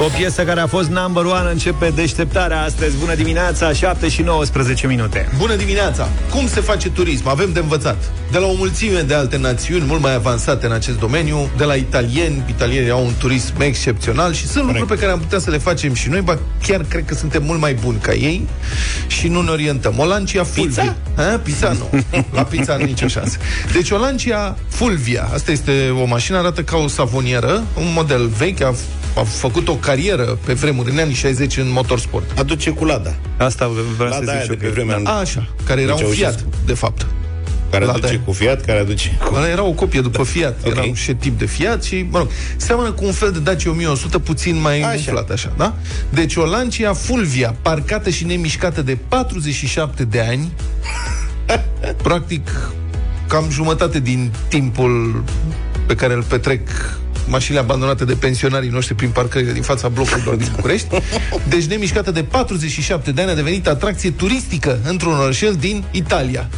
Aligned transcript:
O 0.00 0.08
piesă 0.16 0.42
care 0.42 0.60
a 0.60 0.66
fost 0.66 0.88
number 0.88 1.24
one 1.24 1.50
începe 1.50 1.92
deșteptarea 1.94 2.62
astăzi. 2.62 2.96
Bună 2.96 3.14
dimineața, 3.14 3.72
7 3.72 4.08
și 4.08 4.22
19 4.22 4.86
minute. 4.86 5.28
Bună 5.38 5.54
dimineața! 5.54 6.08
Cum 6.30 6.48
se 6.48 6.60
face 6.60 6.90
turism? 6.90 7.28
Avem 7.28 7.52
de 7.52 7.58
învățat. 7.58 7.96
De 8.32 8.38
la 8.38 8.46
o 8.46 8.52
mulțime 8.54 9.00
de 9.00 9.14
alte 9.14 9.36
națiuni 9.36 9.84
mult 9.86 10.00
mai 10.02 10.14
avansate 10.14 10.66
în 10.66 10.72
acest 10.72 10.98
domeniu, 10.98 11.50
de 11.56 11.64
la 11.64 11.74
italieni, 11.74 12.42
italienii 12.48 12.90
au 12.90 13.04
un 13.04 13.12
turism 13.18 13.60
excepțional 13.60 14.32
și 14.32 14.46
sunt 14.46 14.64
Corect. 14.64 14.78
lucruri 14.78 14.98
pe 14.98 15.04
care 15.04 15.12
am 15.12 15.20
putea 15.20 15.38
să 15.38 15.50
le 15.50 15.58
facem 15.58 15.94
și 15.94 16.08
noi, 16.08 16.20
ba 16.20 16.38
chiar 16.66 16.84
cred 16.88 17.04
că 17.04 17.14
suntem 17.14 17.42
mult 17.44 17.60
mai 17.60 17.74
buni 17.74 17.98
ca 17.98 18.12
ei 18.12 18.48
și 19.06 19.28
nu 19.28 19.40
ne 19.40 19.50
orientăm. 19.50 19.94
O 19.98 20.04
Lancia 20.04 20.44
Fulvia. 20.44 20.82
Pizza? 20.82 20.96
Ha? 21.22 21.40
Pizza 21.42 21.72
nu. 21.72 22.00
La 22.32 22.42
pizza 22.42 22.76
nicio 22.76 23.06
șansă. 23.06 23.36
Deci 23.72 23.90
o 23.90 23.96
Lancia 23.98 24.56
Fulvia, 24.68 25.28
asta 25.32 25.50
este 25.50 25.94
o 26.02 26.04
mașină, 26.04 26.38
arată 26.38 26.62
ca 26.62 26.76
o 26.76 26.88
savonieră, 26.88 27.62
un 27.78 27.92
model 27.94 28.26
vechi, 28.26 28.60
a 28.62 28.74
a 29.16 29.22
făcut 29.22 29.68
o 29.68 29.74
carieră 29.74 30.38
pe 30.44 30.52
vremuri, 30.52 30.90
în 30.90 30.98
anii 30.98 31.14
60, 31.14 31.56
în 31.56 31.70
motorsport. 31.70 32.38
Aduce 32.38 32.70
cu 32.70 32.84
Lada. 32.84 33.14
Asta 33.36 33.70
vreau 33.96 34.10
Lada 34.10 34.32
să 34.32 34.38
zic 34.38 34.50
zic 34.50 34.60
de 34.60 34.66
pe 34.66 34.68
vremea... 34.68 35.00
A, 35.04 35.18
așa, 35.18 35.48
care 35.64 35.80
era 35.80 35.94
un 35.94 36.04
Fiat, 36.10 36.44
de 36.66 36.74
fapt. 36.74 37.06
Care 37.70 37.84
Lada 37.84 37.98
aduce 37.98 38.20
cu 38.24 38.32
Fiat, 38.32 38.64
care 38.64 38.78
aduce... 38.78 39.18
Ăla 39.34 39.48
era 39.48 39.62
o 39.62 39.70
copie 39.70 40.00
după 40.00 40.22
Fiat, 40.22 40.58
okay. 40.58 40.70
era 40.70 40.82
un 40.82 40.94
șet 40.94 41.20
tip 41.20 41.38
de 41.38 41.46
Fiat 41.46 41.82
și, 41.82 42.06
mă 42.10 42.18
rog, 42.18 42.28
seamănă 42.56 42.90
cu 42.92 43.04
un 43.04 43.12
fel 43.12 43.32
de 43.32 43.38
Dacia 43.38 43.70
1100 43.70 44.18
puțin 44.18 44.60
mai 44.60 44.80
așa. 44.80 44.94
umflat, 44.94 45.30
așa, 45.30 45.52
da? 45.56 45.74
Deci 46.10 46.36
o 46.36 46.44
Lancia 46.44 46.92
Fulvia, 46.92 47.56
parcată 47.62 48.10
și 48.10 48.24
nemișcată 48.24 48.82
de 48.82 48.98
47 49.08 50.04
de 50.04 50.20
ani, 50.20 50.52
practic 52.02 52.70
cam 53.26 53.50
jumătate 53.50 54.00
din 54.00 54.32
timpul 54.48 55.24
pe 55.86 55.94
care 55.94 56.14
îl 56.14 56.22
petrec 56.22 56.68
mașinile 57.26 57.60
abandonate 57.60 58.04
de 58.04 58.14
pensionarii 58.14 58.68
noștri 58.68 58.94
prin 58.94 59.10
parcările 59.10 59.52
din 59.52 59.62
fața 59.62 59.88
blocurilor 59.88 60.34
din 60.34 60.48
București. 60.54 60.86
Deci, 61.48 61.64
nemișcată 61.64 62.10
de 62.10 62.22
47 62.22 63.12
de 63.12 63.20
ani, 63.20 63.30
a 63.30 63.34
devenit 63.34 63.66
atracție 63.66 64.10
turistică 64.10 64.78
într-un 64.84 65.18
orășel 65.18 65.54
din 65.54 65.84
Italia. 65.90 66.48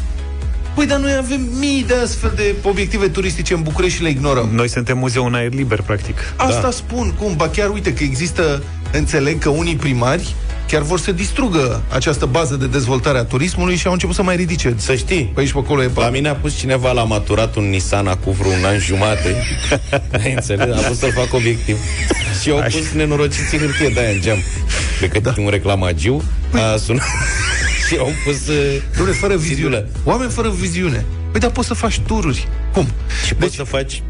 Păi, 0.74 0.86
dar 0.86 0.98
noi 0.98 1.16
avem 1.18 1.40
mii 1.58 1.84
de 1.86 1.94
astfel 1.94 2.32
de 2.36 2.54
obiective 2.62 3.08
turistice 3.08 3.54
în 3.54 3.62
București 3.62 3.96
și 3.96 4.02
le 4.02 4.08
ignorăm. 4.08 4.48
Noi 4.52 4.68
suntem 4.68 4.98
muzeu 4.98 5.24
în 5.24 5.34
aer 5.34 5.52
liber, 5.52 5.80
practic. 5.80 6.16
Asta 6.36 6.60
da. 6.60 6.70
spun, 6.70 7.14
cum? 7.18 7.36
Ba 7.36 7.48
chiar 7.48 7.70
uite 7.70 7.94
că 7.94 8.02
există, 8.02 8.62
înțeleg 8.92 9.38
că 9.38 9.48
unii 9.48 9.76
primari 9.76 10.34
chiar 10.68 10.82
vor 10.82 11.00
să 11.00 11.12
distrugă 11.12 11.82
această 11.88 12.26
bază 12.26 12.56
de 12.56 12.66
dezvoltare 12.66 13.18
a 13.18 13.24
turismului 13.24 13.76
și 13.76 13.86
au 13.86 13.92
început 13.92 14.14
să 14.14 14.22
mai 14.22 14.36
ridice. 14.36 14.74
Să 14.76 14.94
știi. 14.94 15.30
Pe 15.34 15.40
aici 15.40 15.52
pe 15.52 15.58
acolo 15.58 15.82
e 15.82 15.90
La 15.94 16.10
mine 16.10 16.28
a 16.28 16.34
pus 16.34 16.56
cineva 16.56 16.92
la 16.92 17.04
maturat 17.04 17.56
un 17.56 17.68
Nissan 17.68 18.18
cu 18.24 18.30
vreun 18.30 18.64
an 18.64 18.78
jumate. 18.78 19.36
Ai 20.22 20.32
înțeles? 20.32 20.84
A 20.84 20.88
pus 20.88 20.98
să-l 20.98 21.12
fac 21.12 21.34
obiectiv. 21.34 21.78
Și 22.42 22.50
au 22.50 22.62
pus 22.70 22.90
nenorociții 22.94 23.58
hârtie 23.58 23.88
de 23.88 24.00
aia 24.00 24.10
în 24.10 24.20
geam. 24.20 24.38
Pe 25.00 25.08
cât 25.08 25.22
da. 25.22 25.34
un 25.38 25.48
reclamagiu 25.48 26.22
a 26.52 26.76
sunat 26.76 27.06
și 27.88 27.96
au 27.98 28.12
pus... 28.24 28.46
Uh, 29.06 29.14
fără 29.20 29.36
viziune. 29.36 29.84
Oameni 30.04 30.30
fără 30.30 30.50
viziune. 30.50 31.04
Păi 31.30 31.40
dar 31.40 31.50
poți 31.50 31.66
să 31.66 31.74
faci 31.74 32.00
tururi. 32.00 32.48
Cum? 32.72 32.84
Și 33.26 33.28
deci, 33.28 33.38
poți 33.38 33.54
să 33.54 33.62
faci 33.62 34.02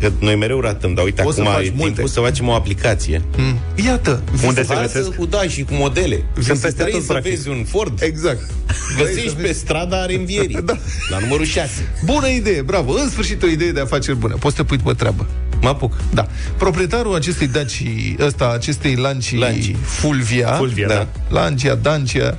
Că 0.00 0.12
noi 0.18 0.36
mereu 0.36 0.60
ratăm, 0.60 0.94
dar 0.94 1.04
uite, 1.04 1.22
Poți 1.22 1.40
acum 1.40 1.62
e 1.62 1.90
timpul 1.90 2.08
să 2.08 2.20
facem 2.20 2.48
o 2.48 2.52
aplicație. 2.52 3.22
Mm. 3.36 3.58
Iată, 3.84 4.22
unde 4.46 4.62
se 4.64 4.74
găsesc? 4.80 5.14
Cu, 5.14 5.26
da, 5.26 5.42
și 5.42 5.62
cu 5.62 5.74
modele. 5.74 6.24
Sunt 6.40 6.58
peste 6.58 6.82
tot, 6.82 7.02
să 7.02 7.20
vezi 7.22 7.48
un 7.48 7.64
Ford. 7.64 8.02
Exact. 8.02 8.50
Găsești 8.98 9.34
pe 9.34 9.52
strada 9.52 10.06
Renvierii, 10.06 10.58
da. 10.64 10.76
la 11.10 11.18
numărul 11.18 11.44
6. 11.44 11.70
Bună 12.04 12.28
idee, 12.28 12.62
bravo. 12.62 12.92
În 12.92 13.10
sfârșit 13.10 13.42
o 13.42 13.46
idee 13.46 13.72
de 13.72 13.80
afaceri 13.80 14.16
bună. 14.16 14.34
Poți 14.34 14.56
să 14.56 14.62
te 14.62 14.68
pui 14.68 14.78
pe 14.78 14.92
treabă. 14.92 15.26
Mă 15.60 15.68
apuc. 15.68 15.92
Da. 16.14 16.26
Proprietarul 16.56 17.14
acestei 17.14 17.46
Daci, 17.46 17.82
ăsta, 18.18 18.50
acestei 18.54 18.94
Lanci, 18.94 19.38
Lanci. 19.38 19.74
Fulvia, 19.82 20.52
Fulvia 20.52 20.86
da. 20.86 20.94
da. 20.94 21.06
Lancia, 21.28 21.74
Dancia. 21.74 22.36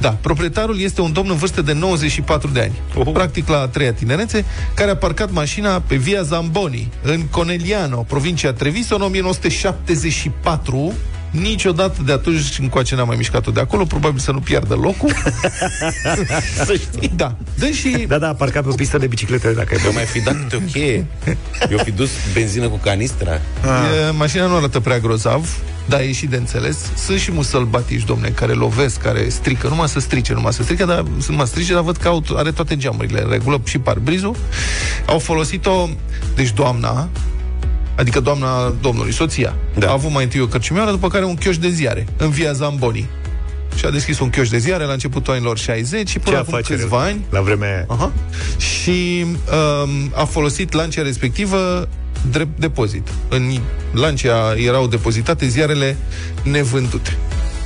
Da, 0.00 0.08
proprietarul 0.08 0.80
este 0.80 1.00
un 1.00 1.12
domn 1.12 1.30
în 1.30 1.36
vârstă 1.36 1.62
de 1.62 1.72
94 1.72 2.50
de 2.52 2.60
ani. 2.60 2.72
Uh-huh. 2.72 3.12
Practic 3.12 3.48
la 3.48 3.60
a 3.60 3.68
treia 3.68 3.92
tinerețe, 3.92 4.44
care 4.74 4.90
a 4.90 4.96
parcat 4.96 5.30
mașina 5.32 5.80
pe 5.80 5.96
via 5.96 6.22
Zamboni, 6.22 6.92
în 7.02 7.26
Coneliano, 7.26 7.96
provincia 8.08 8.52
Treviso, 8.52 8.94
în 8.94 9.02
1974 9.02 10.92
Niciodată 11.30 12.02
de 12.04 12.12
atunci 12.12 12.58
încoace 12.58 12.94
n-am 12.94 13.06
mai 13.06 13.16
mișcat-o 13.16 13.50
de 13.50 13.60
acolo, 13.60 13.84
probabil 13.84 14.18
să 14.18 14.32
nu 14.32 14.40
piardă 14.40 14.74
locul. 14.74 15.12
să 16.66 16.80
știi. 16.80 17.12
Da. 17.16 17.36
Dă 17.54 17.66
și... 17.66 18.04
Da, 18.08 18.18
da, 18.18 18.28
a 18.28 18.34
parcat 18.34 18.62
pe 18.62 18.68
o 18.68 18.74
pistă 18.74 18.98
de 18.98 19.06
biciclete 19.06 19.52
dacă 19.52 19.76
Eu 19.84 19.92
mai 19.92 20.04
fi 20.04 20.20
dat 20.20 20.36
câte 20.36 20.56
o 20.56 20.70
cheie. 20.70 21.06
Eu 21.70 21.78
fi 21.78 21.90
dus 21.90 22.10
benzină 22.32 22.68
cu 22.68 22.76
canistra. 22.76 23.32
E, 23.32 24.10
mașina 24.10 24.46
nu 24.46 24.56
arată 24.56 24.80
prea 24.80 24.98
grozav, 24.98 25.58
dar 25.88 26.00
e 26.00 26.12
și 26.12 26.26
de 26.26 26.36
înțeles. 26.36 26.78
Sunt 26.96 27.18
și 27.18 27.32
musălbatici, 27.32 28.04
domne, 28.04 28.28
care 28.28 28.52
lovesc, 28.52 29.00
care 29.00 29.28
strică, 29.28 29.68
numai 29.68 29.88
să 29.88 30.00
strice, 30.00 30.32
numai 30.32 30.52
să 30.52 30.62
strică, 30.62 30.84
dar 30.84 31.04
sunt 31.20 31.36
mai 31.36 31.46
strice, 31.46 31.72
dar 31.72 31.82
văd 31.82 31.96
că 31.96 32.08
au, 32.08 32.24
are 32.34 32.50
toate 32.50 32.76
geamurile, 32.76 33.26
regulă 33.30 33.60
și 33.64 33.78
parbrizul. 33.78 34.36
Au 35.06 35.18
folosit-o, 35.18 35.88
deci 36.34 36.52
doamna, 36.52 37.08
adică 38.00 38.20
doamna 38.20 38.74
domnului, 38.80 39.12
soția, 39.12 39.54
da. 39.78 39.88
a 39.88 39.92
avut 39.92 40.10
mai 40.10 40.22
întâi 40.22 40.40
o 40.40 40.46
cărciumioară, 40.46 40.90
după 40.90 41.08
care 41.08 41.24
un 41.24 41.34
chioș 41.34 41.58
de 41.58 41.68
ziare, 41.68 42.06
în 42.16 42.30
via 42.30 42.52
Zamboni. 42.52 43.08
Și 43.76 43.84
a 43.84 43.90
deschis 43.90 44.18
un 44.18 44.30
chioș 44.30 44.48
de 44.48 44.58
ziare 44.58 44.84
la 44.84 44.92
începutul 44.92 45.32
anilor 45.32 45.58
60 45.58 46.08
și 46.08 46.18
până 46.18 46.36
acum 46.36 46.60
câțiva 46.64 47.02
ani. 47.02 47.24
La 47.30 47.40
vremea 47.40 47.84
Aha, 47.88 48.12
și 48.58 49.24
um, 49.24 50.12
a 50.14 50.24
folosit 50.24 50.72
lancia 50.72 51.02
respectivă 51.02 51.88
drept 52.30 52.58
depozit. 52.58 53.08
În 53.28 53.58
lancia 53.92 54.54
erau 54.56 54.86
depozitate 54.86 55.46
ziarele 55.46 55.96
nevândute. 56.42 57.16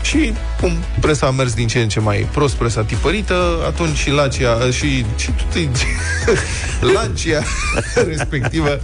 Și 0.05 0.33
cum 0.61 0.73
presa 1.01 1.27
a 1.27 1.31
mers 1.31 1.55
din 1.55 1.67
ce 1.67 1.79
în 1.79 1.89
ce 1.89 2.01
mai 2.01 2.29
prost, 2.33 2.55
presa 2.55 2.83
tipărită, 2.83 3.65
atunci 3.67 3.97
și 3.97 4.11
Lacia 4.11 4.71
și, 4.71 5.05
și 5.17 5.31
Lancia 6.95 7.43
respectivă 8.09 8.81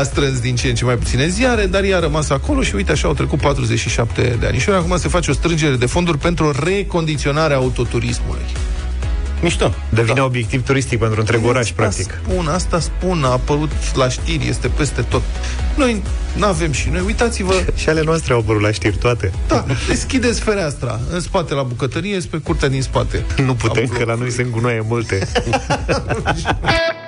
a 0.00 0.02
strâns 0.02 0.40
din 0.40 0.56
ce 0.56 0.68
în 0.68 0.74
ce 0.74 0.84
mai 0.84 0.96
puține 0.96 1.28
ziare, 1.28 1.66
dar 1.66 1.84
ea 1.84 1.96
a 1.96 2.00
rămas 2.00 2.30
acolo 2.30 2.62
și 2.62 2.74
uite 2.74 2.92
așa 2.92 3.08
au 3.08 3.14
trecut 3.14 3.40
47 3.40 4.36
de 4.40 4.46
ani. 4.46 4.58
Și 4.58 4.70
acum 4.70 4.98
se 4.98 5.08
face 5.08 5.30
o 5.30 5.34
strângere 5.34 5.76
de 5.76 5.86
fonduri 5.86 6.18
pentru 6.18 6.54
recondiționarea 6.64 7.56
autoturismului. 7.56 8.44
Mișto. 9.42 9.74
Devine 9.88 10.14
da. 10.14 10.24
obiectiv 10.24 10.64
turistic 10.64 10.98
pentru 10.98 11.20
întreg 11.20 11.38
asta 11.38 11.50
oraș, 11.50 11.72
practic. 11.72 12.20
Spun, 12.24 12.46
asta 12.46 12.80
spun, 12.80 13.24
a 13.24 13.30
apărut 13.30 13.70
la 13.94 14.08
știri, 14.08 14.48
este 14.48 14.68
peste 14.68 15.02
tot. 15.02 15.22
Noi 15.76 16.02
nu 16.36 16.46
avem 16.46 16.72
și 16.72 16.88
noi, 16.88 17.02
uitați-vă. 17.06 17.54
și 17.80 17.88
ale 17.88 18.02
noastre 18.02 18.32
au 18.32 18.38
apărut 18.38 18.62
la 18.62 18.70
știri 18.70 18.96
toate. 18.96 19.32
Da, 19.48 19.64
deschideți 19.88 20.40
fereastra 20.40 21.00
în 21.10 21.20
spate 21.20 21.54
la 21.54 21.62
bucătărie, 21.62 22.20
spre 22.20 22.38
curtea 22.38 22.68
din 22.68 22.82
spate. 22.82 23.24
Nu 23.44 23.54
putem, 23.54 23.86
că 23.86 24.04
la 24.04 24.14
noi 24.14 24.30
se 24.30 24.42
îngunoaie 24.42 24.84
multe. 24.88 25.28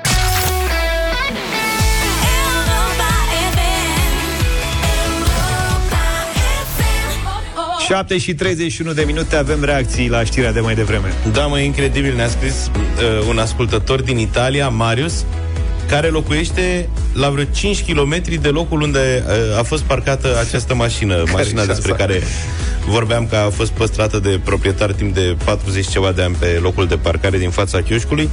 7 7.89 8.19
și 8.19 8.35
31 8.35 8.93
de 8.93 9.03
minute 9.03 9.37
avem 9.37 9.65
reacții 9.65 10.09
la 10.09 10.25
știrea 10.25 10.53
de 10.53 10.61
mai 10.61 10.75
devreme. 10.75 11.13
Da, 11.33 11.47
mă, 11.47 11.59
incredibil. 11.59 12.15
Ne-a 12.15 12.29
scris 12.29 12.71
uh, 12.71 13.27
un 13.29 13.39
ascultător 13.39 14.03
din 14.03 14.19
Italia, 14.19 14.69
Marius, 14.69 15.25
care 15.87 16.09
locuiește 16.09 16.89
la 17.13 17.31
vreo 17.31 17.45
5 17.45 17.85
km 17.85 18.23
de 18.41 18.49
locul 18.49 18.81
unde 18.81 19.25
uh, 19.27 19.59
a 19.59 19.63
fost 19.63 19.83
parcată 19.83 20.29
această 20.41 20.75
mașină, 20.75 21.15
care 21.15 21.31
mașina 21.33 21.65
despre 21.65 21.93
care 21.93 22.23
vorbeam 22.87 23.27
că 23.27 23.37
a 23.37 23.51
fost 23.51 23.71
păstrată 23.71 24.19
de 24.19 24.41
proprietar 24.45 24.93
timp 24.93 25.15
de 25.15 25.37
40 25.45 25.89
ceva 25.89 26.13
de 26.13 26.23
ani 26.23 26.35
pe 26.39 26.59
locul 26.63 26.87
de 26.87 26.97
parcare 26.97 27.39
din 27.39 27.51
fața 27.51 27.83
chioșcului 27.83 28.29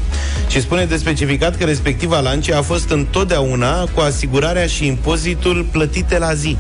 și 0.50 0.62
spune 0.62 0.86
de 0.86 0.98
specificat 0.98 1.58
că 1.58 1.64
respectiva 1.64 2.20
lance 2.20 2.54
a 2.54 2.62
fost 2.62 2.90
întotdeauna 2.90 3.86
cu 3.94 4.00
asigurarea 4.00 4.68
și 4.68 4.86
impozitul 4.86 5.66
plătite 5.72 6.18
la 6.18 6.34
zi. 6.34 6.58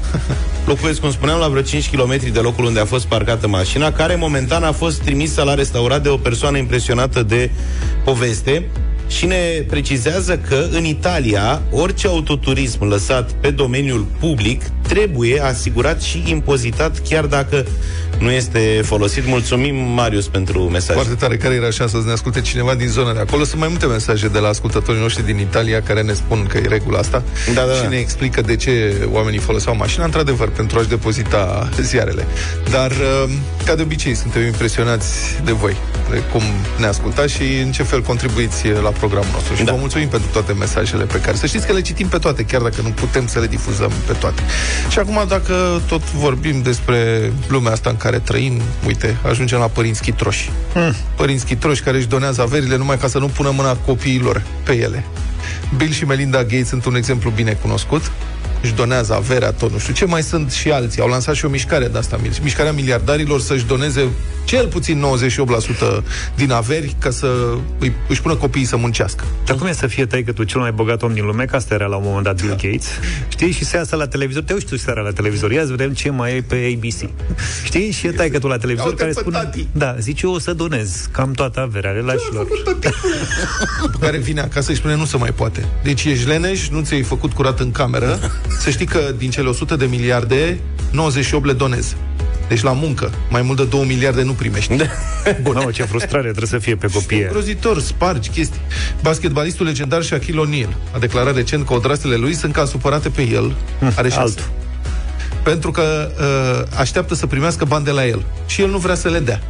Locuiesc, 0.66 1.00
cum 1.00 1.12
spuneam, 1.12 1.40
la 1.40 1.48
vreo 1.48 1.62
5 1.62 1.90
km 1.90 2.32
de 2.32 2.40
locul 2.40 2.66
unde 2.66 2.80
a 2.80 2.86
fost 2.86 3.06
parcată 3.06 3.48
mașina, 3.48 3.92
care 3.92 4.16
momentan 4.16 4.64
a 4.64 4.72
fost 4.72 5.02
trimisă 5.02 5.44
la 5.44 5.54
restaurat 5.54 6.04
de 6.04 6.10
o 6.10 6.18
persoană 6.18 6.58
impresionată 6.58 7.24
de 7.24 7.50
poveste 8.04 8.70
și 9.08 9.26
ne 9.26 9.64
precizează 9.68 10.38
că 10.38 10.68
în 10.72 10.86
Italia 10.86 11.62
orice 11.72 12.08
autoturism 12.08 12.84
lăsat 12.84 13.32
pe 13.32 13.50
domeniul 13.50 14.06
public 14.20 14.62
trebuie 14.88 15.42
asigurat 15.44 16.02
și 16.02 16.24
impozitat, 16.26 17.02
chiar 17.10 17.26
dacă 17.26 17.66
nu 18.20 18.32
este 18.32 18.82
folosit. 18.84 19.28
Mulțumim, 19.28 19.76
Marius, 19.76 20.28
pentru 20.28 20.60
mesaj. 20.64 20.96
Foarte 20.96 21.16
tare, 21.16 21.38
care 21.38 21.54
era 21.54 21.70
șansa 21.70 21.98
să 22.00 22.06
ne 22.06 22.12
asculte 22.12 22.42
cineva 22.42 22.76
din 22.76 22.88
zona 22.88 23.14
de 23.14 23.20
acolo. 23.20 23.44
Sunt 23.44 23.60
mai 23.60 23.68
multe 23.70 23.86
mesaje 23.86 24.28
de 24.28 24.40
la 24.40 24.48
ascultătorii 24.48 25.02
noștri 25.02 25.26
din 25.26 25.38
Italia 25.38 25.82
care 25.82 26.02
ne 26.02 26.14
spun 26.14 26.46
că 26.50 26.58
e 26.58 26.68
regula 26.68 27.00
asta 27.00 27.24
Da, 27.54 27.62
da, 27.66 27.74
și 27.74 27.82
da. 27.82 27.88
ne 27.88 27.96
explică 27.96 28.42
de 28.42 28.56
ce 28.56 28.96
oamenii 29.12 29.40
foloseau 29.40 29.76
mașina, 29.76 30.06
într-adevăr, 30.06 30.50
pentru 30.50 30.80
a-și 30.80 30.88
depozita 30.88 31.70
ziarele. 31.82 32.28
Dar, 32.70 32.92
uh, 32.92 33.32
ca 33.66 33.76
de 33.76 33.82
obicei, 33.82 34.16
suntem 34.16 34.46
impresionați 34.46 35.08
de 35.44 35.52
voi, 35.52 35.76
de 36.10 36.22
cum 36.32 36.42
ne 36.78 36.86
ascultați 36.86 37.34
și 37.34 37.42
în 37.64 37.72
ce 37.72 37.84
fel 37.84 38.02
contribuiți 38.02 38.68
la 38.84 38.90
programul 38.90 39.30
nostru. 39.34 39.56
Și 39.56 39.64
Da. 39.64 39.72
vă 39.72 39.78
mulțumim 39.80 40.08
pentru 40.08 40.30
toate 40.32 40.54
mesajele 40.54 41.04
pe 41.04 41.20
care... 41.20 41.38
Să 41.38 41.46
știți 41.46 41.66
că 41.66 41.74
le 41.74 41.82
citim 41.82 42.08
pe 42.08 42.18
toate, 42.18 42.44
chiar 42.44 42.62
dacă 42.62 42.82
nu 42.82 42.90
putem 42.90 43.28
să 43.28 43.40
le 43.40 43.48
difuzăm 43.48 43.92
pe 44.08 44.14
toate. 44.14 44.42
Și 44.89 45.00
acum, 45.00 45.25
dacă 45.27 45.81
tot 45.88 46.12
vorbim 46.12 46.62
despre 46.62 47.31
lumea 47.48 47.72
asta 47.72 47.89
în 47.89 47.98
care 47.98 48.19
trăim, 48.19 48.62
uite, 48.88 49.18
ajungem 49.30 49.60
la 49.60 49.68
părinți 49.68 50.01
chitroși. 50.01 50.51
Mm. 50.74 50.94
Părinți 51.16 51.45
chitroși 51.45 51.81
care 51.81 51.98
își 51.98 52.07
donează 52.07 52.42
averile 52.42 52.77
numai 52.77 52.98
ca 52.98 53.07
să 53.07 53.19
nu 53.19 53.27
pună 53.27 53.51
mâna 53.56 53.74
copiilor 53.74 54.44
pe 54.63 54.74
ele. 54.74 55.06
Bill 55.77 55.92
și 55.92 56.06
Melinda 56.06 56.44
Gates 56.44 56.68
sunt 56.68 56.86
un 56.86 56.95
exemplu 56.95 57.30
bine 57.30 57.57
cunoscut 57.62 58.12
își 58.66 58.74
donează 58.74 59.13
averea, 59.13 59.51
tot 59.51 59.72
nu 59.72 59.77
știu 59.77 59.94
ce, 59.94 60.06
mai 60.06 60.24
sunt 60.24 60.51
și 60.51 60.72
alții. 60.72 61.01
Au 61.01 61.07
lansat 61.07 61.36
și 61.36 61.45
o 61.45 61.50
mișcare 61.50 61.88
de 61.88 61.98
asta, 61.98 62.19
mișcarea 62.42 62.72
miliardarilor 62.72 63.42
să-și 63.42 63.66
doneze 63.66 64.07
cel 64.46 64.68
puțin 64.68 65.04
98% 66.00 66.04
din 66.36 66.52
averi 66.52 66.96
ca 67.00 67.10
să 67.10 67.56
îi, 67.80 67.92
își 68.08 68.22
pună 68.22 68.36
copiii 68.36 68.66
să 68.66 68.78
muncească. 68.78 69.24
Dar 69.46 69.56
cum 69.56 69.68
e 69.68 69.72
să 69.72 69.88
fie 69.88 70.06
taică 70.06 70.32
tu 70.32 70.44
cel 70.44 70.60
mai 70.60 70.72
bogat 70.72 71.04
om 71.04 71.14
din 71.14 71.26
lume, 71.26 71.46
că 71.46 71.56
asta 71.56 71.74
era 71.74 71.86
la 71.86 71.96
un 71.96 72.04
moment 72.06 72.24
dat 72.24 72.42
Bill 72.42 72.50
Gates, 72.62 72.88
știi, 73.28 73.52
și 73.52 73.66
se 73.66 73.78
iasă 73.78 73.96
la 73.96 74.08
televizor, 74.08 74.44
te 74.44 74.54
uiți 74.54 74.66
tu 74.66 74.78
seara 74.78 75.02
la 75.02 75.12
televizor, 75.12 75.52
ia 75.52 75.62
să 75.62 75.70
vedem 75.70 75.94
ce 75.94 76.10
mai 76.10 76.36
e 76.36 76.42
pe 76.42 76.76
ABC. 76.78 77.10
Știi, 77.64 77.92
și 77.92 78.08
e 78.08 78.12
taică 78.12 78.40
tu 78.40 78.48
la 78.48 78.58
televizor 78.58 78.86
Ia-uite 78.86 79.02
care 79.02 79.14
pe 79.14 79.20
spune, 79.20 79.38
tati. 79.38 79.68
da, 79.72 79.96
zice, 80.00 80.26
eu 80.26 80.34
o 80.34 80.40
să 80.40 80.54
donez 80.54 81.10
cam 81.12 81.32
toată 81.32 81.60
averea 81.60 81.92
relașilor. 81.92 82.48
După 83.82 83.98
care 84.06 84.18
vine 84.18 84.42
acasă 84.42 84.72
și 84.72 84.78
spune 84.78 84.96
nu 84.96 85.06
se 85.06 85.18
mai 85.18 85.32
poate. 85.36 85.66
Deci 85.84 86.04
ești 86.04 86.28
leneș, 86.28 86.68
nu 86.70 86.82
ți-ai 86.82 87.02
făcut 87.02 87.34
curat 87.34 87.60
în 87.60 87.72
cameră, 87.72 88.20
să 88.62 88.70
știi 88.70 88.86
că 88.86 89.00
din 89.18 89.30
cele 89.30 89.48
100 89.50 89.76
de 89.76 89.86
miliarde, 89.86 90.60
98 90.92 91.46
le 91.46 91.54
donezi. 91.54 91.96
Deci 92.48 92.62
la 92.62 92.72
muncă, 92.72 93.12
mai 93.30 93.42
mult 93.42 93.58
de 93.58 93.66
2 93.66 93.84
miliarde 93.86 94.24
nu 94.24 94.32
primești. 94.32 94.76
Bun, 95.42 95.54
no, 95.54 95.72
ce 95.72 95.84
frustrare 95.84 96.28
trebuie 96.28 96.48
să 96.48 96.58
fie 96.58 96.76
pe 96.76 96.88
copii. 96.88 97.22
Îngrozitor, 97.22 97.80
spargi 97.80 98.30
chestii. 98.30 98.60
Basketbalistul 99.02 99.66
legendar 99.66 100.02
Shaquille 100.02 100.42
O'Neal 100.46 100.70
a 100.96 101.00
declarat 101.00 101.36
recent 101.36 101.66
că 101.66 101.74
odraslele 101.74 102.16
lui 102.16 102.34
sunt 102.34 102.54
cam 102.54 102.66
supărate 102.66 103.10
pe 103.10 103.22
el. 103.22 103.56
Are 103.96 104.10
șase. 104.10 104.20
altul. 104.20 104.46
Pentru 105.44 105.72
că 105.72 106.12
uh, 106.20 106.80
așteaptă 106.80 107.16
să 107.16 107.28
primească 107.28 107.66
bani 107.66 107.86
de 107.86 107.92
la 107.92 108.06
el. 108.06 108.26
Și 108.46 108.62
el 108.62 108.70
nu 108.70 108.78
vrea 108.78 108.96
să 108.96 109.10
le 109.10 109.20
dea. 109.20 109.42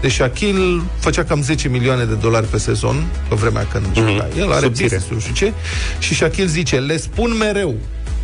Deci 0.00 0.12
Shaquille 0.12 0.82
făcea 0.98 1.24
cam 1.24 1.42
10 1.42 1.68
milioane 1.68 2.04
de 2.04 2.14
dolari 2.14 2.46
pe 2.46 2.58
sezon, 2.58 3.04
pe 3.28 3.34
vremea 3.34 3.66
când 3.72 3.86
mm-hmm. 3.86 4.10
juca. 4.10 4.28
El 4.38 4.52
are 4.52 4.64
Subțire. 4.64 4.88
business 4.88 5.06
nu 5.10 5.18
știu 5.18 5.34
ce. 5.34 5.52
Și 5.98 6.14
Shaquille 6.14 6.48
zice, 6.48 6.76
le 6.76 6.96
spun 6.96 7.36
mereu, 7.36 7.74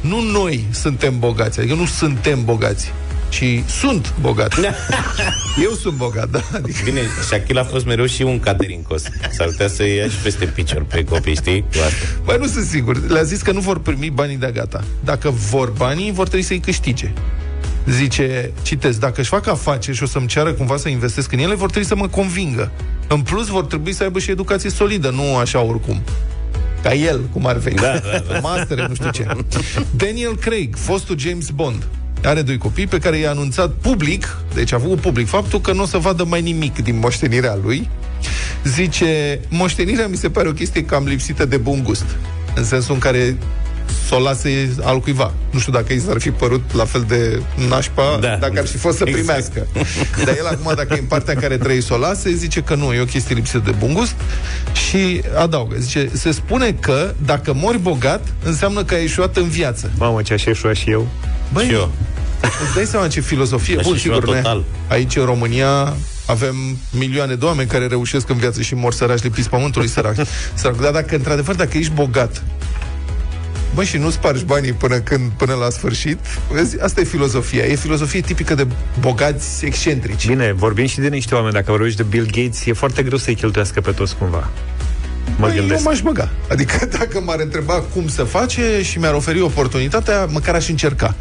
nu 0.01 0.21
noi 0.21 0.65
suntem 0.71 1.19
bogați, 1.19 1.59
adică 1.59 1.75
nu 1.75 1.87
suntem 1.87 2.45
bogați, 2.45 2.93
ci 3.31 3.63
sunt 3.67 4.15
bogați. 4.21 4.61
Eu 5.65 5.71
sunt 5.71 5.95
bogat, 5.95 6.31
da. 6.31 6.41
Adică 6.55 6.79
Bine, 6.85 7.01
Shaquille 7.27 7.61
a 7.61 7.65
fost 7.65 7.87
mereu 7.87 8.07
și 8.07 8.23
un 8.23 8.41
caterincos. 8.41 9.03
S-ar 9.31 9.47
putea 9.47 9.69
să 9.69 9.85
ia 9.87 10.05
și 10.09 10.17
peste 10.23 10.45
picior 10.45 10.83
pe 10.83 11.05
copii, 11.05 11.35
știi? 11.35 11.61
Cu 11.61 11.67
asta. 11.73 12.21
Băi, 12.25 12.37
nu 12.39 12.47
sunt 12.47 12.65
sigur. 12.65 13.09
Le-a 13.09 13.23
zis 13.23 13.43
că 13.43 13.53
nu 13.53 13.61
vor 13.61 13.79
primi 13.79 14.11
banii 14.11 14.37
de 14.37 14.51
gata. 14.55 14.85
Dacă 15.05 15.31
vor 15.31 15.73
banii, 15.77 16.13
vor 16.13 16.27
trebui 16.27 16.45
să-i 16.45 16.61
câștige. 16.61 17.13
Zice, 17.87 18.53
citesc, 18.63 18.99
dacă 18.99 19.21
își 19.21 19.29
fac 19.29 19.47
afaceri 19.47 19.97
și 19.97 20.03
o 20.03 20.07
să-mi 20.07 20.27
ceară 20.27 20.53
cumva 20.53 20.77
să 20.77 20.89
investesc 20.89 21.33
în 21.33 21.39
ele, 21.39 21.55
vor 21.55 21.71
trebui 21.71 21.89
să 21.89 21.97
mă 21.97 22.09
convingă. 22.09 22.71
În 23.09 23.21
plus, 23.21 23.47
vor 23.47 23.65
trebui 23.65 23.93
să 23.93 24.03
aibă 24.03 24.19
și 24.19 24.31
educație 24.31 24.71
solidă, 24.71 25.11
nu 25.11 25.37
așa 25.37 25.61
oricum. 25.61 26.03
Ca 26.83 26.95
el, 26.95 27.21
cum 27.33 27.47
ar 27.47 27.57
veni. 27.57 27.77
Da, 27.77 27.99
da, 28.13 28.23
da. 28.33 28.39
Mastere, 28.39 28.87
nu 28.89 28.95
știu 28.95 29.11
ce. 29.11 29.27
Daniel 29.97 30.37
Craig, 30.37 30.77
fostul 30.77 31.19
James 31.19 31.49
Bond, 31.51 31.87
are 32.25 32.43
doi 32.43 32.59
copii 32.59 32.87
pe 32.87 32.99
care 32.99 33.17
i-a 33.19 33.31
anunțat 33.31 33.71
public, 33.71 34.37
deci 34.55 34.73
a 34.73 34.79
făcut 34.79 35.01
public 35.01 35.29
faptul 35.29 35.61
că 35.61 35.73
nu 35.73 35.83
o 35.83 35.87
să 35.87 35.99
vadă 35.99 36.25
mai 36.25 36.41
nimic 36.43 36.83
din 36.83 36.99
moștenirea 36.99 37.59
lui. 37.63 37.89
Zice, 38.65 39.41
moștenirea 39.49 40.07
mi 40.07 40.17
se 40.17 40.31
pare 40.31 40.49
o 40.49 40.53
chestie 40.53 40.85
cam 40.85 41.05
lipsită 41.07 41.45
de 41.45 41.57
bun 41.57 41.83
gust. 41.83 42.05
În 42.55 42.65
sensul 42.65 42.95
în 42.95 43.01
care 43.01 43.37
să 44.09 44.15
o 44.15 44.19
lase 44.21 44.71
al 44.83 45.01
cuiva. 45.01 45.33
Nu 45.51 45.59
știu 45.59 45.73
dacă 45.73 45.93
i 45.93 45.99
s-ar 46.01 46.21
fi 46.21 46.31
părut 46.31 46.75
la 46.75 46.85
fel 46.85 47.05
de 47.09 47.41
nașpa 47.69 48.19
Da. 48.21 48.37
dacă 48.41 48.59
ar 48.59 48.67
fi 48.67 48.77
fost 48.77 48.97
să 48.97 49.05
Exact. 49.07 49.25
primească. 49.27 49.67
Dar 50.25 50.37
el 50.39 50.47
acum, 50.47 50.73
dacă 50.77 50.95
e 50.95 50.99
în 50.99 51.05
partea 51.05 51.35
în 51.35 51.41
care 51.41 51.57
trăi 51.57 51.83
să 51.83 51.95
o 51.95 51.97
lase, 51.97 52.33
zice 52.35 52.61
că 52.61 52.75
nu, 52.75 52.93
e 52.93 53.01
o 53.01 53.05
chestie 53.05 53.35
lipsită 53.35 53.59
de 53.65 53.75
bun 53.79 53.93
gust 53.95 54.15
și 54.89 55.21
adaugă. 55.39 55.77
Zice, 55.79 56.11
se 56.13 56.31
spune 56.33 56.73
că 56.81 57.15
dacă 57.25 57.53
mori 57.55 57.79
bogat, 57.79 58.27
înseamnă 58.45 58.85
că 58.85 58.95
ai 58.95 59.01
ieșuat 59.01 59.37
în 59.37 59.49
viață. 59.49 59.91
Mamă, 59.99 60.23
ce 60.23 60.33
aș 60.33 60.45
ieșua 60.45 60.73
și 60.73 60.91
eu. 60.91 61.09
Băi, 61.53 61.65
Și 61.67 61.73
eu. 61.73 61.93
îți 62.65 62.75
dai 62.75 62.85
seama 62.85 63.09
ce 63.09 63.21
filozofie? 63.21 63.77
Aș 63.79 63.85
Bun, 63.85 63.93
ieșua 63.93 64.15
sigur, 64.15 64.35
ne, 64.35 64.41
total. 64.41 64.65
aici 64.89 65.17
în 65.17 65.25
România 65.25 65.95
avem 66.27 66.55
milioane 66.91 67.35
de 67.35 67.45
oameni 67.45 67.69
care 67.69 67.87
reușesc 67.87 68.29
în 68.29 68.37
viață 68.37 68.63
și 68.63 68.75
mor 68.75 68.93
săraci 68.93 69.23
lipiți 69.23 69.49
pământului 69.49 69.89
sărac. 69.89 70.15
sărac. 70.55 70.81
Dar 70.81 70.93
dacă, 70.93 71.15
într-adevăr, 71.15 71.55
dacă 71.55 71.79
ești 71.79 71.93
bogat, 71.93 72.43
Bă, 73.75 73.85
și 73.85 73.97
nu 73.97 74.11
spargi 74.11 74.45
banii 74.45 74.73
până 74.73 74.99
când, 74.99 75.31
până 75.37 75.55
la 75.55 75.71
sfârșit, 75.71 76.19
vezi, 76.53 76.81
asta 76.81 77.01
e 77.01 77.05
filozofia. 77.05 77.65
E 77.65 77.75
filozofie 77.75 78.21
tipică 78.21 78.55
de 78.55 78.67
bogați 79.01 79.65
excentrici. 79.65 80.27
Bine, 80.27 80.53
vorbim 80.53 80.87
și 80.87 80.99
de 81.01 81.09
niște 81.09 81.35
oameni. 81.35 81.53
Dacă 81.53 81.71
vorbești 81.71 81.97
de 81.97 82.03
Bill 82.03 82.25
Gates, 82.27 82.67
e 82.67 82.73
foarte 82.73 83.03
greu 83.03 83.19
să-i 83.19 83.35
cheltuiască 83.35 83.81
pe 83.81 83.91
toți 83.91 84.17
cumva. 84.17 84.51
Mă 85.27 85.47
Băi, 85.47 85.51
eu 85.55 85.59
gândesc. 85.61 85.85
m-aș 85.85 86.01
băga. 86.01 86.29
Adică 86.49 86.87
dacă 86.99 87.21
m-ar 87.25 87.41
întreba 87.41 87.75
cum 87.75 88.09
să 88.09 88.23
face 88.23 88.81
și 88.83 88.99
mi-ar 88.99 89.15
oferi 89.15 89.41
oportunitatea, 89.41 90.25
măcar 90.25 90.55
aș 90.55 90.69
încerca. 90.69 91.15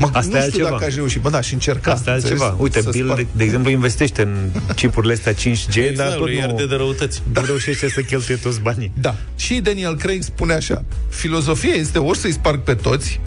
Mă, 0.00 0.06
Asta 0.12 0.18
nu 0.20 0.24
e 0.24 0.26
știu 0.26 0.42
altceva. 0.42 0.68
dacă 0.70 0.84
aș 0.84 0.94
reuși. 0.94 1.18
Bă, 1.18 1.30
da, 1.30 1.40
și 1.40 1.52
încerca. 1.52 1.92
Asta 1.92 2.10
e 2.10 2.14
înțelegi? 2.14 2.42
altceva. 2.42 2.62
Uite, 2.62 2.80
Să 2.80 2.90
Bill, 2.90 3.06
spar- 3.06 3.16
de, 3.16 3.26
de 3.32 3.44
exemplu, 3.44 3.70
investește 3.70 4.22
în 4.22 4.36
chipurile 4.74 5.12
astea 5.12 5.32
5G, 5.32 5.74
dar 5.74 5.84
Exact, 5.84 6.10
tot 6.10 6.20
lui 6.20 6.36
nu, 6.36 6.42
arde 6.42 6.66
de 6.66 6.74
răutăți. 6.74 7.22
nu 7.34 7.42
reușește 7.46 7.88
să 7.88 8.00
cheltuie 8.00 8.36
toți 8.36 8.60
banii. 8.60 8.92
Da. 9.00 9.14
Și 9.36 9.54
Daniel 9.54 9.96
Craig 9.96 10.22
spune 10.22 10.52
așa, 10.54 10.84
filozofia 11.08 11.74
este 11.74 11.98
ori 11.98 12.18
să-i 12.18 12.32
sparg 12.32 12.60
pe 12.60 12.74
toți, 12.74 13.20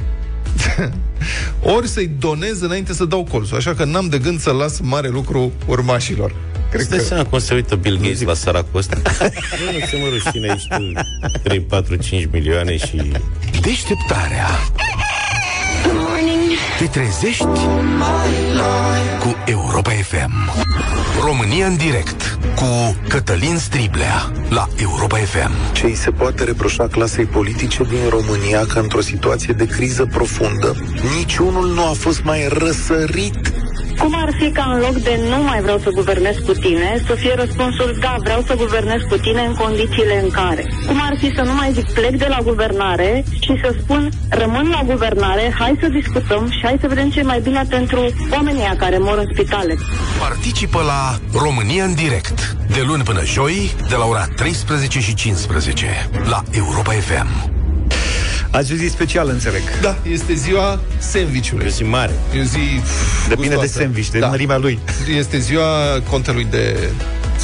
ori 1.75 1.87
să-i 1.87 2.11
donez 2.19 2.61
înainte 2.61 2.93
să 2.93 3.05
dau 3.05 3.23
colțul. 3.23 3.57
Așa 3.57 3.73
că 3.73 3.83
n-am 3.85 4.07
de 4.09 4.17
gând 4.17 4.39
să 4.39 4.51
las 4.51 4.79
mare 4.79 5.07
lucru 5.07 5.51
urmașilor. 5.65 6.35
Cred 6.69 6.81
Îți 6.81 6.89
dai 6.89 6.99
că... 6.99 7.05
seama 7.05 7.25
cum 7.25 7.39
se 7.39 7.53
uită 7.53 7.75
Bill 7.75 7.97
Gates 7.97 8.21
la 8.21 8.33
săracul 8.33 8.79
ăsta? 8.79 8.95
nu, 9.59 9.79
nu 9.79 9.85
se 9.85 9.97
mă 10.01 10.07
rușine 10.09 10.49
aici 10.49 10.67
tu 10.67 10.99
3, 11.43 11.59
4, 11.61 11.95
5 11.95 12.27
milioane 12.31 12.77
și... 12.77 13.11
Deșteptarea 13.61 14.47
Te 16.77 16.85
trezești 16.85 17.45
Cu 19.19 19.35
Europa 19.45 19.89
FM 19.89 20.31
România 21.25 21.65
în 21.67 21.75
direct 21.75 22.37
Cu 22.55 22.95
Cătălin 23.07 23.57
Striblea 23.57 24.31
La 24.49 24.67
Europa 24.81 25.17
FM 25.17 25.73
ce 25.73 25.85
îi 25.85 25.95
se 25.95 26.11
poate 26.11 26.43
reproșa 26.43 26.87
clasei 26.87 27.25
politice 27.25 27.83
din 27.83 28.09
România 28.09 28.65
că 28.65 28.79
într-o 28.79 29.01
situație 29.01 29.53
de 29.53 29.65
criză 29.65 30.05
profundă, 30.05 30.75
niciunul 31.17 31.73
nu 31.73 31.87
a 31.87 31.93
fost 31.93 32.23
mai 32.23 32.47
răsărit 32.47 33.52
Cum 34.03 34.15
ar 34.25 34.33
fi 34.39 34.51
ca 34.51 34.65
în 34.73 34.79
loc 34.79 34.95
de 34.95 35.19
nu 35.29 35.43
mai 35.43 35.61
vreau 35.61 35.77
să 35.77 35.89
guvernez 35.89 36.35
cu 36.45 36.51
tine, 36.51 37.03
să 37.07 37.13
fie 37.13 37.33
răspunsul 37.35 37.97
da, 37.99 38.15
vreau 38.19 38.41
să 38.47 38.55
guvernez 38.55 39.01
cu 39.09 39.17
tine 39.17 39.41
în 39.41 39.53
condițiile 39.53 40.21
în 40.23 40.29
care? 40.29 40.63
Cum 40.87 40.99
ar 41.01 41.17
fi 41.17 41.31
să 41.35 41.41
nu 41.41 41.53
mai 41.53 41.71
zic 41.73 41.91
plec 41.91 42.15
de 42.17 42.25
la 42.29 42.39
guvernare 42.43 43.23
și 43.39 43.59
să 43.61 43.75
spun 43.81 44.09
rămân 44.29 44.69
la 44.69 44.81
guvernare, 44.85 45.53
hai 45.59 45.77
să 45.81 45.87
discutăm 45.87 46.49
și 46.49 46.59
hai 46.63 46.77
să 46.81 46.87
vedem 46.87 47.09
ce 47.09 47.19
e 47.19 47.23
mai 47.23 47.41
bine 47.41 47.63
pentru 47.69 48.13
oamenii 48.31 48.61
ăia 48.61 48.75
care 48.77 48.97
mor 48.97 49.17
în 49.17 49.27
spitale. 49.33 49.75
Participă 50.19 50.81
la 50.81 51.39
România 51.39 51.83
în 51.83 51.93
direct 51.93 52.55
De 52.67 52.83
luni 52.87 53.03
până 53.03 53.21
joi 53.25 53.75
De 53.89 53.95
la 53.95 54.05
ora 54.05 54.25
13 54.35 54.99
și 54.99 55.13
15 55.13 56.09
La 56.29 56.41
Europa 56.51 56.91
FM 56.91 57.52
Azi 58.53 58.73
o 58.73 58.75
zi 58.75 58.87
special, 58.87 59.29
înțeleg. 59.29 59.61
Da, 59.81 59.97
este 60.09 60.33
ziua 60.33 60.79
sandvișului. 60.97 61.63
E 61.65 61.67
o 61.67 61.71
zi 61.71 61.83
mare. 61.83 62.13
E 62.35 62.39
o 62.39 62.43
zi 62.43 62.57
pf, 62.81 63.27
Depinde 63.27 63.49
de 63.49 63.55
gustoasă. 63.55 63.79
sandwich, 63.79 64.07
de 64.09 64.19
da. 64.19 64.27
mărimea 64.27 64.57
lui. 64.57 64.79
Este 65.17 65.37
ziua 65.39 66.01
contelui 66.09 66.47
de... 66.49 66.89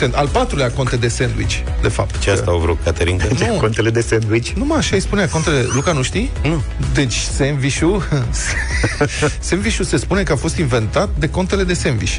sand- 0.01 0.13
Al 0.15 0.27
patrulea 0.27 0.71
conte 0.71 0.95
de 0.95 1.07
sandwich, 1.07 1.55
de 1.81 1.87
fapt. 1.87 2.19
Ce 2.19 2.31
asta 2.31 2.51
au 2.51 2.59
vrut, 2.59 2.77
Caterinca? 2.83 3.25
Nu. 3.47 3.53
Contele 3.61 3.89
de 3.89 4.01
sandwich. 4.01 4.49
Nu 4.49 4.65
mă, 4.65 4.75
așa 4.75 4.95
îi 4.95 5.01
spunea 5.01 5.27
contele. 5.29 5.65
Luca, 5.73 5.91
nu 5.91 6.01
știi? 6.01 6.29
Nu. 6.43 6.63
Deci 6.93 7.13
sandwich-ul 7.37 8.03
Sandwich-ul 9.39 9.85
se 9.85 9.97
spune 9.97 10.23
că 10.23 10.31
a 10.31 10.35
fost 10.35 10.57
inventat 10.57 11.09
de 11.19 11.29
contele 11.29 11.63
de 11.63 11.73
sandwich 11.73 12.17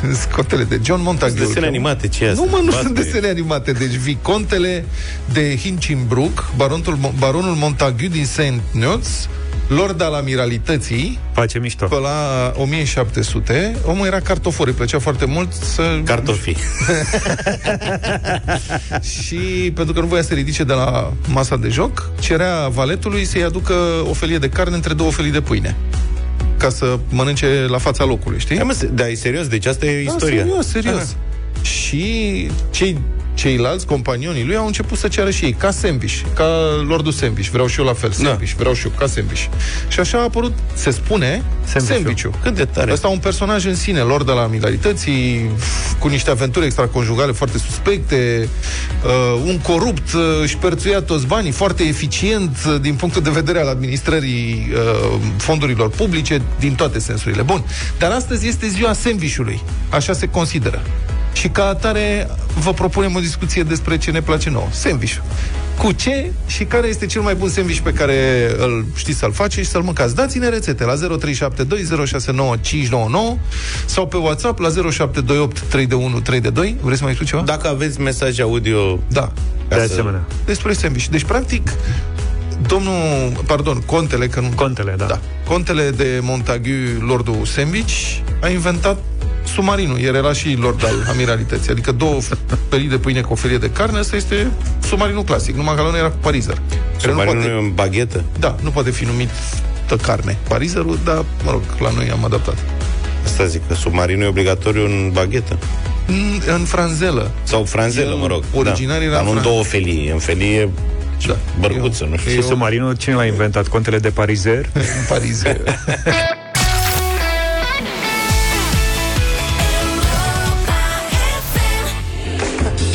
Contele 0.34 0.64
de 0.64 0.80
John 0.84 1.02
Montague 1.02 1.36
Sunt 1.36 1.48
desene 1.48 1.66
animate, 1.66 2.08
ce 2.08 2.24
e 2.24 2.30
asta? 2.30 2.42
Nu 2.44 2.50
mă, 2.50 2.56
nu 2.56 2.64
Basta 2.64 2.80
sunt 2.80 2.98
e. 2.98 3.02
desene 3.02 3.28
animate 3.28 3.72
Deci 3.72 3.94
vicontele 3.94 4.84
de 5.32 5.56
Hinchinbrook 5.56 6.50
Baronul, 6.56 6.98
baronul 7.18 7.54
Montague 7.54 8.08
din 8.08 8.24
St. 8.24 8.52
Neots 8.72 9.28
Lord 9.68 10.02
al 10.02 10.14
amiralității, 10.14 11.18
Face 11.32 11.58
mișto. 11.58 11.86
pe 11.86 11.94
la 11.94 12.52
1700, 12.56 13.76
omul 13.84 14.06
era 14.06 14.20
cartofor, 14.20 14.66
îi 14.66 14.72
plăcea 14.72 14.98
foarte 14.98 15.24
mult 15.24 15.52
să... 15.52 16.00
Cartofii. 16.04 16.56
și 19.22 19.72
pentru 19.74 19.94
că 19.94 20.00
nu 20.00 20.06
voia 20.06 20.22
să 20.22 20.28
se 20.28 20.34
ridice 20.34 20.64
de 20.64 20.72
la 20.72 21.12
masa 21.28 21.56
de 21.56 21.68
joc, 21.68 22.10
cerea 22.20 22.68
valetului 22.68 23.24
să-i 23.24 23.42
aducă 23.42 23.74
o 24.10 24.12
felie 24.12 24.38
de 24.38 24.48
carne 24.48 24.74
între 24.74 24.94
două 24.94 25.10
felii 25.10 25.30
de 25.30 25.40
pâine 25.40 25.76
ca 26.62 26.68
să 26.68 26.98
mănânce 27.08 27.66
la 27.68 27.78
fața 27.78 28.04
locului, 28.04 28.38
știi? 28.38 28.56
Hai, 28.56 28.64
mă, 28.64 28.72
se- 28.72 28.86
da, 28.86 29.08
e 29.08 29.14
serios, 29.14 29.46
deci 29.46 29.66
asta 29.66 29.86
e 29.86 30.04
Da, 30.04 30.12
istoria. 30.12 30.42
serios, 30.42 30.66
serios. 30.66 31.16
Și 31.62 32.46
cei 32.70 32.98
ceilalți 33.34 33.86
companionii 33.86 34.44
lui 34.44 34.56
au 34.56 34.66
început 34.66 34.98
să 34.98 35.08
ceară 35.08 35.30
și 35.30 35.44
ei, 35.44 35.52
ca 35.52 35.70
sandwich, 35.70 36.20
ca 36.34 36.46
Lordul 36.86 37.12
Sandwich. 37.12 37.48
Vreau 37.48 37.66
și 37.66 37.78
eu 37.80 37.84
la 37.86 37.92
fel, 37.92 38.10
sandwich, 38.10 38.52
vreau 38.52 38.74
și 38.74 38.86
eu, 38.86 38.92
ca 38.98 39.06
sandwich. 39.06 39.44
Și 39.88 40.00
așa 40.00 40.18
a 40.18 40.22
apărut, 40.22 40.52
se 40.74 40.90
spune, 40.90 41.42
Sandwich-ul. 41.64 41.94
sandwich-ul. 41.96 42.34
Cât 42.42 42.54
de 42.54 42.64
tare. 42.64 42.92
Ăsta 42.92 43.08
un 43.08 43.18
personaj 43.18 43.64
în 43.64 43.74
sine, 43.74 44.00
lord 44.00 44.26
de 44.26 44.32
la 44.32 44.46
militarității, 44.46 45.50
cu 45.98 46.08
niște 46.08 46.30
aventuri 46.30 46.64
extraconjugale 46.64 47.32
foarte 47.32 47.58
suspecte, 47.58 48.48
uh, 49.04 49.42
un 49.46 49.58
corupt, 49.58 50.12
uh, 50.12 50.20
șperțuia 50.46 51.00
toți 51.02 51.26
banii, 51.26 51.50
foarte 51.50 51.82
eficient 51.82 52.56
uh, 52.66 52.80
din 52.80 52.94
punctul 52.94 53.22
de 53.22 53.30
vedere 53.30 53.60
al 53.60 53.68
administrării 53.68 54.72
uh, 54.72 55.18
fondurilor 55.36 55.88
publice, 55.90 56.42
din 56.58 56.74
toate 56.74 56.98
sensurile. 56.98 57.42
Bun, 57.42 57.64
dar 57.98 58.10
astăzi 58.10 58.48
este 58.48 58.68
ziua 58.68 58.92
sandvișului, 58.92 59.60
așa 59.90 60.12
se 60.12 60.28
consideră. 60.28 60.82
Și 61.32 61.48
ca 61.48 61.66
atare 61.66 62.28
vă 62.58 62.72
propunem 62.72 63.14
o 63.16 63.20
discuție 63.20 63.62
despre 63.62 63.98
ce 63.98 64.10
ne 64.10 64.22
place 64.22 64.50
nouă. 64.50 64.66
Sandwich. 64.70 65.16
Cu 65.78 65.92
ce 65.92 66.32
și 66.46 66.64
care 66.64 66.86
este 66.86 67.06
cel 67.06 67.22
mai 67.22 67.34
bun 67.34 67.48
sandwich 67.48 67.80
pe 67.80 67.92
care 67.92 68.50
îl 68.58 68.84
știți 68.94 69.18
să-l 69.18 69.32
faceți 69.32 69.64
și 69.66 69.70
să-l 69.70 69.82
mâncați. 69.82 70.14
Dați-ne 70.14 70.48
rețete 70.48 70.84
la 70.84 70.94
0372069599 70.94 70.98
sau 73.86 74.06
pe 74.06 74.16
WhatsApp 74.16 74.58
la 74.58 74.68
0728 74.68 75.60
321 75.68 76.20
322. 76.20 76.76
Vreți 76.80 76.98
să 76.98 77.04
mai 77.04 77.14
spun 77.14 77.26
ceva? 77.26 77.42
Dacă 77.42 77.68
aveți 77.68 78.00
mesaj 78.00 78.40
audio... 78.40 78.98
Da. 79.08 79.32
De 79.68 79.74
Ca 79.76 79.84
să- 79.84 79.92
asemenea. 79.92 80.20
Despre 80.44 80.72
sandwich. 80.72 81.06
Deci, 81.06 81.24
practic, 81.24 81.72
domnul, 82.66 82.92
pardon, 83.46 83.80
contele, 83.86 84.26
că 84.26 84.40
nu... 84.40 84.48
Contele, 84.54 84.94
da. 84.96 85.04
Da. 85.04 85.20
Contele 85.48 85.90
de 85.90 86.18
Montagu, 86.22 86.68
lordul 87.00 87.44
sandwich, 87.44 87.92
a 88.42 88.48
inventat 88.48 88.98
submarinul. 89.54 89.98
El 90.00 90.14
era 90.14 90.32
și 90.32 90.56
lord 90.60 90.84
al 90.84 91.06
amiralității. 91.10 91.70
Adică 91.70 91.92
două 91.92 92.18
felii 92.68 92.88
de 92.88 92.98
pâine 92.98 93.20
cu 93.20 93.32
o 93.32 93.36
felie 93.36 93.58
de 93.58 93.70
carne, 93.70 93.98
ăsta 93.98 94.16
este 94.16 94.50
submarinul 94.84 95.22
clasic. 95.24 95.54
Numai 95.56 95.74
că 95.74 95.82
la 95.82 95.90
noi 95.90 95.98
era 95.98 96.08
cu 96.08 96.16
parizer. 96.20 96.54
Care 96.54 96.82
nu 96.92 96.98
Submarinul 97.00 97.34
poate, 97.42 97.48
e 97.56 97.58
în 97.58 97.72
baghetă. 97.74 98.24
da, 98.38 98.56
nu 98.62 98.70
poate 98.70 98.90
fi 98.90 99.04
numit 99.04 99.28
de 99.88 99.96
carne. 99.96 100.36
Parizerul, 100.48 100.98
dar, 101.04 101.24
mă 101.44 101.50
rog, 101.50 101.62
la 101.80 101.90
noi 101.90 102.10
am 102.10 102.24
adaptat. 102.24 102.56
Asta 103.24 103.44
zic, 103.44 103.60
că 103.68 103.74
submarinul 103.74 104.24
e 104.24 104.28
obligatoriu 104.28 104.84
în 104.84 105.10
baghetă. 105.12 105.58
În, 106.06 106.40
în 106.54 106.60
franzelă. 106.64 107.30
Sau 107.42 107.64
franzelă, 107.64 108.10
El 108.10 108.16
mă 108.16 108.26
rog. 108.26 108.44
originar 108.54 108.98
da. 108.98 109.04
era 109.04 109.14
Dar 109.14 109.22
nu 109.24 109.30
în 109.30 109.38
fran- 109.38 109.42
două 109.42 109.62
felii. 109.62 110.10
În 110.12 110.18
felie 110.18 110.68
Da. 111.26 111.36
bărbuță, 111.60 112.06
nu 112.10 112.16
știu. 112.16 112.30
Și 112.30 112.42
submarinul, 112.42 112.96
cine 112.96 113.14
l-a 113.14 113.24
inventat? 113.24 113.68
Contele 113.68 113.98
de 113.98 114.08
parizer? 114.10 114.68
În 114.72 114.82
parizer. 115.08 115.60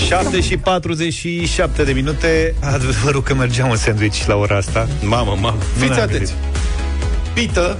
7 0.07 0.41
și 0.41 0.57
47 0.57 1.83
de 1.83 1.91
minute. 1.91 2.53
Adevărul 2.59 3.23
că 3.23 3.33
mergeam 3.33 3.69
un 3.69 3.75
sandwich 3.75 4.25
la 4.25 4.35
ora 4.35 4.55
asta. 4.57 4.87
Mamă, 5.03 5.35
mamă. 5.39 5.57
Fiți 5.77 5.89
n-am 5.89 5.99
atenți. 6.01 6.33
Pită, 7.33 7.77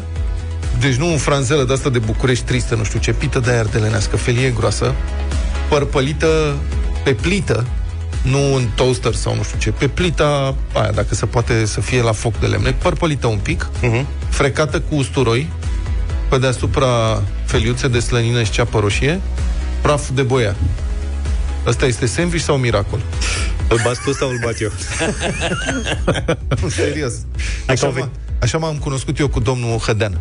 deci 0.79 0.96
nu 0.96 1.07
în 1.12 1.17
franzelă 1.17 1.63
de 1.63 1.74
asta 1.74 1.89
de 1.89 2.00
București 2.00 2.43
tristă, 2.46 2.75
nu 2.75 2.84
știu 2.84 3.00
ce, 3.00 3.13
pită 3.13 3.39
de 3.39 3.50
aia 3.51 3.60
ardelenească, 3.60 4.17
felie 4.17 4.50
groasă, 4.50 4.93
părpălită 5.69 6.55
pe 7.03 7.13
plită, 7.13 7.65
nu 8.22 8.55
în 8.55 8.67
toaster 8.75 9.13
sau 9.13 9.36
nu 9.36 9.43
știu 9.43 9.57
ce, 9.60 9.72
pe 9.72 9.88
plita 9.88 10.55
aia, 10.74 10.91
dacă 10.91 11.15
se 11.15 11.25
poate 11.25 11.65
să 11.65 11.81
fie 11.81 12.01
la 12.01 12.12
foc 12.12 12.39
de 12.39 12.46
lemne, 12.46 12.72
părpălită 12.72 13.27
un 13.27 13.38
pic, 13.38 13.69
Mhm. 13.81 14.05
frecată 14.29 14.79
cu 14.79 14.96
usturoi, 14.96 15.50
pe 16.29 16.38
deasupra 16.38 17.22
feliuțe 17.46 17.88
de 17.88 18.00
slănină 18.00 18.43
și 18.43 18.51
ceapă 18.51 18.79
roșie, 18.79 19.22
praf 19.81 20.10
de 20.13 20.22
boia. 20.22 20.55
Ăsta 21.67 21.86
este 21.86 22.05
sandwich 22.05 22.43
sau 22.43 22.57
miracol? 22.57 23.00
Îl 23.69 23.79
bați 23.83 24.01
tu 24.01 24.13
sau 24.13 24.29
îl 24.29 24.39
bat 24.43 24.62
eu? 24.62 24.71
Serios. 26.69 27.13
Hai 27.65 27.75
Așa, 27.75 27.88
că 27.88 28.05
m- 28.05 28.39
așa 28.41 28.57
m-am 28.57 28.75
cunoscut 28.77 29.19
eu 29.19 29.27
cu 29.27 29.39
domnul 29.39 29.77
Hădean. 29.77 30.19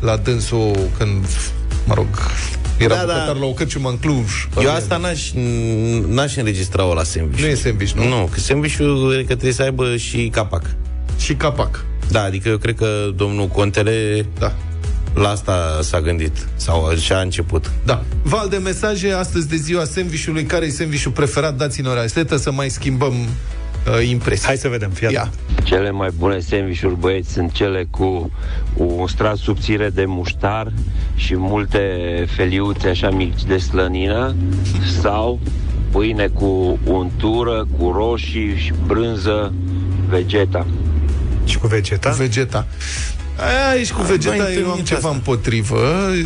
La 0.00 0.16
dânsul 0.16 0.76
când, 0.98 1.26
mă 1.86 1.94
rog, 1.94 2.06
era 2.78 2.94
Da, 2.94 3.00
da, 3.00 3.06
da. 3.06 3.12
bucătar 3.12 3.36
la 3.36 3.44
o 3.46 3.52
căciumă 3.52 3.88
în 3.88 3.98
Cluj. 3.98 4.48
Eu 4.62 4.74
asta 4.74 4.96
n-aș, 4.96 5.30
n-aș 6.08 6.36
înregistra-o 6.36 6.94
la 6.94 7.02
sandwich. 7.02 7.40
Nu 7.42 7.46
e 7.46 7.54
sandwich, 7.54 7.92
nu? 7.92 8.08
Nu, 8.08 8.28
că 8.32 8.40
sandwich-ul 8.40 9.08
cred 9.10 9.20
că 9.20 9.32
trebuie 9.32 9.52
să 9.52 9.62
aibă 9.62 9.96
și 9.96 10.28
capac. 10.32 10.62
Și 11.18 11.34
capac. 11.34 11.84
Da, 12.10 12.22
adică 12.22 12.48
eu 12.48 12.56
cred 12.58 12.74
că 12.76 13.10
domnul 13.16 13.46
Contele 13.46 14.26
Da. 14.38 14.54
La 15.18 15.28
asta 15.28 15.78
s-a 15.82 16.00
gândit. 16.00 16.46
Sau 16.56 16.94
și-a 16.96 17.18
început. 17.20 17.70
Da. 17.84 18.02
Val 18.22 18.48
de 18.48 18.56
mesaje 18.56 19.12
astăzi 19.12 19.48
de 19.48 19.56
ziua 19.56 19.84
sandvișului. 19.84 20.44
Care 20.44 20.66
e 20.66 20.70
sandvișul 20.70 21.12
preferat? 21.12 21.56
Dați-ne 21.56 21.88
o 21.88 21.94
rețetă 22.00 22.36
să 22.36 22.52
mai 22.52 22.68
schimbăm 22.68 23.12
uh, 23.12 24.08
impresii. 24.08 24.46
Hai 24.46 24.56
să 24.56 24.68
vedem, 24.68 24.90
fii 24.90 25.08
Ia. 25.12 25.20
atent. 25.20 25.64
Cele 25.64 25.90
mai 25.90 26.08
bune 26.18 26.38
sandvișuri, 26.38 26.96
băieți, 26.98 27.32
sunt 27.32 27.52
cele 27.52 27.86
cu 27.90 28.30
un 28.74 29.06
strat 29.06 29.36
subțire 29.36 29.88
de 29.90 30.04
muștar 30.04 30.72
și 31.14 31.36
multe 31.36 31.80
feliuțe 32.36 32.88
așa 32.88 33.10
mici 33.10 33.44
de 33.44 33.56
slănină 33.58 34.34
sau 35.00 35.40
pâine 35.90 36.26
cu 36.26 36.78
untură, 36.84 37.66
cu 37.78 37.90
roșii 37.90 38.56
și 38.56 38.72
brânză 38.86 39.52
vegeta. 40.08 40.66
Și 41.44 41.58
cu 41.58 41.66
vegeta? 41.66 42.10
Vegeta. 42.10 42.66
Aia, 43.38 43.68
aici 43.70 43.92
cu 43.92 44.02
vegeta 44.02 44.34
mai 44.36 44.44
eu 44.52 44.52
am 44.52 44.56
întâlnit 44.58 44.86
ceva 44.86 44.98
asta. 44.98 45.10
împotrivă. 45.10 45.78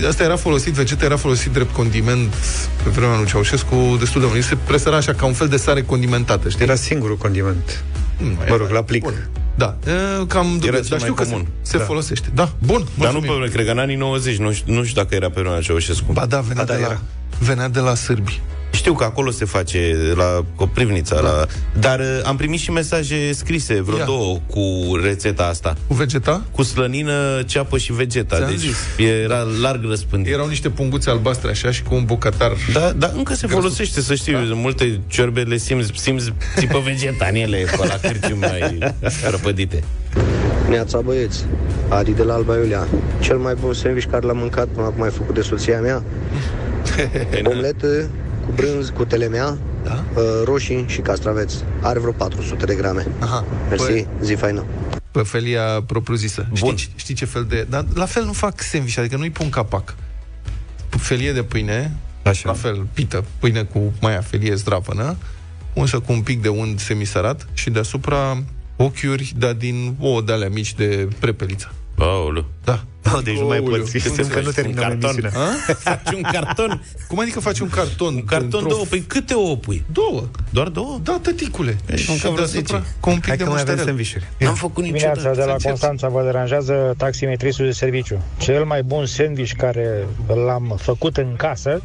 Asta 0.09 0.23
era 0.23 0.37
folosit, 0.37 0.73
vegeta 0.73 1.05
era 1.05 1.17
folosit 1.17 1.53
drept 1.53 1.73
condiment 1.75 2.35
pe 2.83 2.91
vremea 2.91 3.17
lui 3.17 3.27
Ceaușescu 3.27 3.97
destul 3.99 4.21
de 4.21 4.27
mult. 4.31 4.43
Se 4.43 4.57
presăra 4.67 4.97
așa 4.97 5.13
ca 5.15 5.27
un 5.27 5.33
fel 5.33 5.49
de 5.49 5.57
sare 5.57 5.83
condimentată, 5.83 6.49
știi? 6.49 6.63
Era 6.65 6.75
singurul 6.75 7.17
condiment. 7.17 7.85
Nu 8.17 8.27
mai 8.37 8.47
Mă 8.49 8.57
rog, 8.57 8.67
era. 8.67 8.75
la 8.75 8.83
plic. 8.83 9.03
Bun. 9.03 9.29
Da, 9.55 9.77
e, 9.87 10.25
cam 10.27 10.47
dubios, 10.59 10.61
cel 10.61 10.83
dar 10.83 10.91
mai 10.91 10.99
știu 10.99 11.15
că 11.15 11.25
se, 11.25 11.31
comun. 11.31 11.47
se 11.63 11.79
Da. 11.79 11.85
folosește. 11.85 12.29
Da, 12.35 12.53
bun, 12.59 12.87
Dar 12.99 13.13
nu 13.13 13.19
mulțumim. 13.19 13.43
pe 13.45 13.49
cred 13.53 13.65
că 13.67 13.71
în 13.71 13.79
anii 13.79 13.97
90, 13.97 14.37
nu 14.37 14.53
știu, 14.53 14.75
nu 14.75 14.85
știu 14.85 15.03
dacă 15.03 15.15
era 15.15 15.31
pe 15.31 15.41
vremea 15.41 15.61
Ceaușescu. 15.61 16.13
Ba 16.13 16.27
da, 16.27 16.41
venea, 16.41 16.65
Ba 16.65 16.73
da, 16.73 16.75
de 16.79 16.81
la, 16.83 16.87
era. 16.87 17.01
venea 17.39 17.69
de 17.69 17.81
la 17.81 17.95
sârbi. 17.95 18.41
Știu 18.73 18.93
că 18.93 19.05
acolo 19.05 19.31
se 19.31 19.45
face 19.45 20.13
la 20.15 20.45
Coprivnița, 20.55 21.15
da. 21.15 21.21
la... 21.21 21.47
dar 21.81 21.99
uh, 21.99 22.21
am 22.25 22.37
primit 22.37 22.61
și 22.61 22.71
mesaje 22.71 23.33
scrise, 23.33 23.83
vreo 23.83 23.99
Ia. 23.99 24.05
două, 24.05 24.39
cu 24.47 24.61
rețeta 25.03 25.47
asta. 25.47 25.77
Cu 25.87 25.95
vegeta? 25.95 26.43
Cu 26.51 26.63
slănină, 26.63 27.43
ceapă 27.47 27.79
și 27.79 27.93
vegeta. 27.93 28.37
Ți-am 28.37 28.49
Deci 28.51 28.59
zis. 28.59 28.77
era 29.25 29.47
larg 29.61 29.85
răspândit. 29.89 30.33
Erau 30.33 30.49
niște 30.49 30.69
punguțe 30.69 31.11
albastre 31.11 31.51
așa 31.51 31.71
și 31.71 31.83
cu 31.83 31.95
un 31.95 32.05
bucătar. 32.05 32.53
Da, 32.73 32.93
dar 32.97 33.13
încă 33.17 33.35
se 33.35 33.47
folosește, 33.47 34.01
să 34.01 34.15
știi, 34.15 34.33
da? 34.33 34.55
multe 34.55 35.01
ciorbe 35.07 35.41
le 35.41 35.57
simți, 35.57 35.91
simți 35.95 36.33
țipă 36.59 36.79
vegeta 36.85 37.27
în 37.31 37.35
ele, 37.35 37.67
pe 37.71 37.87
la 37.87 38.09
cârciumi 38.09 38.41
mai 38.41 38.79
răpădite. 39.31 39.83
Neața 40.69 41.01
băieți, 41.01 41.45
Adi 41.89 42.13
de 42.13 42.23
la 42.23 42.35
Alba 42.35 42.57
Iulia. 42.57 42.87
Cel 43.21 43.37
mai 43.37 43.55
bun 43.61 43.73
sandwich 43.73 44.07
care 44.11 44.27
l-am 44.27 44.37
mâncat 44.37 44.67
până 44.67 44.87
acum 44.87 45.03
ai 45.03 45.11
făcut 45.11 45.35
de 45.35 45.41
soția 45.41 45.81
mea. 45.81 46.03
Omletă 47.51 48.11
cu 48.47 48.53
brânz, 48.55 48.89
cu 48.89 49.05
telemea, 49.05 49.59
Da? 49.85 50.05
uh, 50.15 50.23
roșii 50.45 50.85
și 50.89 51.01
castraveți. 51.01 51.65
Are 51.81 51.99
vreo 51.99 52.13
400 52.13 52.65
de 52.65 52.75
grame. 52.75 53.07
Aha. 53.19 53.45
Mersi, 53.69 53.85
Păi, 53.87 54.07
zi 54.23 54.35
faină. 54.35 54.65
pe 55.11 55.23
felia 55.23 55.83
propriu-zisă. 55.87 56.47
Bun. 56.61 56.77
Știi, 56.77 56.93
știi 56.97 57.15
ce 57.15 57.25
fel 57.25 57.45
de... 57.45 57.67
Dar 57.71 57.85
la 57.95 58.05
fel 58.05 58.25
nu 58.25 58.33
fac 58.33 58.61
sandwich, 58.61 58.99
adică 58.99 59.17
nu-i 59.17 59.31
pun 59.31 59.49
capac. 59.49 59.95
Felie 60.89 61.33
de 61.33 61.43
pâine, 61.43 61.97
Așa. 62.23 62.49
la 62.49 62.55
fel, 62.55 62.87
pită, 62.93 63.25
pâine 63.39 63.63
cu 63.63 63.93
mai 64.01 64.19
felie 64.23 64.55
zdravănă, 64.55 65.17
unsă 65.75 65.99
cu 66.01 66.13
un 66.13 66.21
pic 66.21 66.43
de 66.43 66.49
unt 66.49 66.79
semisărat 66.81 67.47
și 67.53 67.71
deasupra 67.71 68.43
ochiuri, 68.77 69.33
dar 69.39 69.53
din 69.53 69.95
ouă 70.01 70.23
de 70.23 70.33
alea 70.33 70.49
mici 70.49 70.75
de 70.75 71.09
prepeliță. 71.19 71.73
Aoleu. 71.99 72.45
Da. 72.65 72.85
Oh, 73.15 73.21
deci 73.25 73.39
nu 73.39 73.47
mai 73.47 73.59
Aoleu. 73.59 73.81
poți. 73.81 73.99
Simt 73.99 74.29
că 74.29 74.41
nu 74.41 74.51
terminăm 74.51 74.83
carton. 74.83 75.03
emisiunea. 75.03 75.31
A? 75.69 75.73
Faci 75.73 76.15
un 76.15 76.23
carton? 76.33 76.83
Cum 77.09 77.19
adică 77.21 77.41
faci 77.41 77.59
un 77.59 77.69
carton? 77.69 78.15
Un 78.15 78.25
carton 78.25 78.49
într-o- 78.53 78.69
două. 78.69 78.85
Păi 78.89 79.01
câte 79.01 79.35
ouă 79.35 79.57
pui? 79.57 79.85
Două. 79.93 80.25
Doar 80.51 80.69
două? 80.69 80.99
Da, 81.03 81.19
tăticule. 81.23 81.77
Ești 81.87 82.11
un 82.11 82.17
Și 82.17 82.23
vreo 82.23 82.35
deasupra, 82.35 82.79
zece. 82.79 82.95
cu 83.01 83.11
un 83.11 83.15
pic 83.17 83.27
Hai 83.29 83.37
de 83.37 83.43
că 83.45 83.51
mai 83.51 83.61
avem 83.61 83.75
mușterel. 83.75 83.85
sandvișuri. 83.85 84.25
N-am 84.39 84.55
făcut 84.55 84.83
niciodată. 84.85 85.13
Dimineața 85.19 85.41
de 85.41 85.47
la 85.47 85.53
încerci. 85.53 85.69
Constanța 85.69 86.09
vă 86.09 86.23
deranjează 86.23 86.95
taximetrisul 86.97 87.65
de 87.65 87.73
serviciu. 87.73 88.23
Cel 88.39 88.65
mai 88.65 88.83
bun 88.83 89.07
sandwich 89.07 89.53
care 89.57 90.07
l-am 90.47 90.79
făcut 90.83 91.17
în 91.17 91.35
casă 91.37 91.81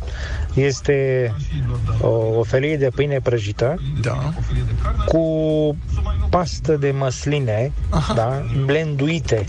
este 0.53 0.95
o, 2.01 2.07
o 2.07 2.43
felie 2.43 2.77
de 2.77 2.89
pâine 2.95 3.19
prăjită 3.23 3.75
Da. 4.01 4.33
cu 5.05 5.21
pastă 6.29 6.73
de 6.75 6.91
măsline, 6.97 7.71
Aha. 7.89 8.13
da, 8.13 8.45
blenduite 8.65 9.45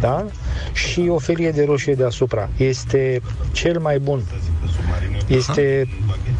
da? 0.00 0.24
Și 0.72 1.06
o 1.08 1.18
felie 1.18 1.50
de 1.50 1.64
roșie 1.64 1.94
deasupra. 1.94 2.48
Este 2.56 3.20
cel 3.52 3.78
mai 3.78 3.98
bun. 3.98 4.22
Este 5.26 5.88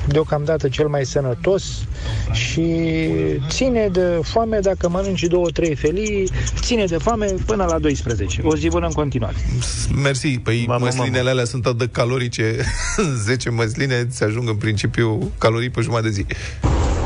deocamdată 0.08 0.68
cel 0.68 0.88
mai 0.88 1.04
sănătos 1.04 1.64
și 2.32 2.66
ține 3.48 3.88
de 3.92 4.20
foame 4.22 4.58
dacă 4.58 4.88
mănânci 4.88 5.22
două, 5.22 5.46
trei 5.50 5.74
felii, 5.74 6.28
ține 6.60 6.84
de 6.84 6.96
foame 6.96 7.26
până 7.46 7.64
la 7.64 7.78
12. 7.78 8.40
O 8.44 8.56
zi 8.56 8.68
bună 8.68 8.86
în 8.86 8.92
continuare. 8.92 9.36
Mersi. 10.02 10.38
Păi 10.42 10.64
Mamă, 10.66 10.84
măslinele 10.84 11.16
mamă. 11.16 11.28
alea 11.30 11.44
sunt 11.44 11.66
atât 11.66 11.78
de 11.78 11.88
calorice. 11.92 12.56
10 13.24 13.50
măsline 13.50 14.06
se 14.10 14.24
ajung 14.24 14.48
în 14.48 14.56
principiu 14.56 15.32
calorii 15.38 15.70
pe 15.70 15.80
jumătate 15.80 16.06
de 16.08 16.12
zi. 16.12 16.26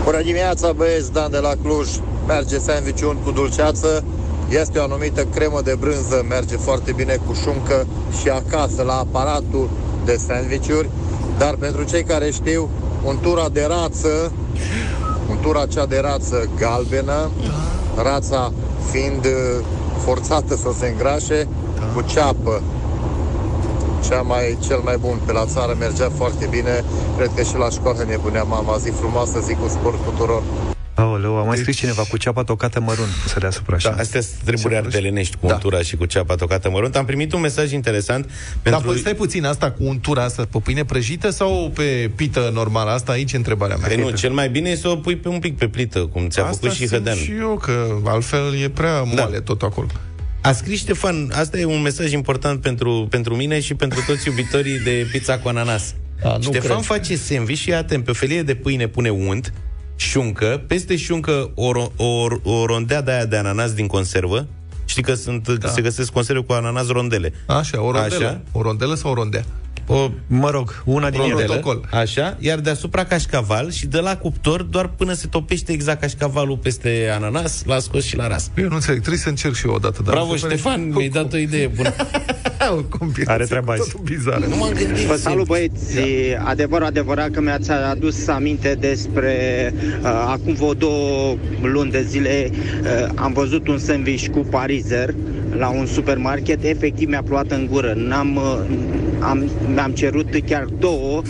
Bună 0.04 0.22
dimineața, 0.22 0.72
băieți, 0.72 1.12
Dan 1.12 1.30
de 1.30 1.38
la 1.38 1.52
Cluj. 1.62 1.88
Merge 2.26 2.58
sandwich 2.58 3.02
cu 3.24 3.30
dulceață. 3.30 4.04
Este 4.49 4.78
o 4.78 4.83
anumită 4.83 5.25
cremă 5.25 5.61
de 5.64 5.75
brânză, 5.78 6.25
merge 6.28 6.57
foarte 6.57 6.93
bine 6.93 7.21
cu 7.26 7.33
șuncă 7.33 7.87
și 8.21 8.28
acasă 8.28 8.83
la 8.83 8.99
aparatul 8.99 9.69
de 10.05 10.17
sandvișuri. 10.26 10.88
Dar 11.38 11.55
pentru 11.55 11.83
cei 11.83 12.02
care 12.02 12.31
știu, 12.31 12.69
untura 13.05 13.49
de 13.49 13.67
rață, 13.69 14.33
untura 15.31 15.67
cea 15.67 15.87
de 15.87 15.99
rață 15.99 16.49
galbenă, 16.59 17.31
rața 18.02 18.52
fiind 18.90 19.25
uh, 19.25 19.64
forțată 20.05 20.57
să 20.57 20.69
se 20.78 20.88
îngrașe, 20.88 21.49
cu 21.95 22.00
ceapă. 22.00 22.62
Cea 24.09 24.21
mai, 24.23 24.59
cel 24.61 24.81
mai 24.85 24.97
bun 25.00 25.19
pe 25.25 25.33
la 25.33 25.45
țară 25.47 25.76
mergea 25.78 26.11
foarte 26.17 26.47
bine. 26.50 26.85
Cred 27.17 27.31
că 27.37 27.43
și 27.43 27.57
la 27.57 27.71
școală 27.71 28.05
nebunea 28.09 28.43
mama. 28.43 28.76
Zi 28.76 28.90
frumoasă, 28.90 29.40
zi 29.40 29.55
cu 29.55 29.69
sport 29.69 30.05
tuturor. 30.05 30.43
Aoleu, 30.99 31.37
a 31.38 31.43
mai 31.43 31.57
scris 31.57 31.76
cineva 31.76 32.02
cu 32.02 32.17
ceapa 32.17 32.43
tocată 32.43 32.81
mărunt, 32.81 33.09
puse 33.23 33.38
deasupra 33.38 33.76
așa. 33.76 33.90
Da, 33.90 33.97
astea 33.97 34.21
sunt 34.21 34.40
treburi 34.45 34.76
ardelenești 34.76 35.37
cu 35.37 35.47
Da. 35.47 35.52
untura 35.55 35.83
și 35.83 35.97
cu 35.97 36.05
ceapa 36.05 36.35
tocată 36.35 36.71
mărunt. 36.71 36.97
Am 36.97 37.05
primit 37.05 37.33
un 37.33 37.40
mesaj 37.40 37.73
interesant 37.73 38.25
Dar 38.26 38.35
pentru... 38.62 38.88
păi 38.90 38.99
stai 38.99 39.14
puțin, 39.14 39.45
asta 39.45 39.71
cu 39.71 39.85
untura 39.85 40.23
asta 40.23 40.47
pe 40.50 40.59
pâine 40.59 40.85
prăjită 40.85 41.31
sau 41.31 41.71
pe 41.75 42.11
pită 42.14 42.50
normală? 42.52 42.90
Asta 42.90 43.12
aici 43.12 43.33
e 43.33 43.37
întrebarea 43.37 43.76
mea. 43.76 43.88
Păi 43.88 43.97
nu, 43.97 44.11
cel 44.11 44.33
mai 44.33 44.49
bine 44.49 44.71
e 44.71 44.76
să 44.76 44.88
o 44.88 44.97
pui 44.97 45.17
pe 45.17 45.28
un 45.28 45.38
pic 45.38 45.57
pe 45.59 45.69
plită, 45.69 45.99
cum 45.99 46.28
ți-a 46.28 46.43
Asta 46.43 46.55
făcut 46.55 46.71
și 46.71 46.76
simt 46.87 46.90
Hădean. 46.90 47.17
și 47.17 47.33
eu, 47.38 47.57
că 47.62 47.87
altfel 48.05 48.55
e 48.62 48.69
prea 48.69 49.02
moale 49.02 49.37
da. 49.37 49.40
tot 49.43 49.62
acolo. 49.62 49.87
A 50.40 50.52
scris 50.52 50.78
Ștefan, 50.78 51.31
asta 51.35 51.59
e 51.59 51.64
un 51.64 51.83
mesaj 51.83 52.12
important 52.12 52.61
pentru, 52.61 53.07
pentru 53.11 53.35
mine 53.35 53.61
și 53.61 53.75
pentru 53.75 54.00
toți 54.07 54.26
iubitorii 54.28 54.78
de 54.78 55.07
pizza 55.12 55.38
cu 55.38 55.49
ananas. 55.49 55.95
A, 56.23 56.37
nu 56.37 56.43
Ștefan 56.43 56.71
cred. 56.76 56.85
face 56.85 57.17
sandwich 57.17 57.61
și 57.61 57.73
atent, 57.73 58.05
pe 58.05 58.11
o 58.11 58.14
felie 58.14 58.43
de 58.43 58.55
pâine 58.55 58.87
pune 58.87 59.09
unt, 59.11 59.52
șuncă, 59.99 60.62
peste 60.67 60.97
șuncă 60.97 61.50
o, 61.55 61.71
ro- 61.73 61.93
o, 61.97 62.26
o 62.43 62.67
rondea 62.67 63.02
de 63.02 63.11
aia 63.11 63.25
de 63.26 63.37
ananas 63.37 63.73
din 63.73 63.87
conservă. 63.87 64.47
Știi 64.85 65.02
că 65.02 65.14
sunt, 65.14 65.49
da. 65.49 65.69
se 65.69 65.83
găsesc 65.83 66.12
conserve 66.12 66.43
cu 66.43 66.52
ananas 66.52 66.87
rondele. 66.87 67.33
Așa, 67.47 67.83
o 67.83 67.90
rondelă. 67.90 68.26
Așa. 68.26 68.40
O 68.52 68.62
rondelă 68.62 68.95
sau 68.95 69.11
o 69.11 69.14
rondea? 69.14 69.45
O 69.90 70.11
Mă 70.26 70.50
rog, 70.50 70.83
una 70.85 71.11
din 71.11 71.21
ele. 71.21 71.28
rondelă, 71.30 71.52
protocol. 71.52 71.88
așa, 71.92 72.37
iar 72.38 72.59
deasupra 72.59 73.04
cașcaval 73.04 73.71
și 73.71 73.87
de 73.87 73.99
la 73.99 74.16
cuptor, 74.16 74.62
doar 74.62 74.88
până 74.97 75.12
se 75.12 75.26
topește 75.26 75.73
exact 75.73 76.00
cașcavalul 76.00 76.57
peste 76.57 77.09
ananas, 77.14 77.62
l-a 77.66 77.78
scos 77.78 78.04
și 78.04 78.16
la 78.16 78.26
ras. 78.28 78.50
Eu 78.57 78.68
nu 78.68 78.75
înțeleg, 78.75 78.99
trebuie 79.00 79.21
să 79.21 79.28
încerc 79.28 79.54
și 79.54 79.66
eu 79.66 79.73
odată. 79.75 80.02
Dar 80.04 80.14
Bravo, 80.14 80.33
mi 80.33 80.38
se 80.38 80.47
pare- 80.47 80.59
Ștefan, 80.59 80.88
mi-ai 80.88 81.09
dat 81.09 81.33
o 81.33 81.37
idee 81.37 81.66
bună. 81.66 81.92
o 82.78 82.83
combinație 82.99 83.33
Are 83.33 83.45
treaba 83.45 83.75
cu 83.75 83.80
azi. 83.80 83.90
totul 83.90 84.04
bizară. 84.04 84.47
Nu 84.49 84.57
m-am 84.57 84.73
gândit. 84.73 85.04
Vă 85.04 85.16
salut 85.16 85.47
băieți, 85.47 85.97
adevăr, 86.45 86.83
adevărat 86.83 87.30
că 87.30 87.40
mi-ați 87.40 87.71
adus 87.71 88.26
aminte 88.26 88.76
despre 88.80 89.35
uh, 90.02 90.07
acum 90.26 90.52
vreo 90.54 90.73
două 90.75 91.37
luni 91.62 91.90
de 91.90 92.02
zile 92.09 92.50
uh, 92.52 93.09
am 93.14 93.33
văzut 93.33 93.68
un 93.68 93.78
sandwich 93.78 94.26
cu 94.28 94.38
parizer 94.38 95.14
la 95.57 95.68
un 95.68 95.87
supermarket, 95.87 96.62
efectiv 96.64 97.09
mi-a 97.09 97.23
plouat 97.23 97.50
în 97.50 97.66
gură. 97.71 97.92
N-am, 97.97 98.37
uh, 98.37 98.59
am, 99.20 99.50
mi-am 99.75 99.92
cerut 99.92 100.40
chiar 100.46 100.64
două 100.78 101.22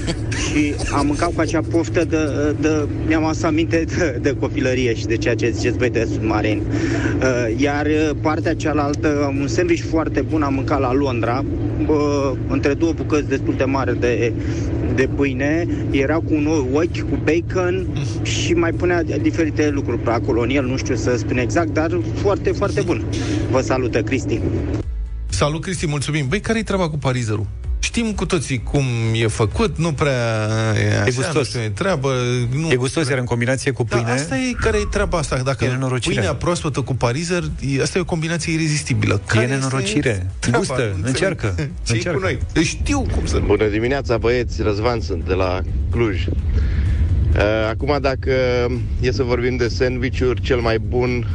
și 0.50 0.74
am 0.92 1.06
mâncat 1.06 1.32
cu 1.34 1.40
acea 1.40 1.60
poftă 1.70 2.04
de, 2.04 2.18
de 2.60 2.88
mi-am 3.06 3.24
adus 3.24 3.42
aminte 3.42 3.84
de, 3.96 4.18
de 4.22 4.36
copilărie 4.40 4.94
și 4.94 5.06
de 5.06 5.16
ceea 5.16 5.34
ce 5.34 5.50
ziceți 5.50 5.78
băi 5.78 5.90
de 5.90 6.08
submarin. 6.12 6.62
Uh, 6.66 7.60
iar 7.60 7.86
uh, 7.86 8.10
partea 8.20 8.54
cealaltă, 8.54 9.34
un 9.40 9.46
sandwich 9.46 9.82
foarte 9.82 10.20
bun 10.20 10.42
am 10.42 10.54
mâncat 10.54 10.80
la 10.80 10.92
Londra, 10.92 11.44
uh, 11.86 12.32
între 12.48 12.74
două 12.74 12.92
bucăți 12.92 13.28
destul 13.28 13.54
de 13.56 13.64
mari 13.64 14.00
de, 14.00 14.32
de 14.94 15.08
pâine, 15.16 15.66
era 15.90 16.14
cu 16.14 16.32
un 16.34 16.48
ochi, 16.72 17.00
cu 17.00 17.18
bacon 17.24 17.86
și 18.22 18.52
mai 18.52 18.72
punea 18.72 19.02
diferite 19.02 19.70
lucruri 19.70 19.98
pe 19.98 20.10
acolo 20.10 20.40
în 20.40 20.50
el, 20.50 20.64
nu 20.64 20.76
știu 20.76 20.94
să 20.94 21.16
spun 21.16 21.38
exact, 21.38 21.68
dar 21.72 22.00
foarte, 22.14 22.50
foarte 22.50 22.80
bun. 22.80 23.04
Vă 23.50 23.60
salută, 23.60 24.02
Cristi. 24.02 24.40
Salut, 25.28 25.62
Cristi, 25.62 25.86
mulțumim. 25.86 26.26
Băi, 26.28 26.40
care-i 26.40 26.62
treaba 26.62 26.88
cu 26.88 26.98
parizerul? 26.98 27.46
Știm 27.80 28.12
cu 28.12 28.26
toții 28.26 28.62
cum 28.62 28.84
e 29.14 29.26
făcut, 29.26 29.78
nu 29.78 29.92
prea 29.92 30.12
e, 30.82 30.94
așa, 30.94 31.04
E 31.06 31.12
gustos. 31.14 31.34
Nu 31.34 31.42
știu, 31.44 31.60
e 31.60 31.68
treabă, 31.68 32.12
nu 32.54 32.70
E 32.70 32.76
gustos, 32.76 33.08
iar 33.08 33.18
în 33.18 33.24
combinație 33.24 33.70
cu 33.70 33.84
pâine... 33.84 34.04
Da, 34.06 34.12
asta 34.12 34.36
e 34.36 34.52
care 34.60 34.76
e 34.78 34.84
treaba 34.90 35.18
asta. 35.18 35.36
Dacă 35.44 35.64
E 35.64 35.68
nenorocire. 35.68 36.14
pâinea 36.14 36.34
proaspătă 36.34 36.80
cu 36.80 36.94
parizer, 36.94 37.42
e- 37.76 37.82
asta 37.82 37.98
e 37.98 38.00
o 38.00 38.04
combinație 38.04 38.52
irezistibilă. 38.52 39.20
Care 39.26 39.44
este 39.44 39.54
nenorocire. 39.54 40.26
treaba? 40.38 40.58
Gustă, 40.58 40.74
Nu 40.74 40.84
înțeleg. 40.86 41.06
încearcă, 41.06 41.54
Ce 41.56 41.62
cu 41.86 41.92
încearcă. 41.92 42.20
noi? 42.22 42.38
Deci 42.52 42.66
știu 42.66 43.00
cum 43.14 43.26
să... 43.26 43.42
Bună 43.46 43.64
dimineața, 43.66 44.16
băieți, 44.16 44.62
Răzvan 44.62 45.00
sunt 45.00 45.26
de 45.26 45.34
la 45.34 45.60
Cluj. 45.90 46.26
Uh, 46.26 47.42
Acum, 47.70 47.98
dacă 48.00 48.32
e 49.00 49.12
să 49.12 49.22
vorbim 49.22 49.56
de 49.56 49.68
sandvișuri, 49.68 50.40
cel 50.42 50.58
mai 50.60 50.78
bun 50.78 51.26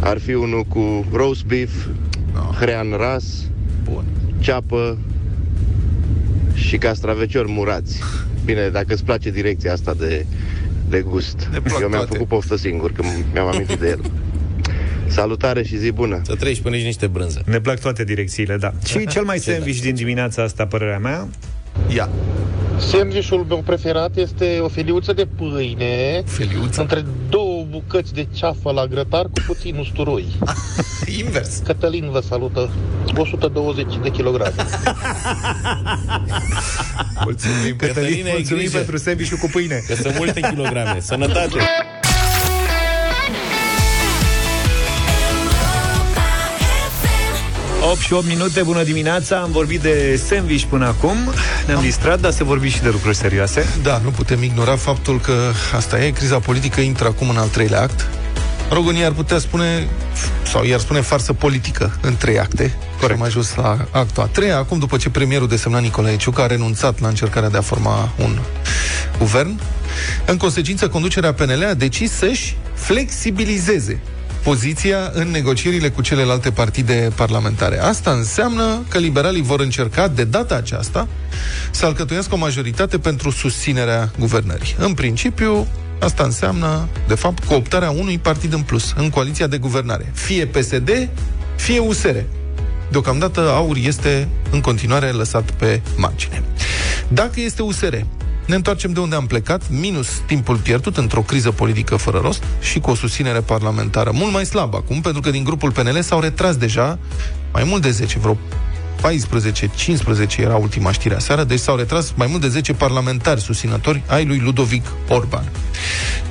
ar 0.00 0.18
fi 0.18 0.32
unul 0.34 0.62
cu 0.62 1.04
roast 1.12 1.44
beef, 1.44 1.70
hrean 2.60 2.86
ras, 2.98 3.24
Bun. 3.84 4.04
ceapă 4.38 4.98
și 6.54 6.76
castraveciori 6.76 7.50
murați. 7.50 8.00
Bine, 8.44 8.68
dacă 8.68 8.92
îți 8.92 9.04
place 9.04 9.30
direcția 9.30 9.72
asta 9.72 9.94
de, 9.94 10.26
de 10.88 11.00
gust. 11.00 11.48
Ne 11.52 11.60
plac 11.60 11.80
Eu 11.80 11.88
mi-am 11.88 11.90
toate. 11.90 12.12
făcut 12.12 12.28
poftă 12.28 12.56
singur, 12.56 12.92
că 12.92 13.02
mi-am 13.32 13.46
amintit 13.46 13.78
de 13.78 13.88
el. 13.88 14.00
Salutare 15.06 15.62
și 15.62 15.78
zi 15.78 15.90
bună! 15.90 16.20
Să 16.24 16.34
treci 16.34 16.60
până 16.60 16.76
și 16.76 16.84
niște 16.84 17.06
brânză. 17.06 17.42
Ne 17.46 17.60
plac 17.60 17.80
toate 17.80 18.04
direcțiile, 18.04 18.56
da. 18.56 18.72
Și 18.86 19.06
cel 19.06 19.24
mai 19.24 19.38
sandwich 19.38 19.80
din 19.80 19.94
dimineața 19.94 20.42
asta, 20.42 20.66
părerea 20.66 20.98
mea, 20.98 21.28
Ia, 21.94 22.08
Sandwichul 22.78 23.44
meu 23.48 23.62
preferat 23.66 24.16
este 24.16 24.58
o 24.60 24.68
feliuță 24.68 25.12
de 25.12 25.26
pâine 25.36 26.22
feliuță. 26.26 26.80
între 26.80 27.04
două 27.28 27.64
bucăți 27.70 28.14
de 28.14 28.26
ceafă 28.32 28.72
la 28.72 28.86
grătar 28.86 29.22
cu 29.24 29.42
puțin 29.46 29.76
usturoi. 29.76 30.24
Invers. 31.24 31.56
Cătălin 31.56 32.10
vă 32.10 32.20
salută. 32.20 32.70
120 33.16 33.86
de 34.02 34.10
kilograme. 34.10 34.54
Mulțumim, 37.24 37.76
Cătălin, 37.76 38.24
ai 38.26 38.32
mulțumim 38.32 38.62
grijă. 38.62 38.76
pentru 38.76 38.96
sandwich 38.96 39.32
cu 39.40 39.48
pâine. 39.52 39.82
Că 39.86 39.94
sunt 39.94 40.16
multe 40.18 40.40
kilograme. 40.40 41.00
Sănătate! 41.00 41.58
8 47.94 48.02
și 48.02 48.12
8 48.12 48.26
minute, 48.26 48.62
bună 48.62 48.82
dimineața 48.82 49.36
Am 49.36 49.50
vorbit 49.50 49.80
de 49.80 50.20
sandwich 50.26 50.64
până 50.64 50.86
acum 50.86 51.16
Ne-am 51.66 51.80
distrat, 51.80 52.20
dar 52.20 52.32
se 52.32 52.44
vorbi 52.44 52.68
și 52.68 52.82
de 52.82 52.88
lucruri 52.88 53.16
serioase 53.16 53.66
Da, 53.82 54.00
nu 54.04 54.10
putem 54.10 54.42
ignora 54.42 54.76
faptul 54.76 55.20
că 55.20 55.32
asta 55.74 56.04
e, 56.04 56.10
criza 56.10 56.38
politică 56.38 56.80
intră 56.80 57.06
acum 57.06 57.28
în 57.28 57.36
al 57.36 57.48
treilea 57.48 57.80
act. 57.80 58.08
Rogunii 58.70 59.04
ar 59.04 59.12
putea 59.12 59.38
spune, 59.38 59.88
sau 60.42 60.64
i-ar 60.64 60.80
spune 60.80 61.00
farsă 61.00 61.32
politică 61.32 61.98
în 62.00 62.16
trei 62.16 62.38
acte. 62.38 62.74
Corect. 63.00 63.20
Am 63.20 63.26
ajuns 63.26 63.54
la 63.54 63.86
actul 63.90 64.22
a 64.22 64.26
treia, 64.26 64.56
acum 64.56 64.78
după 64.78 64.96
ce 64.96 65.10
premierul 65.10 65.48
desemnat 65.48 65.82
Nicolae 65.82 66.16
Ciucă 66.16 66.42
a 66.42 66.46
renunțat 66.46 67.00
la 67.00 67.08
încercarea 67.08 67.48
de 67.48 67.56
a 67.56 67.60
forma 67.60 68.12
un 68.18 68.38
guvern. 69.18 69.60
În 70.26 70.36
consecință, 70.36 70.88
conducerea 70.88 71.32
PNL 71.32 71.66
a 71.70 71.74
decis 71.74 72.12
să-și 72.12 72.56
flexibilizeze 72.74 74.00
poziția 74.44 75.10
în 75.12 75.28
negocierile 75.28 75.90
cu 75.90 76.02
celelalte 76.02 76.50
partide 76.50 77.10
parlamentare. 77.14 77.78
Asta 77.78 78.10
înseamnă 78.10 78.84
că 78.88 78.98
liberalii 78.98 79.42
vor 79.42 79.60
încerca 79.60 80.08
de 80.08 80.24
data 80.24 80.54
aceasta 80.54 81.08
să 81.70 81.86
alcătuiască 81.86 82.34
o 82.34 82.38
majoritate 82.38 82.98
pentru 82.98 83.30
susținerea 83.30 84.10
guvernării. 84.18 84.74
În 84.78 84.94
principiu, 84.94 85.66
asta 86.00 86.24
înseamnă, 86.24 86.88
de 87.08 87.14
fapt, 87.14 87.44
cooptarea 87.44 87.90
unui 87.90 88.18
partid 88.18 88.52
în 88.52 88.62
plus 88.62 88.94
în 88.96 89.10
coaliția 89.10 89.46
de 89.46 89.58
guvernare. 89.58 90.10
Fie 90.14 90.46
PSD, 90.46 91.08
fie 91.56 91.78
USR. 91.78 92.16
Deocamdată 92.90 93.40
aur 93.40 93.76
este 93.76 94.28
în 94.50 94.60
continuare 94.60 95.10
lăsat 95.10 95.50
pe 95.50 95.80
margine. 95.96 96.42
Dacă 97.08 97.40
este 97.40 97.62
USR, 97.62 97.94
ne 98.46 98.54
întoarcem 98.54 98.92
de 98.92 99.00
unde 99.00 99.14
am 99.14 99.26
plecat, 99.26 99.62
minus 99.70 100.08
timpul 100.26 100.56
pierdut 100.56 100.96
într-o 100.96 101.20
criză 101.20 101.50
politică 101.50 101.96
fără 101.96 102.18
rost 102.18 102.42
și 102.60 102.80
cu 102.80 102.90
o 102.90 102.94
susținere 102.94 103.40
parlamentară 103.40 104.10
mult 104.14 104.32
mai 104.32 104.46
slabă 104.46 104.76
acum, 104.76 105.00
pentru 105.00 105.20
că 105.20 105.30
din 105.30 105.44
grupul 105.44 105.70
PNL 105.70 106.02
s-au 106.02 106.20
retras 106.20 106.56
deja 106.56 106.98
mai 107.52 107.64
mult 107.64 107.82
de 107.82 107.90
10, 107.90 108.18
vreo 108.18 108.36
14, 109.00 109.70
15 109.76 110.42
era 110.42 110.56
ultima 110.56 110.92
știre 110.92 111.18
seară, 111.18 111.44
deci 111.44 111.58
s-au 111.58 111.76
retras 111.76 112.12
mai 112.16 112.26
mult 112.26 112.40
de 112.40 112.48
10 112.48 112.72
parlamentari 112.72 113.40
susținători 113.40 114.02
ai 114.06 114.24
lui 114.24 114.38
Ludovic 114.38 114.86
Orban. 115.08 115.50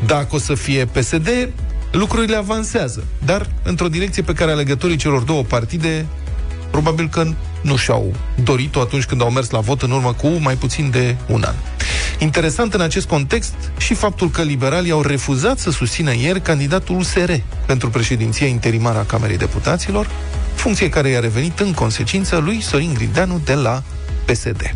Dacă 0.06 0.36
o 0.36 0.38
să 0.38 0.54
fie 0.54 0.86
PSD, 0.86 1.49
lucrurile 1.91 2.36
avansează, 2.36 3.04
dar 3.26 3.49
într-o 3.63 3.88
direcție 3.88 4.23
pe 4.23 4.34
care 4.34 4.52
alegătorii 4.52 4.95
celor 4.95 5.21
două 5.21 5.43
partide 5.43 6.06
probabil 6.71 7.10
că 7.10 7.26
nu 7.62 7.76
și-au 7.76 8.13
dorit-o 8.43 8.80
atunci 8.80 9.06
când 9.06 9.21
au 9.21 9.30
mers 9.30 9.49
la 9.49 9.60
vot 9.60 9.82
în 9.82 9.91
urmă 9.91 10.13
cu 10.13 10.28
mai 10.28 10.56
puțin 10.56 10.89
de 10.89 11.15
un 11.28 11.43
an. 11.43 11.56
Interesant 12.19 12.73
în 12.73 12.82
acest 12.82 13.08
context 13.08 13.54
și 13.78 13.93
faptul 13.93 14.30
că 14.30 14.41
liberalii 14.41 14.91
au 14.91 15.02
refuzat 15.02 15.60
să 15.60 15.71
susțină 15.71 16.13
ieri 16.13 16.41
candidatul 16.41 16.97
USR 16.97 17.32
pentru 17.65 17.89
președinția 17.89 18.47
interimară 18.47 18.97
a 18.97 19.04
Camerei 19.04 19.38
Deputaților, 19.38 20.10
funcție 20.56 20.89
care 20.89 21.10
i-a 21.10 21.19
revenit 21.19 21.60
în 21.60 21.73
consecință 21.73 22.38
lui 22.38 22.62
Sorin 22.62 22.93
Grindeanu 22.93 23.41
de 23.45 23.54
la 23.54 23.84
PSD. 24.26 24.76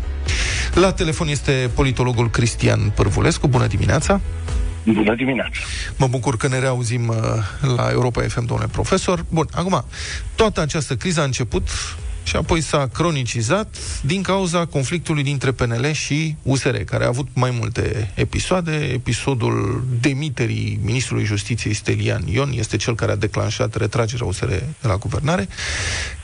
La 0.73 0.91
telefon 0.91 1.27
este 1.27 1.69
politologul 1.73 2.29
Cristian 2.29 2.91
Pârvulescu. 2.95 3.47
Bună 3.47 3.67
dimineața! 3.67 4.21
Bună 4.83 5.15
dimineața! 5.15 5.59
Mă 5.95 6.07
bucur 6.07 6.37
că 6.37 6.47
ne 6.47 6.59
reauzim 6.59 7.07
uh, 7.07 7.15
la 7.75 7.89
Europa 7.91 8.21
FM, 8.21 8.45
domnule 8.45 8.69
profesor. 8.71 9.25
Bun, 9.29 9.47
acum, 9.51 9.85
toată 10.35 10.61
această 10.61 10.95
criză 10.95 11.21
a 11.21 11.23
început 11.23 11.69
și 12.27 12.35
apoi 12.35 12.61
s-a 12.61 12.87
cronicizat 12.93 13.77
din 14.01 14.21
cauza 14.21 14.65
conflictului 14.65 15.23
dintre 15.23 15.51
PNL 15.51 15.91
și 15.91 16.35
USR, 16.43 16.75
care 16.75 17.03
a 17.03 17.07
avut 17.07 17.27
mai 17.33 17.51
multe 17.51 18.11
episoade. 18.15 18.71
Episodul 18.71 19.85
demiterii 20.01 20.79
ministrului 20.83 21.25
justiției 21.25 21.73
Stelian 21.73 22.27
Ion 22.27 22.51
este 22.55 22.77
cel 22.77 22.95
care 22.95 23.11
a 23.11 23.15
declanșat 23.15 23.75
retragerea 23.75 24.25
USR 24.25 24.47
de 24.47 24.63
la 24.81 24.95
guvernare, 24.95 25.47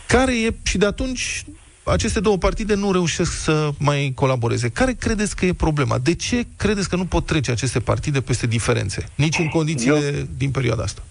care 0.07 0.41
e 0.41 0.53
și 0.63 0.77
de 0.77 0.85
atunci 0.85 1.45
aceste 1.83 2.19
două 2.19 2.37
partide 2.37 2.73
nu 2.73 2.91
reușesc 2.91 3.31
să 3.43 3.69
mai 3.77 4.11
colaboreze. 4.15 4.69
Care 4.69 4.93
credeți 4.93 5.35
că 5.35 5.45
e 5.45 5.53
problema? 5.53 5.97
De 5.97 6.13
ce 6.15 6.45
credeți 6.55 6.89
că 6.89 6.95
nu 6.95 7.05
pot 7.05 7.25
trece 7.25 7.51
aceste 7.51 7.79
partide 7.79 8.21
peste 8.21 8.47
diferențe? 8.47 9.05
Nici 9.15 9.37
în 9.37 9.47
condițiile 9.47 10.13
Eu... 10.17 10.27
din 10.37 10.51
perioada 10.51 10.83
asta. 10.83 11.03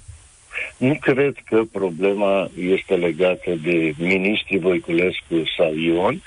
Nu 0.77 0.95
cred 1.01 1.35
că 1.45 1.63
problema 1.73 2.51
este 2.59 2.95
legată 2.95 3.51
de 3.63 3.93
ministrii 3.99 4.59
Voiculescu 4.59 5.43
sau 5.57 5.75
Ion. 5.75 6.23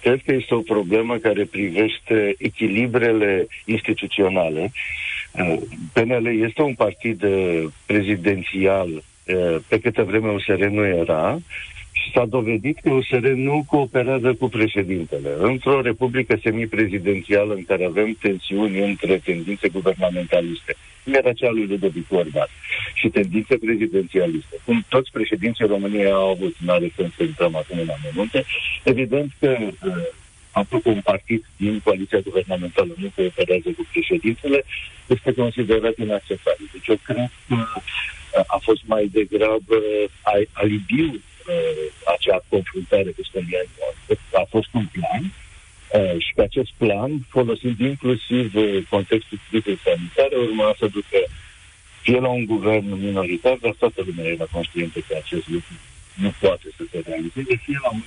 Cred 0.00 0.20
că 0.26 0.32
este 0.34 0.54
o 0.54 0.60
problemă 0.60 1.16
care 1.16 1.44
privește 1.44 2.34
echilibrele 2.38 3.46
instituționale. 3.64 4.72
PNL 5.92 6.42
este 6.42 6.62
un 6.62 6.74
partid 6.74 7.22
eh, 7.22 7.64
prezidențial 7.86 9.02
eh, 9.24 9.56
pe 9.68 9.80
câtă 9.80 10.02
vreme 10.02 10.30
USR 10.30 10.64
nu 10.64 10.84
era 10.84 11.38
și 12.02 12.10
s-a 12.12 12.24
dovedit 12.24 12.78
că 12.82 12.90
USR 12.90 13.26
nu 13.26 13.64
cooperează 13.66 14.34
cu 14.34 14.48
președintele. 14.48 15.30
Într-o 15.38 15.80
republică 15.80 16.38
semiprezidențială 16.42 17.54
în 17.54 17.64
care 17.64 17.84
avem 17.84 18.16
tensiuni 18.20 18.78
între 18.78 19.20
tendințe 19.24 19.68
guvernamentaliste, 19.68 20.76
cum 21.04 21.14
era 21.14 21.32
cea 21.32 21.50
lui 21.50 21.66
Ludovic 21.66 22.12
Orban, 22.12 22.46
și 22.94 23.08
tendințe 23.08 23.56
prezidențialiste, 23.56 24.56
cum 24.64 24.84
toți 24.88 25.10
președinții 25.12 25.66
României 25.66 26.10
au 26.10 26.30
avut, 26.30 26.54
în 26.62 26.68
are 26.68 26.92
sens 26.96 27.14
să 27.14 27.22
intrăm 27.22 27.56
acum 27.56 27.78
în 27.78 27.88
amănunte, 27.88 28.44
evident 28.82 29.30
că 29.40 29.56
faptul 30.50 30.80
că 30.80 30.88
un 30.88 31.00
partid 31.00 31.44
din 31.56 31.80
coaliția 31.84 32.18
guvernamentală 32.18 32.92
nu 32.96 33.12
cooperează 33.14 33.68
cu 33.76 33.86
președintele 33.92 34.64
este 35.06 35.32
considerat 35.32 35.96
inacceptabil. 35.96 36.68
Deci 36.72 36.86
eu 36.86 36.98
cred 37.02 37.30
că 37.48 37.56
a 38.46 38.58
fost 38.62 38.82
mai 38.86 39.08
degrabă 39.12 39.76
alibiu 40.52 41.10
uh, 41.12 41.20
acea 42.14 42.44
confruntare 42.48 43.10
cu 43.10 43.22
Stelian 43.24 43.66
A 44.32 44.44
fost 44.48 44.68
un 44.72 44.86
plan 44.96 45.22
uh, 45.24 46.20
și 46.24 46.32
pe 46.34 46.42
acest 46.42 46.72
plan, 46.76 47.10
folosind 47.28 47.78
inclusiv 47.78 48.54
uh, 48.54 48.78
contextul 48.90 49.38
crizei 49.48 49.78
sanitare, 49.84 50.36
urma 50.36 50.74
să 50.78 50.86
ducă 50.86 51.18
fie 52.02 52.20
la 52.20 52.28
un 52.28 52.44
guvern 52.44 53.00
minoritar, 53.06 53.56
dar 53.60 53.74
toată 53.78 54.02
lumea 54.06 54.30
era 54.30 54.44
conștientă 54.50 54.98
că 55.08 55.16
acest 55.22 55.48
lucru 55.48 55.74
nu 56.14 56.32
poate 56.40 56.68
să 56.76 56.82
se 56.90 57.02
realizeze, 57.06 57.56
fie 57.64 57.78
la 57.82 57.90
un 57.92 58.02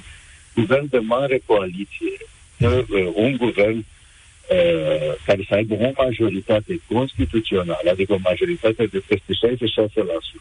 guvern 0.55 0.89
de 0.89 0.97
mare 0.97 1.41
coaliție, 1.45 2.15
uh, 2.59 3.11
un 3.13 3.37
guvern 3.37 3.77
uh, 3.77 5.13
care 5.25 5.45
să 5.47 5.53
aibă 5.53 5.73
o 5.73 6.03
majoritate 6.03 6.81
constituțională, 6.87 7.89
adică 7.91 8.13
o 8.13 8.19
majoritate 8.21 8.85
de 8.85 9.01
peste 9.07 9.33
66%, 9.33 9.33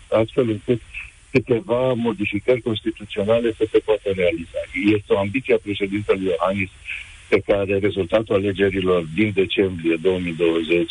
astfel 0.09 0.49
încât 0.49 0.81
câteva 1.33 1.93
modificări 1.93 2.61
constituționale 2.61 3.53
să 3.57 3.69
se 3.73 3.79
poată 3.79 4.11
realiza. 4.15 4.61
Este 4.97 5.13
o 5.13 5.19
ambiție 5.19 5.55
a 5.55 5.59
președintelui 5.63 6.27
Iohannis 6.27 6.71
pe 7.29 7.43
care 7.47 7.79
rezultatul 7.79 8.35
alegerilor 8.35 9.05
din 9.15 9.31
decembrie 9.35 9.97
2020 10.03 10.91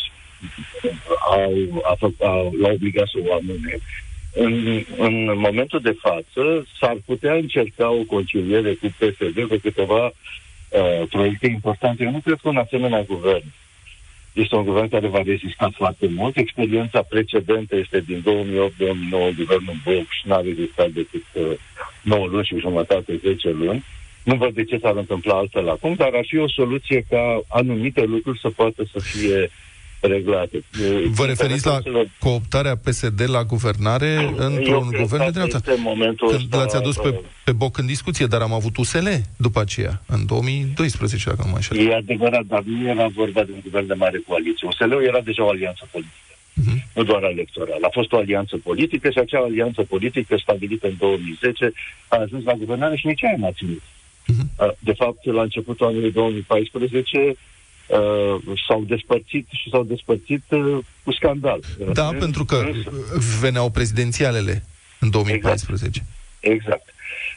au, 1.30 1.82
a 1.84 1.94
fă, 1.98 2.08
au, 2.18 2.54
l-au 2.60 2.72
obligat 2.72 3.08
să 3.08 3.18
o 3.26 3.34
amâne. 3.34 3.78
În, 4.34 4.84
în 4.96 5.38
momentul 5.38 5.80
de 5.80 5.96
față 6.00 6.66
s-ar 6.80 6.96
putea 7.06 7.34
încerca 7.34 7.90
o 7.90 8.02
conciliere 8.02 8.74
cu 8.74 8.86
PSD 8.98 9.48
pe 9.48 9.58
câteva 9.58 10.04
uh, 10.06 11.08
proiecte 11.08 11.46
importante. 11.46 12.04
Eu 12.04 12.10
nu 12.10 12.20
cred 12.24 12.38
că 12.42 12.48
un 12.48 12.56
asemenea 12.56 13.02
guvern 13.02 13.44
este 14.32 14.54
un 14.54 14.64
guvern 14.64 14.88
care 14.88 15.08
va 15.08 15.22
rezista 15.22 15.70
foarte 15.76 16.06
mult. 16.08 16.36
Experiența 16.36 17.02
precedentă 17.02 17.76
este 17.76 18.00
din 18.00 18.20
2008-2009, 18.20 19.36
guvernul 19.36 19.76
Boc 19.84 20.08
și 20.08 20.28
n-a 20.28 20.40
rezistat 20.40 20.88
decât 20.88 21.24
uh, 21.32 21.52
9 22.02 22.26
luni 22.26 22.44
și 22.44 22.58
jumătate, 22.58 23.20
10 23.22 23.50
luni. 23.50 23.84
Nu 24.24 24.34
văd 24.34 24.54
de 24.54 24.64
ce 24.64 24.78
s-ar 24.78 24.96
întâmpla 24.96 25.34
altfel 25.34 25.68
acum, 25.68 25.94
dar 25.94 26.10
ar 26.12 26.24
fi 26.26 26.38
o 26.38 26.48
soluție 26.48 27.04
ca 27.08 27.40
anumite 27.48 28.04
lucruri 28.04 28.38
să 28.38 28.50
poată 28.50 28.84
să 28.92 29.00
fie 29.00 29.50
reglate. 30.00 30.64
Vă 31.10 31.24
referiți 31.24 31.66
la 31.66 31.80
cooptarea 32.18 32.76
PSD 32.76 33.22
la 33.26 33.44
guvernare 33.44 34.34
într-un 34.36 34.90
guvern 35.00 35.24
de 35.24 35.30
dreapta? 35.30 35.60
Când 36.16 36.54
l-ați 36.54 36.76
adus 36.76 36.96
pe, 36.96 37.20
pe 37.44 37.52
boc 37.52 37.78
în 37.78 37.86
discuție, 37.86 38.26
dar 38.26 38.40
am 38.40 38.52
avut 38.52 38.76
USL 38.76 39.08
după 39.36 39.60
aceea, 39.60 40.02
în 40.06 40.26
2012, 40.26 41.28
dacă 41.28 41.42
nu 41.44 41.50
mă 41.50 41.54
înșel. 41.54 41.88
E 41.88 41.94
adevărat, 41.94 42.44
dar 42.44 42.62
nu 42.62 42.88
era 42.88 43.06
vorba 43.06 43.44
de 43.44 43.50
un 43.52 43.60
guvern 43.62 43.86
de 43.86 43.94
mare 43.94 44.22
coaliție. 44.26 44.66
USL-ul 44.68 45.04
era 45.04 45.20
deja 45.20 45.44
o 45.44 45.48
alianță 45.48 45.88
politică, 45.90 46.34
uh-huh. 46.60 46.94
nu 46.94 47.02
doar 47.02 47.22
electoral. 47.22 47.78
A 47.82 47.88
fost 47.92 48.12
o 48.12 48.16
alianță 48.16 48.56
politică 48.56 49.10
și 49.10 49.18
acea 49.18 49.40
alianță 49.40 49.82
politică 49.82 50.36
stabilită 50.36 50.86
în 50.86 50.94
2010 50.98 51.72
a 52.08 52.16
ajuns 52.16 52.44
la 52.44 52.52
guvernare 52.52 52.96
și 52.96 53.06
nici 53.06 53.24
aia 53.24 53.36
n-a 53.38 53.52
ținut. 53.52 53.82
Uh-huh. 53.82 54.74
De 54.78 54.92
fapt, 54.92 55.24
la 55.24 55.42
începutul 55.42 55.86
anului 55.86 56.12
2014, 56.12 57.36
uh, 57.90 58.56
s-au 58.66 58.84
despărțit 58.86 59.46
și 59.50 59.70
s-au 59.70 59.84
despărțit 59.84 60.42
uh, 60.48 60.78
cu 61.04 61.12
scandal. 61.12 61.60
Da, 61.92 62.08
uh, 62.08 62.16
pentru 62.18 62.44
că 62.44 62.70
veneau 63.40 63.70
prezidențialele 63.70 64.64
în 64.98 65.10
2014. 65.10 66.04
Exact. 66.40 66.64
exact. 66.64 66.88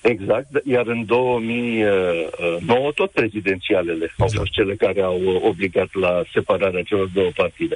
Exact, 0.02 0.48
iar 0.66 0.88
în 0.88 1.06
2009 1.06 2.92
tot 2.96 3.12
prezidențialele 3.12 4.04
exact. 4.04 4.22
au 4.22 4.28
fost 4.34 4.52
cele 4.52 4.76
care 4.76 5.02
au 5.02 5.42
obligat 5.44 5.94
la 5.94 6.24
separarea 6.34 6.82
celor 6.82 7.08
două 7.14 7.30
partide. 7.36 7.76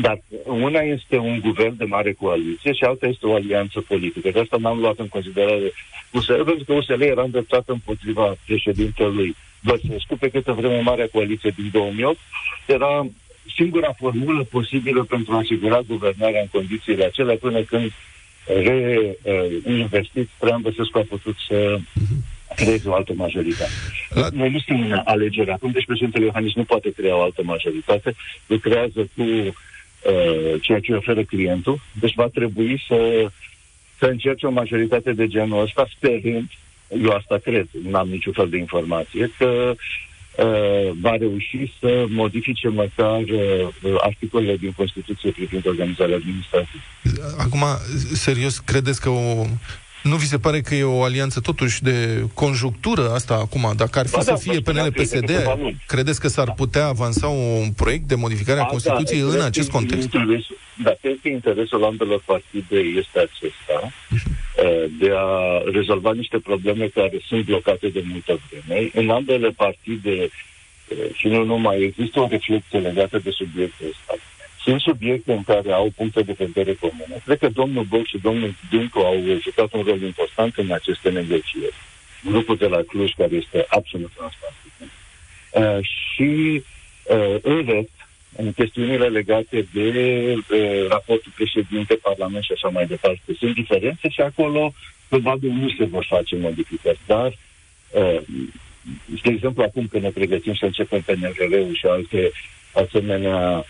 Dar 0.00 0.20
una 0.44 0.80
este 0.80 1.16
un 1.16 1.40
guvern 1.40 1.76
de 1.76 1.84
mare 1.84 2.12
coaliție 2.12 2.72
și 2.72 2.84
alta 2.84 3.06
este 3.06 3.26
o 3.26 3.34
alianță 3.34 3.80
politică. 3.80 4.30
De 4.30 4.40
asta 4.40 4.56
n-am 4.60 4.78
luat 4.78 4.98
în 4.98 5.08
considerare 5.08 5.72
USL, 6.10 6.42
pentru 6.42 6.64
că 6.64 6.72
USL 6.72 7.00
era 7.00 7.22
îndreptat 7.22 7.68
împotriva 7.68 8.36
președintelui 8.46 9.36
Băsescu, 9.66 10.16
pe 10.16 10.28
câtă 10.28 10.52
vreme 10.52 10.80
Marea 10.80 11.08
Coaliție 11.12 11.52
din 11.56 11.68
2008 11.72 12.18
era 12.66 13.06
singura 13.54 13.92
formulă 13.98 14.44
posibilă 14.44 15.04
pentru 15.04 15.32
a 15.32 15.36
asigura 15.36 15.80
guvernarea 15.86 16.40
în 16.40 16.48
condițiile 16.52 17.04
acelea 17.04 17.36
până 17.36 17.60
când 17.60 17.92
reinvestit 19.64 20.28
Traian 20.38 20.60
Băsescu 20.60 20.98
a 20.98 21.04
putut 21.08 21.36
să 21.48 21.78
creeze 22.56 22.88
o 22.88 22.94
altă 22.94 23.12
majoritate. 23.16 23.70
La... 24.08 24.28
Noi 24.32 24.50
nu 24.50 24.58
suntem 24.58 24.90
în 24.90 25.00
alegere. 25.04 25.52
Acum, 25.52 25.70
deci 25.70 25.84
președintele 25.84 26.24
Iohannis 26.24 26.54
nu 26.54 26.64
poate 26.64 26.90
crea 26.90 27.16
o 27.16 27.22
altă 27.22 27.42
majoritate, 27.44 28.14
lucrează 28.46 29.08
cu 29.16 29.22
uh, 29.22 29.52
ceea 30.60 30.80
ce 30.80 30.92
oferă 30.92 31.22
clientul, 31.22 31.80
deci 32.00 32.14
va 32.14 32.28
trebui 32.28 32.82
să, 32.88 33.30
să 33.98 34.06
încerce 34.06 34.46
o 34.46 34.50
majoritate 34.50 35.12
de 35.12 35.26
genul 35.26 35.62
ăsta, 35.62 35.86
sperând 35.96 36.50
eu 36.88 37.10
asta 37.10 37.38
cred, 37.42 37.68
nu 37.82 37.96
am 37.96 38.08
niciun 38.08 38.32
fel 38.32 38.48
de 38.48 38.56
informație, 38.56 39.30
că 39.38 39.74
uh, 40.36 40.90
va 41.00 41.16
reuși 41.16 41.72
să 41.80 42.04
modifice 42.08 42.68
măcar 42.68 43.20
uh, 43.20 43.68
articolele 44.00 44.56
din 44.56 44.72
Constituție 44.72 45.30
privind 45.30 45.66
organizarea 45.66 46.16
administrației. 46.16 46.82
Acum, 47.38 47.62
serios, 48.12 48.58
credeți 48.58 49.00
că 49.00 49.08
o 49.08 49.46
nu 50.06 50.16
vi 50.16 50.26
se 50.26 50.38
pare 50.38 50.60
că 50.60 50.74
e 50.74 50.82
o 50.82 51.02
alianță 51.02 51.40
totuși 51.40 51.82
de 51.82 52.24
conjunctură 52.34 53.10
asta 53.10 53.34
acum? 53.34 53.72
Dacă 53.76 53.98
ar 53.98 54.06
fi 54.06 54.12
ba 54.12 54.20
să 54.20 54.30
da, 54.30 54.36
fie 54.36 54.60
PNL-PSD, 54.60 55.30
credeți 55.86 56.20
că 56.20 56.28
s-ar 56.28 56.52
putea 56.52 56.86
avansa 56.86 57.26
un 57.26 57.70
proiect 57.76 58.04
de 58.04 58.14
modificare 58.14 58.60
a 58.60 58.62
da, 58.62 58.68
Constituției 58.68 59.20
da, 59.20 59.26
în 59.26 59.40
acest 59.40 59.70
context? 59.70 60.08
Da, 60.82 60.92
cred 61.00 61.18
că 61.22 61.28
interesul 61.28 61.84
ambelor 61.84 62.22
partide 62.24 62.78
este 62.78 63.18
acesta, 63.18 63.78
uh, 63.82 64.84
de 64.98 65.10
a 65.14 65.62
rezolva 65.72 66.12
niște 66.12 66.38
probleme 66.38 66.86
care 66.86 67.20
sunt 67.26 67.44
blocate 67.44 67.88
de 67.88 68.04
multă 68.10 68.40
vreme. 68.48 68.90
În 68.94 69.10
ambele 69.10 69.48
partide, 69.48 70.30
uh, 70.88 70.96
și 71.14 71.26
nu 71.26 71.44
numai, 71.44 71.82
există 71.82 72.20
o 72.20 72.28
reflexie 72.30 72.78
legată 72.78 73.18
de 73.18 73.30
subiectul 73.30 73.86
ăsta 73.88 74.14
sunt 74.66 74.80
subiecte 74.80 75.32
în 75.32 75.42
care 75.42 75.72
au 75.72 75.92
puncte 75.96 76.22
de 76.22 76.34
vedere 76.38 76.74
comune. 76.74 77.22
Cred 77.24 77.38
că 77.38 77.48
domnul 77.48 77.84
Boc 77.84 78.06
și 78.06 78.18
domnul 78.18 78.54
Dincu 78.70 78.98
au 78.98 79.16
jucat 79.40 79.72
un 79.72 79.82
rol 79.82 80.02
important 80.02 80.56
în 80.56 80.70
aceste 80.72 81.10
negocieri. 81.10 81.74
grupul 82.24 82.56
de 82.56 82.66
la 82.66 82.80
Cluj, 82.86 83.12
care 83.16 83.34
este 83.34 83.66
absolut 83.68 84.10
transparent. 84.16 84.56
Uh, 85.50 85.78
și 85.82 86.62
uh, 87.04 87.36
în 87.42 87.64
rest, 87.66 87.96
în 88.36 88.52
chestiunile 88.52 89.06
legate 89.08 89.66
de 89.72 89.88
uh, 90.34 90.88
raportul 90.88 91.32
președinte, 91.34 91.94
Parlament 91.94 92.44
și 92.44 92.52
așa 92.52 92.68
mai 92.68 92.86
departe, 92.86 93.34
sunt 93.38 93.54
diferențe 93.54 94.08
și 94.08 94.20
acolo 94.20 94.72
probabil 95.08 95.50
nu 95.50 95.68
se 95.78 95.84
vor 95.84 96.04
face 96.08 96.36
modificări, 96.36 96.98
dar 97.06 97.38
uh, 97.90 98.20
de 99.22 99.30
exemplu, 99.30 99.62
acum 99.62 99.86
când 99.86 100.02
ne 100.02 100.10
pregătim 100.10 100.54
să 100.54 100.64
începem 100.64 101.00
PNRL-ul 101.00 101.74
și 101.74 101.86
alte 101.86 102.30
asemenea 102.72 103.38
uh, 103.58 103.64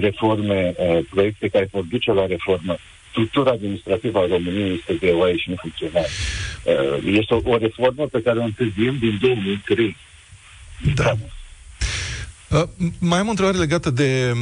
reforme, 0.00 0.74
uh, 0.78 0.98
proiecte 1.10 1.48
care 1.48 1.68
vor 1.72 1.82
duce 1.82 2.12
la 2.12 2.26
reformă, 2.26 2.76
structura 3.10 3.50
administrativă 3.50 4.18
a 4.18 4.26
României 4.26 4.74
este 4.74 4.94
greoaie 4.94 5.36
și 5.36 5.50
nu 5.50 5.54
funcționează. 5.60 6.08
Uh, 6.64 7.02
este 7.04 7.34
o, 7.34 7.40
o 7.44 7.56
reformă 7.56 8.06
pe 8.06 8.22
care 8.22 8.38
o 8.38 8.42
întârziem 8.42 8.96
din 8.98 9.18
2003. 9.20 9.96
Da. 10.94 11.16
Uh, 12.48 12.68
mai 12.98 13.18
am 13.18 13.26
o 13.26 13.30
întrebare 13.30 13.58
legată 13.58 13.90
de 13.90 14.32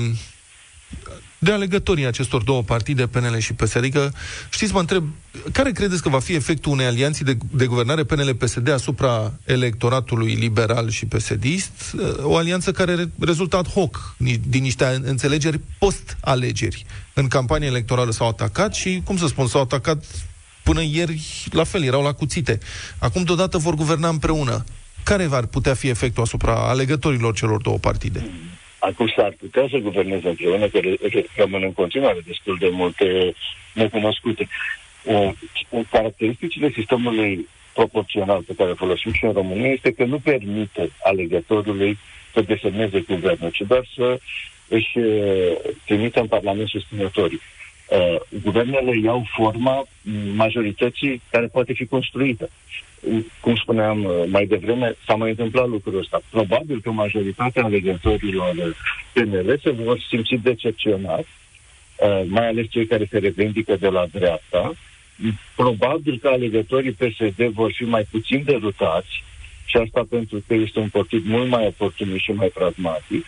de 1.38 1.52
alegătorii 1.52 2.06
acestor 2.06 2.42
două 2.42 2.62
partide, 2.62 3.06
PNL 3.06 3.38
și 3.38 3.52
PSD. 3.52 3.76
Adică, 3.76 4.12
știți, 4.50 4.72
mă 4.72 4.78
întreb, 4.78 5.04
care 5.52 5.70
credeți 5.70 6.02
că 6.02 6.08
va 6.08 6.18
fi 6.18 6.34
efectul 6.34 6.72
unei 6.72 6.86
alianții 6.86 7.24
de, 7.24 7.38
de 7.50 7.66
guvernare 7.66 8.04
PNL-PSD 8.04 8.68
asupra 8.68 9.32
electoratului 9.44 10.34
liberal 10.34 10.90
și 10.90 11.06
PSDist? 11.06 11.94
O 12.22 12.36
alianță 12.36 12.72
care 12.72 13.10
rezultat 13.18 13.68
hoc 13.68 14.14
din 14.48 14.62
niște 14.62 15.00
înțelegeri 15.02 15.60
post-alegeri. 15.78 16.86
În 17.14 17.28
campanie 17.28 17.66
electorală 17.66 18.10
s-au 18.10 18.28
atacat 18.28 18.74
și, 18.74 19.02
cum 19.04 19.16
să 19.16 19.26
spun, 19.26 19.46
s-au 19.46 19.60
atacat 19.60 20.04
până 20.62 20.82
ieri, 20.82 21.46
la 21.50 21.64
fel, 21.64 21.82
erau 21.82 22.02
la 22.02 22.12
cuțite. 22.12 22.58
Acum, 22.98 23.22
deodată, 23.22 23.58
vor 23.58 23.74
guverna 23.74 24.08
împreună. 24.08 24.64
Care 25.02 25.26
va 25.26 25.40
putea 25.40 25.74
fi 25.74 25.88
efectul 25.88 26.22
asupra 26.22 26.68
alegătorilor 26.68 27.34
celor 27.34 27.60
două 27.60 27.78
partide? 27.78 28.30
Acum 28.78 29.12
s-ar 29.16 29.34
putea 29.38 29.66
să 29.70 29.76
guverneze 29.76 30.28
împreună, 30.28 30.66
că 30.66 30.80
rămân 31.36 31.62
în 31.62 31.72
continuare 31.72 32.18
destul 32.26 32.56
de 32.60 32.68
multe 32.68 33.34
necunoscute. 33.74 34.48
Uh, 35.04 35.30
caracteristicile 35.90 36.70
sistemului 36.70 37.48
proporțional 37.74 38.42
pe 38.42 38.54
care 38.54 38.72
folosim 38.72 39.12
și 39.12 39.24
în 39.24 39.32
România 39.32 39.68
este 39.68 39.92
că 39.92 40.04
nu 40.04 40.18
permite 40.18 40.90
alegătorului 41.02 41.98
să 42.32 42.40
desemneze 42.40 43.00
guvernul, 43.00 43.50
ci 43.50 43.62
doar 43.66 43.88
să 43.96 44.18
își 44.68 44.98
uh, 44.98 45.52
trimită 45.84 46.20
în 46.20 46.26
Parlament 46.26 46.68
susținătorii. 46.68 47.40
Uh, 47.88 48.20
guvernele 48.42 48.98
iau 48.98 49.26
forma 49.36 49.86
majorității 50.34 51.22
care 51.30 51.46
poate 51.46 51.72
fi 51.72 51.86
construită 51.86 52.50
cum 53.40 53.56
spuneam 53.56 54.04
uh, 54.04 54.24
mai 54.26 54.46
devreme, 54.46 54.96
s-a 55.06 55.14
mai 55.14 55.30
întâmplat 55.30 55.68
lucrul 55.68 55.98
ăsta. 55.98 56.20
Probabil 56.30 56.80
că 56.80 56.90
majoritatea 56.90 57.64
alegătorilor 57.64 58.76
PNL 59.12 59.58
se 59.62 59.70
vor 59.70 60.00
simți 60.08 60.34
decepționați, 60.34 61.28
uh, 61.96 62.22
mai 62.26 62.48
ales 62.48 62.66
cei 62.70 62.86
care 62.86 63.06
se 63.10 63.18
revendică 63.18 63.76
de 63.76 63.88
la 63.88 64.06
dreapta. 64.12 64.72
Probabil 65.56 66.18
că 66.18 66.28
alegătorii 66.28 66.92
PSD 66.92 67.42
vor 67.42 67.72
fi 67.72 67.84
mai 67.84 68.06
puțin 68.10 68.42
derutați 68.44 69.22
și 69.64 69.76
asta 69.76 70.06
pentru 70.10 70.42
că 70.46 70.54
este 70.54 70.78
un 70.78 70.88
partid 70.88 71.24
mult 71.24 71.48
mai 71.48 71.66
oportunist 71.66 72.22
și 72.22 72.32
mai 72.32 72.50
pragmatic. 72.54 73.24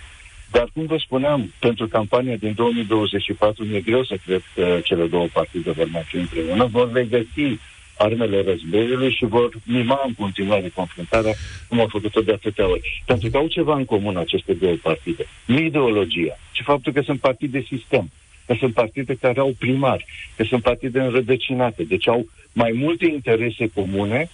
Dar, 0.51 0.69
cum 0.75 0.87
vă 0.87 0.97
spuneam, 0.97 1.53
pentru 1.59 1.87
campania 1.87 2.37
din 2.37 2.53
2024 2.55 3.65
mi-e 3.65 3.81
greu 3.81 4.05
să 4.05 4.17
cred 4.25 4.43
că 4.55 4.81
cele 4.85 5.07
două 5.07 5.27
partide 5.33 5.71
vor 5.71 5.89
mai 5.91 6.03
fi 6.03 6.17
împreună, 6.17 6.65
vor 6.65 6.93
regăsi 6.93 7.59
armele 8.03 8.43
războiului 8.43 9.13
și 9.13 9.25
vor 9.25 9.51
mima 9.63 10.03
în 10.07 10.15
continuare 10.15 10.73
confruntarea, 10.75 11.35
cum 11.69 11.81
au 11.81 11.89
făcut-o 11.91 12.21
de 12.21 12.33
atâtea 12.33 12.69
ori. 12.69 13.03
Pentru 13.07 13.31
că 13.31 13.37
au 13.37 13.47
ceva 13.47 13.75
în 13.77 13.85
comun 13.85 14.17
aceste 14.17 14.53
două 14.53 14.75
partide. 14.83 15.27
Nu 15.45 15.59
ideologia, 15.59 16.39
ci 16.53 16.63
faptul 16.65 16.93
că 16.93 17.01
sunt 17.05 17.21
partide 17.21 17.59
de 17.59 17.67
sistem, 17.77 18.11
că 18.47 18.55
sunt 18.59 18.75
partide 18.75 19.15
care 19.15 19.41
au 19.41 19.55
primari, 19.59 20.07
că 20.37 20.45
sunt 20.45 20.63
partide 20.63 21.01
înrădăcinate, 21.01 21.83
deci 21.83 22.09
au 22.09 22.29
mai 22.53 22.73
multe 22.75 23.07
interese 23.07 23.71
comune 23.75 24.31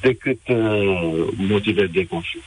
decât 0.00 0.40
uh, 0.48 1.26
motive 1.36 1.86
de 1.86 2.06
conflict. 2.06 2.44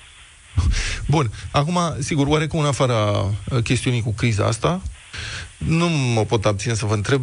Bun. 1.08 1.30
Acum, 1.52 1.80
sigur, 2.00 2.28
oarecum 2.28 2.60
în 2.60 2.66
afara 2.66 3.02
uh, 3.12 3.64
chestiunii 3.64 4.02
cu 4.02 4.14
criza 4.14 4.46
asta, 4.46 4.82
nu 5.58 5.88
mă 5.88 6.22
pot 6.26 6.46
abține 6.46 6.74
să 6.74 6.86
vă 6.86 6.94
întreb 6.94 7.22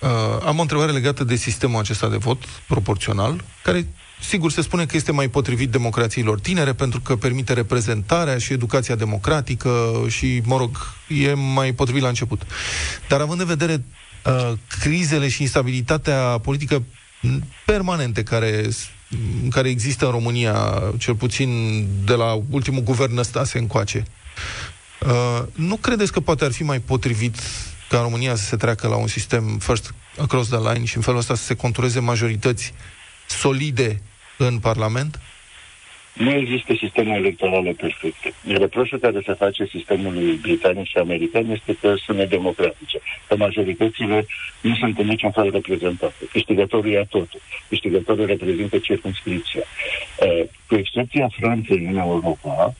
Uh, 0.00 0.08
am 0.44 0.58
o 0.58 0.60
întrebare 0.60 0.92
legată 0.92 1.24
de 1.24 1.36
sistemul 1.36 1.80
acesta 1.80 2.08
de 2.08 2.16
vot 2.16 2.44
proporțional, 2.66 3.44
care 3.62 3.86
sigur 4.20 4.50
se 4.50 4.62
spune 4.62 4.86
că 4.86 4.96
este 4.96 5.12
mai 5.12 5.28
potrivit 5.28 5.70
democrațiilor 5.70 6.40
tinere 6.40 6.72
pentru 6.72 7.00
că 7.00 7.16
permite 7.16 7.52
reprezentarea 7.52 8.38
și 8.38 8.52
educația 8.52 8.94
democratică 8.94 10.04
și, 10.08 10.42
mă 10.44 10.56
rog, 10.56 10.76
e 11.08 11.34
mai 11.34 11.72
potrivit 11.72 12.02
la 12.02 12.08
început. 12.08 12.42
Dar 13.08 13.20
având 13.20 13.40
în 13.40 13.46
vedere 13.46 13.84
uh, 14.24 14.52
crizele 14.80 15.28
și 15.28 15.42
instabilitatea 15.42 16.38
politică 16.38 16.82
permanente 17.66 18.22
care, 18.22 18.68
care 19.50 19.68
există 19.68 20.04
în 20.04 20.10
România, 20.10 20.82
cel 20.98 21.14
puțin 21.14 21.86
de 22.04 22.14
la 22.14 22.40
ultimul 22.50 22.82
guvern 22.82 23.14
Năstase 23.14 23.58
încoace, 23.58 24.04
uh, 25.00 25.42
nu 25.52 25.76
credeți 25.76 26.12
că 26.12 26.20
poate 26.20 26.44
ar 26.44 26.52
fi 26.52 26.62
mai 26.62 26.78
potrivit 26.78 27.36
ca 27.90 27.96
în 27.96 28.02
România 28.02 28.34
să 28.34 28.44
se 28.44 28.56
treacă 28.56 28.88
la 28.88 28.96
un 28.96 29.06
sistem 29.06 29.58
first 29.58 29.94
across 30.18 30.48
the 30.48 30.72
line 30.72 30.84
și 30.84 30.96
în 30.96 31.02
felul 31.02 31.18
ăsta 31.18 31.34
să 31.34 31.44
se 31.44 31.56
contureze 31.56 32.00
majorități 32.00 32.72
solide 33.26 34.00
în 34.38 34.58
Parlament? 34.58 35.20
Nu 36.12 36.34
există 36.34 36.72
sisteme 36.74 37.14
electorale 37.14 37.70
perfecte. 37.70 38.32
Reproșul 38.46 38.98
care 38.98 39.20
se 39.24 39.32
face 39.32 39.64
sistemului 39.64 40.38
britanic 40.42 40.86
și 40.86 40.96
american 40.96 41.50
este 41.50 41.76
că 41.80 41.94
sunt 42.04 42.16
nedemocratice, 42.16 42.98
că 43.28 43.36
majoritățile 43.36 44.26
nu 44.60 44.74
sunt 44.74 44.98
în 44.98 45.06
niciun 45.06 45.30
fel 45.30 45.50
reprezentate. 45.50 46.24
Câștigătorul 46.32 46.90
ia 46.90 47.04
totul. 47.04 47.40
Câștigătorul 47.68 48.26
reprezintă 48.26 48.78
circunscripția. 48.78 49.60
Uh, 49.60 50.48
cu 50.66 50.74
excepția 50.74 51.28
Franței 51.38 51.84
în 51.84 51.96
Europa, 51.96 52.74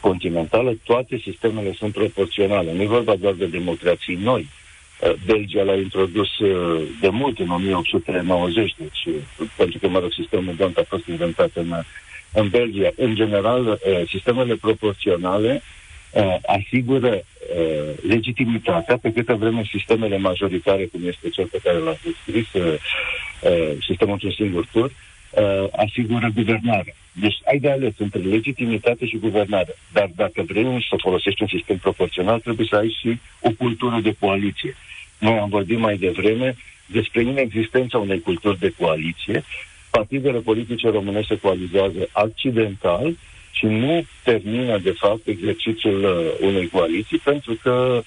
continentală, 0.00 0.76
toate 0.84 1.16
sistemele 1.16 1.72
sunt 1.72 1.92
proporționale. 1.92 2.72
Nu 2.72 2.82
e 2.82 2.86
vorba 2.86 3.16
doar 3.16 3.32
de 3.32 3.46
democrații 3.46 4.14
noi. 4.14 4.48
Uh, 5.00 5.12
Belgia 5.26 5.62
l-a 5.62 5.74
introdus 5.74 6.38
uh, 6.38 6.82
de 7.00 7.08
mult, 7.08 7.38
în 7.38 7.48
1890, 7.48 8.74
deci, 8.78 9.14
uh, 9.14 9.46
pentru 9.56 9.78
că, 9.78 9.88
mă 9.88 9.98
rog, 9.98 10.12
sistemul 10.12 10.54
Dont 10.56 10.76
a 10.76 10.84
fost 10.88 11.06
inventat 11.06 11.50
în, 11.54 11.74
în 12.32 12.48
Belgia. 12.48 12.90
În 12.96 13.14
general, 13.14 13.78
sistemele 14.08 14.54
proporționale 14.54 15.62
asigură 16.46 17.22
legitimitatea, 18.08 18.96
pe 18.96 19.12
câtă 19.12 19.34
vreme 19.34 19.68
sistemele 19.70 20.18
majoritare, 20.18 20.84
cum 20.86 21.00
este 21.06 21.28
cel 21.28 21.46
pe 21.46 21.60
care 21.62 21.78
l-a 21.78 21.96
descris, 22.02 22.46
sistemul 23.86 24.12
într-un 24.12 24.30
singur 24.30 24.66
tur, 24.72 24.90
asigură 25.76 26.30
guvernarea. 26.34 26.94
Deci 27.20 27.38
ai 27.44 27.58
de 27.58 27.70
ales 27.70 27.92
între 27.98 28.20
legitimitate 28.20 29.06
și 29.06 29.16
guvernare. 29.16 29.74
Dar 29.92 30.10
dacă 30.16 30.42
vrei 30.42 30.86
să 30.88 30.96
folosești 30.98 31.42
un 31.42 31.48
sistem 31.48 31.76
proporțional, 31.76 32.40
trebuie 32.40 32.66
să 32.70 32.76
ai 32.76 32.96
și 33.00 33.18
o 33.40 33.50
cultură 33.50 34.00
de 34.02 34.16
coaliție. 34.18 34.76
Noi 35.18 35.38
am 35.38 35.48
vorbit 35.48 35.78
mai 35.78 35.96
devreme 35.96 36.56
despre 36.86 37.22
inexistența 37.22 37.98
unei 37.98 38.20
culturi 38.20 38.58
de 38.58 38.72
coaliție. 38.78 39.44
Partidele 39.90 40.38
politice 40.38 40.88
românești 40.88 41.32
se 41.32 41.40
coalizează 41.40 42.08
accidental 42.12 43.16
și 43.50 43.66
nu 43.66 44.04
termină, 44.24 44.78
de 44.78 44.90
fapt, 44.90 45.26
exercițiul 45.26 46.04
uh, 46.04 46.48
unei 46.48 46.68
coaliții, 46.68 47.18
pentru 47.18 47.58
că 47.62 48.02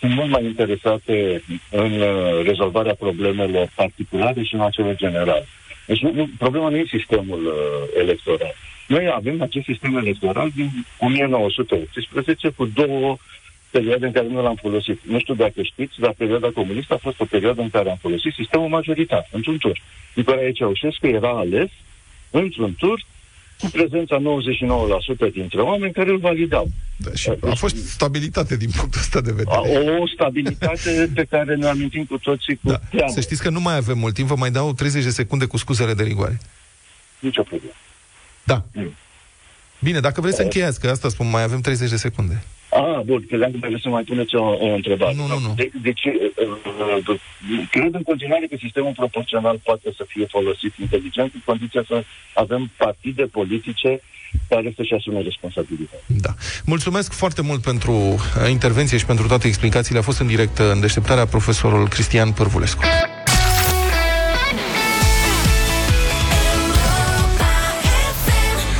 sunt 0.00 0.14
mult 0.14 0.30
mai 0.30 0.44
interesate 0.44 1.42
în 1.70 2.00
uh, 2.00 2.42
rezolvarea 2.44 2.94
problemelor 2.94 3.68
particulare 3.74 4.42
și 4.42 4.54
în 4.54 4.60
acele 4.60 4.94
generale. 4.94 5.46
Deci 5.86 6.00
nu, 6.00 6.28
problema 6.38 6.68
nu 6.68 6.76
e 6.76 6.84
sistemul 6.88 7.46
uh, 7.46 8.00
electoral. 8.00 8.54
Noi 8.86 9.10
avem 9.14 9.42
acest 9.42 9.64
sistem 9.64 9.96
electoral 9.96 10.50
din 10.54 10.70
1918 10.98 12.48
cu 12.48 12.66
două 12.66 13.16
perioade 13.70 14.06
în 14.06 14.12
care 14.12 14.26
nu 14.26 14.42
l-am 14.42 14.54
folosit. 14.54 15.00
Nu 15.02 15.18
știu 15.18 15.34
dacă 15.34 15.62
știți, 15.62 16.00
dar 16.00 16.14
perioada 16.16 16.50
comunistă 16.50 16.94
a 16.94 16.96
fost 16.96 17.20
o 17.20 17.24
perioadă 17.24 17.60
în 17.60 17.70
care 17.70 17.90
am 17.90 17.98
folosit 18.00 18.32
sistemul 18.32 18.68
majoritar, 18.68 19.28
într-un 19.30 19.58
tur. 19.58 19.80
Nicolae 20.14 20.52
Ceaușescu 20.52 21.06
era 21.06 21.30
ales 21.30 21.70
într-un 22.30 22.74
tur 22.78 23.00
cu 23.60 23.66
prezența 23.66 24.18
99% 25.28 25.32
dintre 25.32 25.60
oameni 25.60 25.92
care 25.92 26.10
îl 26.10 26.18
validau. 26.18 26.70
Da, 26.96 27.10
și 27.14 27.32
a 27.40 27.54
fost 27.54 27.76
stabilitate 27.76 28.56
din 28.56 28.70
punctul 28.76 29.00
ăsta 29.00 29.20
de 29.20 29.32
vedere. 29.32 29.98
O 30.00 30.06
stabilitate 30.14 30.90
pe 31.14 31.24
care 31.24 31.54
ne 31.54 31.66
amintim 31.66 32.04
cu 32.04 32.18
toții 32.18 32.54
cu 32.54 32.68
da. 32.68 32.80
teamă. 32.90 33.12
Să 33.12 33.20
știți 33.20 33.42
că 33.42 33.50
nu 33.50 33.60
mai 33.60 33.76
avem 33.76 33.98
mult 33.98 34.14
timp, 34.14 34.28
vă 34.28 34.34
mai 34.34 34.50
dau 34.50 34.72
30 34.72 35.02
de 35.02 35.10
secunde 35.10 35.44
cu 35.44 35.56
scuzele 35.56 35.94
de 35.94 36.02
rigoare. 36.02 36.40
Nici 37.18 37.36
o 37.36 37.42
problemă. 37.42 37.72
Da. 38.44 38.64
Mm. 38.72 38.94
Bine, 39.78 40.00
dacă 40.00 40.20
vreți 40.20 40.36
să 40.36 40.42
încheiați, 40.42 40.80
că 40.80 40.88
asta 40.88 41.08
spun, 41.08 41.30
mai 41.30 41.42
avem 41.42 41.60
30 41.60 41.90
de 41.90 41.96
secunde. 41.96 42.42
Ah, 42.80 43.00
bun, 43.04 43.24
credeam 43.28 43.50
că 43.50 43.56
mai 43.60 43.80
să 43.82 43.88
mai 43.88 44.02
puneți 44.02 44.34
o, 44.34 44.44
o 44.66 44.74
întrebare. 44.74 45.14
Nu, 45.16 45.26
nu, 45.26 45.38
nu. 45.38 45.52
De, 45.56 45.70
deci, 45.82 46.04
uh, 46.04 47.06
uh, 47.08 47.20
cred 47.70 47.94
în 47.94 48.02
continuare 48.02 48.46
că 48.50 48.56
sistemul 48.58 48.92
proporțional 48.96 49.60
poate 49.62 49.88
să 49.96 50.04
fie 50.08 50.26
folosit 50.26 50.72
inteligent, 50.80 51.34
în 51.34 51.40
condiția 51.44 51.84
să 51.88 52.04
avem 52.34 52.72
partide 52.76 53.22
politice 53.22 54.00
care 54.48 54.72
să-și 54.76 54.94
asume 54.94 55.20
responsabilitatea. 55.20 56.00
Da. 56.06 56.34
Mulțumesc 56.64 57.12
foarte 57.12 57.42
mult 57.42 57.62
pentru 57.62 57.92
uh, 57.92 58.50
intervenție 58.50 58.98
și 58.98 59.06
pentru 59.06 59.26
toate 59.26 59.46
explicațiile. 59.46 59.98
A 59.98 60.02
fost 60.02 60.20
în 60.20 60.26
direct 60.26 60.58
uh, 60.58 60.66
în 60.72 60.80
deșteptarea 60.80 61.26
profesorul 61.26 61.88
Cristian 61.88 62.32
Părvulescu. 62.32 62.82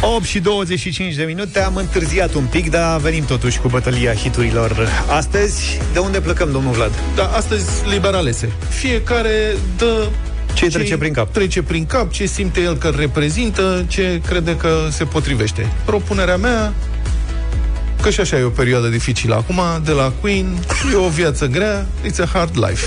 8 0.00 0.24
și 0.24 0.40
25 0.40 1.14
de 1.14 1.24
minute, 1.24 1.60
am 1.60 1.76
întârziat 1.76 2.34
un 2.34 2.44
pic, 2.44 2.70
dar 2.70 3.00
venim 3.00 3.24
totuși 3.24 3.58
cu 3.58 3.68
bătălia 3.68 4.14
hiturilor 4.14 4.88
astăzi. 5.08 5.78
De 5.92 5.98
unde 5.98 6.20
plecăm, 6.20 6.50
domnul 6.52 6.72
Vlad? 6.72 6.92
Da, 7.14 7.26
astăzi 7.26 7.64
liberalese. 7.90 8.52
Fiecare 8.68 9.56
dă 9.76 10.08
ce 10.54 10.66
trece 10.66 10.96
prin 10.96 11.12
cap? 11.12 11.32
Trece 11.32 11.62
prin 11.62 11.86
cap, 11.86 12.12
ce 12.12 12.26
simte 12.26 12.60
el 12.60 12.76
că 12.76 12.88
reprezintă, 12.88 13.84
ce 13.88 14.20
crede 14.26 14.56
că 14.56 14.88
se 14.90 15.04
potrivește. 15.04 15.72
Propunerea 15.84 16.36
mea, 16.36 16.72
că 18.02 18.10
și 18.10 18.20
așa 18.20 18.38
e 18.38 18.42
o 18.42 18.48
perioadă 18.48 18.86
dificilă 18.86 19.34
acum, 19.34 19.60
de 19.84 19.92
la 19.92 20.12
Queen, 20.20 20.58
e 20.92 20.96
o 20.96 21.08
viață 21.08 21.46
grea, 21.46 21.86
it's 22.06 22.22
a 22.22 22.26
hard 22.32 22.56
life. 22.68 22.86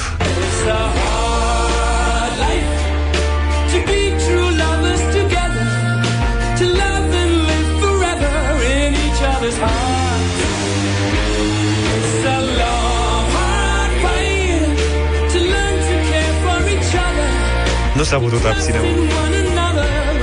Nu 18.00 18.06
s-a 18.06 18.18
putut 18.18 18.46
abține. 18.46 18.78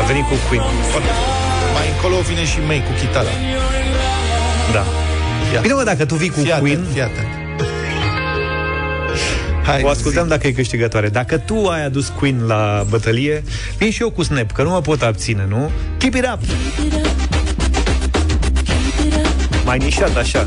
A 0.01 0.05
venit 0.05 0.25
cu 0.25 0.35
Queen. 0.49 0.63
Mai 1.75 1.89
încolo 1.95 2.21
vine 2.21 2.45
și 2.45 2.59
May 2.67 2.83
cu 2.87 2.93
chitara. 3.01 3.29
Da. 4.73 4.85
Ia. 5.53 5.61
Bine, 5.61 5.73
mă, 5.73 5.83
dacă 5.85 6.05
tu 6.05 6.15
vii 6.15 6.29
cu 6.29 6.41
Fii 6.41 6.55
Queen... 6.59 6.79
atent, 6.79 6.93
fii 6.93 7.03
atent. 7.03 7.27
Hai, 9.65 9.83
o 9.83 9.89
ascultăm 9.89 10.23
zi. 10.23 10.29
dacă 10.29 10.47
e 10.47 10.53
câștigătoare. 10.53 11.09
Dacă 11.09 11.39
tu 11.39 11.67
ai 11.67 11.85
adus 11.85 12.13
Queen 12.19 12.47
la 12.47 12.85
bătălie, 12.89 13.45
vin 13.79 13.91
și 13.91 14.03
eu 14.03 14.11
cu 14.11 14.23
Snap, 14.23 14.53
că 14.53 14.63
nu 14.63 14.71
mă 14.71 14.81
pot 14.81 15.03
abține, 15.03 15.47
nu? 15.49 15.71
Keep 15.99 16.15
it 16.15 16.29
up! 16.33 16.39
Mai 19.65 19.79
nișat, 19.79 20.17
așa. 20.17 20.47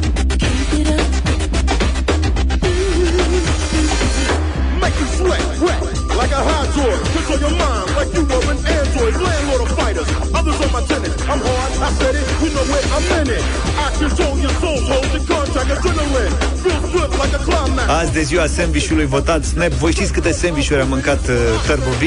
Make 4.80 4.94
you 5.00 5.08
sweat, 5.18 5.60
wet, 5.62 5.89
like 6.20 6.36
a 6.36 6.44
hot 6.50 6.68
tour. 6.76 6.96
Control 7.16 7.40
your 7.46 7.56
mind 7.64 7.88
like 7.98 8.12
you 8.16 8.24
were 8.32 8.44
an 8.52 8.60
android. 8.78 9.14
Landlord 9.28 9.62
of 9.66 9.72
fighters, 9.80 10.10
others 10.38 10.58
on 10.64 10.72
my 10.76 10.84
tennis. 10.90 11.14
I'm 11.32 11.42
hard, 11.48 11.72
I 11.88 11.90
said 12.00 12.14
it, 12.20 12.26
you 12.44 12.50
know 12.56 12.66
it, 12.78 12.86
I'm 12.96 13.06
in 13.20 13.28
it. 13.38 13.44
I 13.84 13.88
control 14.04 14.36
your 14.46 14.56
soul, 14.62 14.80
hold 14.92 15.10
the 15.16 15.22
contract, 15.32 15.70
adrenaline. 15.74 16.34
Feels 16.64 16.86
good 16.96 17.12
like 17.22 17.34
a 17.40 17.42
climax. 17.48 17.88
Azi 18.00 18.12
de 18.12 18.22
ziua 18.22 18.46
sandvișului 18.48 19.06
votat 19.06 19.44
Snap. 19.44 19.72
Voi 19.72 19.92
știți 19.92 20.12
câte 20.12 20.32
sandvișuri 20.32 20.82
a 20.82 20.86
mâncat 20.86 21.28
uh, 21.28 21.36
Turbo 21.68 21.94
B? 22.02 22.04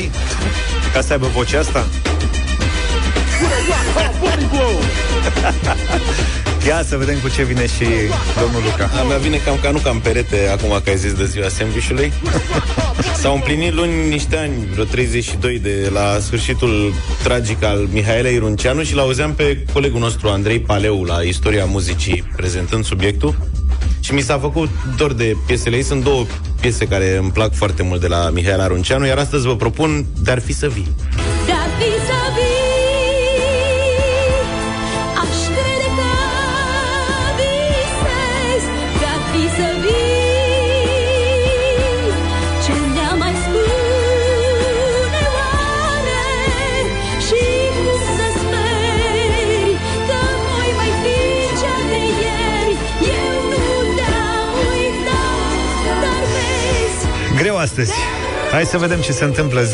Ca 0.94 1.00
să 1.00 1.12
aibă 1.12 1.26
vocea 1.26 1.58
asta? 1.58 1.84
Ia 6.66 6.82
să 6.84 6.96
vedem 6.96 7.18
cu 7.18 7.28
ce 7.28 7.42
vine 7.44 7.66
și 7.66 7.84
domnul 8.40 8.62
Luca. 8.62 8.90
A 9.00 9.02
mea 9.02 9.16
vine 9.16 9.36
cam 9.36 9.58
ca 9.62 9.70
nu 9.70 9.78
cam 9.78 10.00
perete 10.00 10.48
acum 10.48 10.80
că 10.84 10.90
ai 10.90 10.96
zis 10.96 11.12
de 11.12 11.24
ziua 11.26 11.48
sandvișului. 11.48 12.12
S-au 13.16 13.34
împlinit 13.34 13.72
luni 13.72 14.08
niște 14.08 14.36
ani, 14.36 14.52
vreo 14.72 14.84
32 14.84 15.58
de 15.58 15.90
la 15.92 16.18
sfârșitul 16.20 16.94
tragic 17.22 17.62
al 17.64 17.88
Mihaelei 17.92 18.38
Runceanu 18.38 18.82
și 18.82 18.94
l-auzeam 18.94 19.34
pe 19.34 19.64
colegul 19.72 20.00
nostru 20.00 20.28
Andrei 20.28 20.60
Paleu 20.60 21.04
la 21.04 21.20
Istoria 21.20 21.64
Muzicii 21.64 22.24
prezentând 22.36 22.84
subiectul 22.84 23.34
și 24.00 24.14
mi 24.14 24.20
s-a 24.20 24.38
făcut 24.38 24.68
dor 24.96 25.12
de 25.12 25.36
piesele 25.46 25.76
ei. 25.76 25.82
Sunt 25.82 26.04
două 26.04 26.24
piese 26.60 26.86
care 26.86 27.16
îmi 27.16 27.30
plac 27.30 27.54
foarte 27.54 27.82
mult 27.82 28.00
de 28.00 28.06
la 28.06 28.30
Mihaela 28.30 28.66
Runceanu, 28.66 29.06
iar 29.06 29.18
astăzi 29.18 29.46
vă 29.46 29.56
propun 29.56 30.06
Dar 30.22 30.40
fi 30.40 30.52
să 30.52 30.68
vii. 30.68 30.88
Astăzi. 57.72 57.92
Hai 58.50 58.64
să 58.64 58.78
vedem 58.78 59.00
ce 59.00 59.12
se 59.12 59.24
întâmplă 59.24 59.60
0372069599 59.62 59.68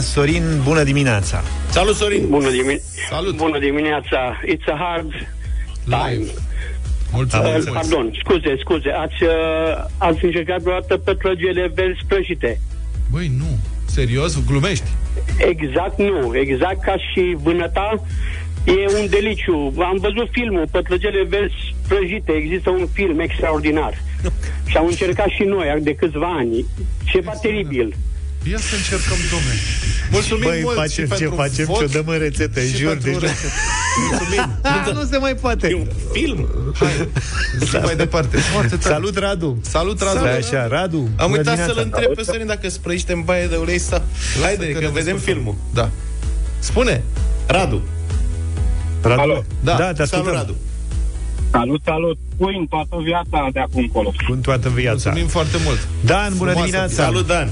Sorin, 0.00 0.60
bună 0.64 0.82
dimineața 0.82 1.42
Salut, 1.70 1.94
Sorin! 1.96 2.26
Bună, 2.28 2.50
dimine- 2.50 2.80
Salut. 3.10 3.36
Bună 3.36 3.58
dimineața! 3.58 4.40
It's 4.54 4.64
a 4.72 4.76
hard 4.78 5.10
time. 5.84 6.24
Mulțumesc. 7.12 7.66
Uh, 7.68 7.74
pardon, 7.74 8.10
scuze, 8.24 8.56
scuze. 8.60 8.90
Ați, 8.90 9.22
uh, 9.22 9.30
ați 9.98 10.24
încercat 10.24 10.60
vreodată 10.60 10.96
pătrăgele 10.96 11.70
verzi 11.74 12.00
prăjite? 12.08 12.60
Băi, 13.10 13.30
nu. 13.38 13.58
Serios? 13.86 14.44
Glumești? 14.46 14.84
Exact 15.38 15.98
nu. 15.98 16.36
Exact 16.36 16.82
ca 16.84 16.94
și 17.12 17.36
vânăta, 17.42 18.02
e 18.64 18.98
un 19.00 19.06
deliciu. 19.10 19.72
Am 19.78 19.96
văzut 20.00 20.28
filmul 20.30 20.64
Pătrăgele 20.70 21.22
verzi 21.28 21.71
prăjite. 21.88 22.32
Există 22.32 22.70
un 22.70 22.88
film 22.92 23.18
extraordinar. 23.20 24.02
Și 24.66 24.76
am 24.76 24.86
încercat 24.86 25.28
și 25.28 25.42
noi 25.42 25.78
de 25.82 25.94
câțiva 25.94 26.26
ani. 26.38 26.66
Ceva 27.04 27.32
teribil. 27.32 27.94
Ia 28.50 28.58
să 28.58 28.74
încercăm, 28.76 29.16
domne. 29.30 29.54
Mulțumim 30.10 30.48
Băi, 30.48 30.60
mult 30.62 30.76
facem 30.76 31.04
și 31.04 31.10
ce 31.10 31.16
pentru 31.18 31.34
facem, 31.34 31.64
vot 31.64 31.78
ce 31.78 31.86
dăm 31.86 32.06
în 32.06 32.18
rețete, 32.18 32.66
și 32.66 32.76
jur, 32.76 32.88
pentru 32.90 33.10
deci- 33.10 33.20
rețete. 33.20 33.52
Mulțumim. 34.10 34.58
Ah, 34.62 34.92
nu 34.94 35.04
se 35.10 35.16
mai 35.18 35.34
poate. 35.34 35.68
E 35.68 35.74
un 35.74 35.86
film. 36.12 36.48
Hai, 36.74 37.08
zi 37.58 37.76
mai 37.76 37.96
departe. 37.96 38.36
Foarte 38.36 38.76
tare. 38.76 38.94
Salut, 38.94 39.16
Radu 39.18 39.58
Salut, 39.60 40.00
Radu. 40.00 40.18
Stai 40.18 40.36
așa, 40.36 40.66
Radu 40.66 41.08
Am 41.16 41.26
bună 41.30 41.36
uitat 41.38 41.56
să-l 41.56 41.64
dimineața. 41.66 41.80
întreb 41.82 42.14
pe 42.14 42.22
Sorin 42.22 42.46
dacă 42.46 42.68
sprăiește 42.68 43.12
în 43.12 43.22
baie 43.22 43.46
de 43.46 43.56
ulei 43.56 43.78
sau... 43.78 44.02
Haide, 44.42 44.66
că, 44.70 44.78
ne 44.78 44.86
vedem 44.88 44.92
descurcăm. 44.92 45.18
filmul. 45.34 45.54
Da. 45.74 45.90
Spune. 46.58 47.02
Radu. 47.46 47.82
Radu. 49.02 49.20
Alo. 49.20 49.44
Da, 49.64 49.72
Da, 49.72 49.78
da 49.78 49.92
te 49.92 50.02
ascultăm 50.02 50.32
Salut, 50.32 50.46
Radu. 50.46 50.56
Salut, 51.52 51.80
salut! 51.84 52.18
Queen 52.38 52.66
toată 52.66 52.96
viața 53.02 53.48
de 53.52 53.60
acum 53.60 53.80
încolo. 53.82 54.12
Cu 54.28 54.36
toată 54.36 54.68
viața 54.68 55.10
Mulțumim 55.10 55.28
foarte 55.28 55.56
mult. 55.64 55.88
Dan, 56.04 56.30
bună 56.36 56.50
Frumoasă 56.50 56.70
dimineața 56.70 57.02
Salut, 57.02 57.26
Dan. 57.26 57.48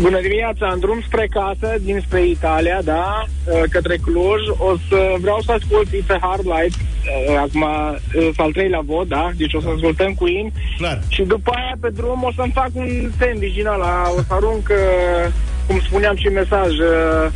Bună 0.00 0.20
dimineața, 0.20 0.70
în 0.72 0.80
drum 0.80 1.00
spre 1.06 1.28
casă, 1.30 1.68
dinspre 1.80 2.26
Italia, 2.26 2.78
da, 2.84 3.24
uh, 3.24 3.62
către 3.70 3.96
Cluj. 3.96 4.42
O 4.68 4.76
să 4.88 5.14
vreau 5.20 5.40
să 5.44 5.52
ascult 5.52 5.88
It's 5.88 6.10
a 6.16 6.18
Hard 6.26 6.44
Life. 6.54 6.76
Uh, 6.78 7.36
Acum, 7.44 7.62
uh, 7.62 8.28
al 8.36 8.52
treilea 8.52 8.82
vot, 8.84 9.08
da? 9.08 9.30
Deci 9.36 9.54
o 9.54 9.60
să 9.60 9.68
ascultăm 9.74 10.12
Queen. 10.14 10.52
Clar. 10.76 10.98
Și 11.08 11.22
după 11.22 11.50
aia, 11.54 11.74
pe 11.80 11.90
drum, 11.90 12.22
o 12.22 12.32
să-mi 12.36 12.52
fac 12.54 12.70
un 12.72 12.88
sandwich 13.18 13.54
din 13.54 13.66
ăla. 13.66 13.94
O 14.16 14.20
să 14.26 14.32
arunc, 14.34 14.68
uh, 14.70 15.32
cum 15.66 15.80
spuneam 15.80 16.16
și 16.16 16.26
în 16.26 16.32
mesaj, 16.32 16.70
uh, 16.78 17.26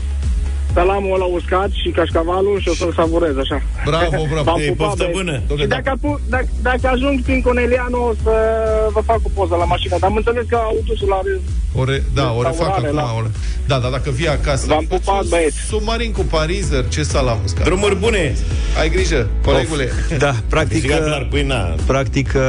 salamul 0.74 1.14
ăla 1.14 1.24
uscat 1.24 1.70
și 1.82 1.88
cașcavalul 1.90 2.60
și 2.60 2.68
o 2.68 2.74
să-l 2.74 2.92
savurez, 2.96 3.36
așa. 3.44 3.62
Bravo, 3.84 4.22
bravo. 4.32 4.42
V-am 4.42 4.60
Ei, 4.60 4.66
pupat, 4.68 4.86
poftă 4.86 5.04
băieți. 5.04 5.18
bună. 5.18 5.34
Și 5.36 5.42
Dom'le, 5.52 5.68
da. 5.68 5.74
dacă, 5.76 5.90
apu- 5.96 6.20
dacă, 6.28 6.48
dacă 6.62 6.84
ajung 6.94 7.20
prin 7.22 7.40
Conelianu, 7.42 7.98
o 8.10 8.12
să 8.22 8.32
vă 8.92 9.00
fac 9.00 9.20
o 9.22 9.30
poză 9.34 9.54
la 9.58 9.64
mașină. 9.64 9.96
Dar 10.00 10.08
am 10.10 10.16
înțeles 10.16 10.44
că 10.48 10.56
autobusul 10.56 11.12
are... 11.20 11.40
Ore, 11.74 12.02
da, 12.14 12.32
o 12.38 12.42
refac 12.42 12.56
Saurare, 12.56 12.86
acum. 12.86 12.96
la- 12.96 13.14
Ore. 13.18 13.30
Da, 13.66 13.78
da, 13.78 13.88
dacă 13.88 14.10
vii 14.10 14.28
acasă. 14.28 14.66
V-am 14.66 14.84
pupat, 14.88 15.02
faci 15.04 15.22
un 15.22 15.28
băieți. 15.28 15.56
Submarin 15.68 16.12
cu 16.12 16.20
parizer, 16.30 16.84
ce 16.88 17.02
salam 17.02 17.38
uscat. 17.44 17.64
Drumuri 17.64 17.96
bune. 17.96 18.34
Ai 18.80 18.88
grijă, 18.90 19.26
colegule. 19.44 19.88
Da, 20.18 20.32
practic 20.48 20.72
Câștigat 20.80 21.04
clar 21.04 21.26
pâinea. 21.30 21.74
Practic, 21.86 22.32
uh, 22.36 22.42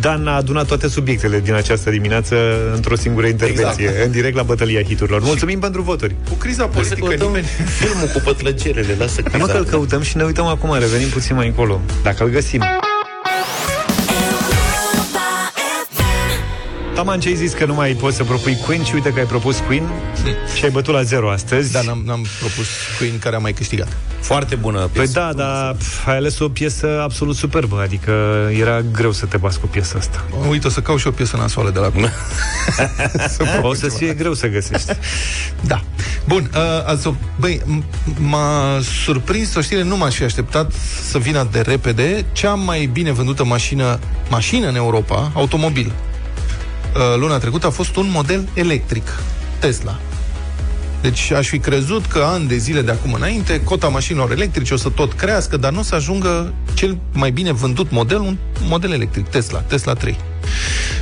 Dan 0.00 0.26
a 0.26 0.36
adunat 0.36 0.66
toate 0.66 0.88
subiectele 0.88 1.40
din 1.40 1.54
această 1.54 1.90
dimineață 1.90 2.36
într-o 2.74 2.96
singură 2.96 3.26
intervenție, 3.26 3.84
Exact. 3.84 4.04
în 4.04 4.10
direct 4.10 4.36
la 4.36 4.42
bătălia 4.42 4.82
hiturilor. 4.82 5.20
Mulțumim 5.22 5.58
pentru 5.58 5.82
voturi. 5.82 6.14
Cu 6.28 6.34
criza 6.34 6.62
Trebuie 6.64 6.84
să 6.84 6.94
politică 6.94 7.24
căutăm 7.24 7.26
nimeni... 7.26 7.59
filmul 7.64 8.06
cu 8.06 8.20
pătlăgerele. 8.24 8.94
Lasă 8.98 9.20
Hai 9.30 9.40
mă 9.40 9.46
că 9.46 9.52
îl 9.52 9.58
criza. 9.58 9.76
căutăm 9.76 10.02
și 10.02 10.16
ne 10.16 10.24
uităm 10.24 10.46
acum, 10.46 10.78
revenim 10.78 11.08
puțin 11.08 11.36
mai 11.36 11.46
încolo. 11.46 11.80
Dacă 12.02 12.24
îl 12.24 12.30
găsim. 12.30 12.62
Taman, 17.00 17.20
ce 17.20 17.28
ai 17.28 17.34
zis 17.34 17.52
că 17.52 17.64
nu 17.64 17.74
mai 17.74 17.92
poți 17.92 18.16
să 18.16 18.24
propui 18.24 18.56
Queen 18.56 18.84
și 18.84 18.94
uite 18.94 19.12
că 19.12 19.18
ai 19.18 19.24
propus 19.26 19.62
Queen 19.66 19.90
și 20.56 20.64
ai 20.64 20.70
bătut 20.70 20.94
la 20.94 21.02
zero 21.02 21.30
astăzi. 21.30 21.72
Da, 21.72 21.80
n-am, 21.80 22.02
n-am 22.06 22.26
propus 22.38 22.66
Queen 22.98 23.18
care 23.18 23.36
a 23.36 23.38
mai 23.38 23.52
câștigat. 23.52 23.88
Foarte 24.20 24.54
bună 24.54 24.78
Păi 24.78 24.88
piesă. 24.92 25.12
da, 25.12 25.32
dar 25.32 25.74
pf, 25.78 26.06
ai 26.06 26.16
ales 26.16 26.38
o 26.38 26.48
piesă 26.48 27.00
absolut 27.02 27.36
superbă, 27.36 27.80
adică 27.80 28.12
era 28.58 28.80
greu 28.80 29.12
să 29.12 29.26
te 29.26 29.36
bați 29.36 29.60
cu 29.60 29.66
piesa 29.66 29.98
asta. 29.98 30.24
Uite, 30.48 30.66
o 30.66 30.70
să 30.70 30.80
caut 30.80 30.98
și 31.00 31.06
o 31.06 31.10
piesă 31.10 31.36
nasoală 31.36 31.70
de 31.70 31.78
la 31.78 31.90
O 33.62 33.74
să 33.74 33.88
fie 33.88 34.12
greu 34.14 34.34
să 34.34 34.46
găsești. 34.46 34.92
Da. 35.60 35.80
Bun, 36.26 36.50
uh, 36.54 36.60
azi, 36.86 37.12
băi, 37.38 37.60
m- 37.60 37.84
m-a 38.18 38.80
surprins 39.04 39.54
o 39.54 39.60
știre, 39.60 39.82
nu 39.82 39.96
m-aș 39.96 40.14
fi 40.14 40.22
așteptat 40.22 40.72
să 41.10 41.18
vină 41.18 41.48
de 41.52 41.60
repede, 41.60 42.24
cea 42.32 42.54
mai 42.54 42.86
bine 42.92 43.12
vândută 43.12 43.44
mașină, 43.44 43.98
mașină 44.28 44.68
în 44.68 44.74
Europa, 44.74 45.30
automobil. 45.34 45.92
Uh, 46.94 47.16
luna 47.16 47.38
trecută 47.38 47.66
a 47.66 47.70
fost 47.70 47.96
un 47.96 48.06
model 48.10 48.48
electric, 48.54 49.22
Tesla. 49.58 50.00
Deci 51.02 51.30
aș 51.30 51.48
fi 51.48 51.58
crezut 51.58 52.06
că 52.06 52.18
ani 52.18 52.48
de 52.48 52.56
zile 52.56 52.82
de 52.82 52.90
acum 52.90 53.12
înainte, 53.12 53.62
cota 53.62 53.88
mașinilor 53.88 54.30
electrice 54.30 54.74
o 54.74 54.76
să 54.76 54.88
tot 54.88 55.12
crească, 55.12 55.56
dar 55.56 55.72
nu 55.72 55.78
o 55.78 55.82
să 55.82 55.94
ajungă 55.94 56.54
cel 56.74 56.98
mai 57.12 57.30
bine 57.30 57.52
vândut 57.52 57.90
model, 57.90 58.18
un 58.18 58.36
model 58.68 58.92
electric, 58.92 59.28
Tesla, 59.28 59.58
Tesla 59.58 59.92
3. 59.92 60.16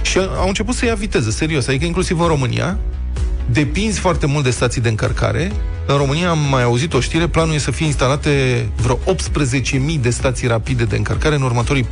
Și 0.03 0.18
au 0.18 0.47
început 0.47 0.74
să 0.74 0.84
ia 0.84 0.95
viteză, 0.95 1.30
serios, 1.30 1.66
adică 1.68 1.84
inclusiv 1.84 2.20
în 2.20 2.26
România, 2.26 2.78
depinzi 3.51 3.99
foarte 3.99 4.26
mult 4.26 4.44
de 4.44 4.51
stații 4.51 4.80
de 4.80 4.88
încărcare. 4.88 5.53
În 5.86 5.96
România 5.96 6.30
am 6.30 6.38
mai 6.51 6.62
auzit 6.62 6.94
o 6.94 7.01
știre, 7.01 7.26
planul 7.26 7.55
e 7.55 7.59
să 7.59 7.70
fie 7.70 7.86
instalate 7.86 8.66
vreo 8.82 8.96
18.000 8.96 10.01
de 10.01 10.11
stații 10.11 10.49
rapide 10.49 10.84
de 10.84 10.96
încărcare 10.96 11.34
în 11.34 11.42
următorii 11.42 11.84
4-5 11.84 11.88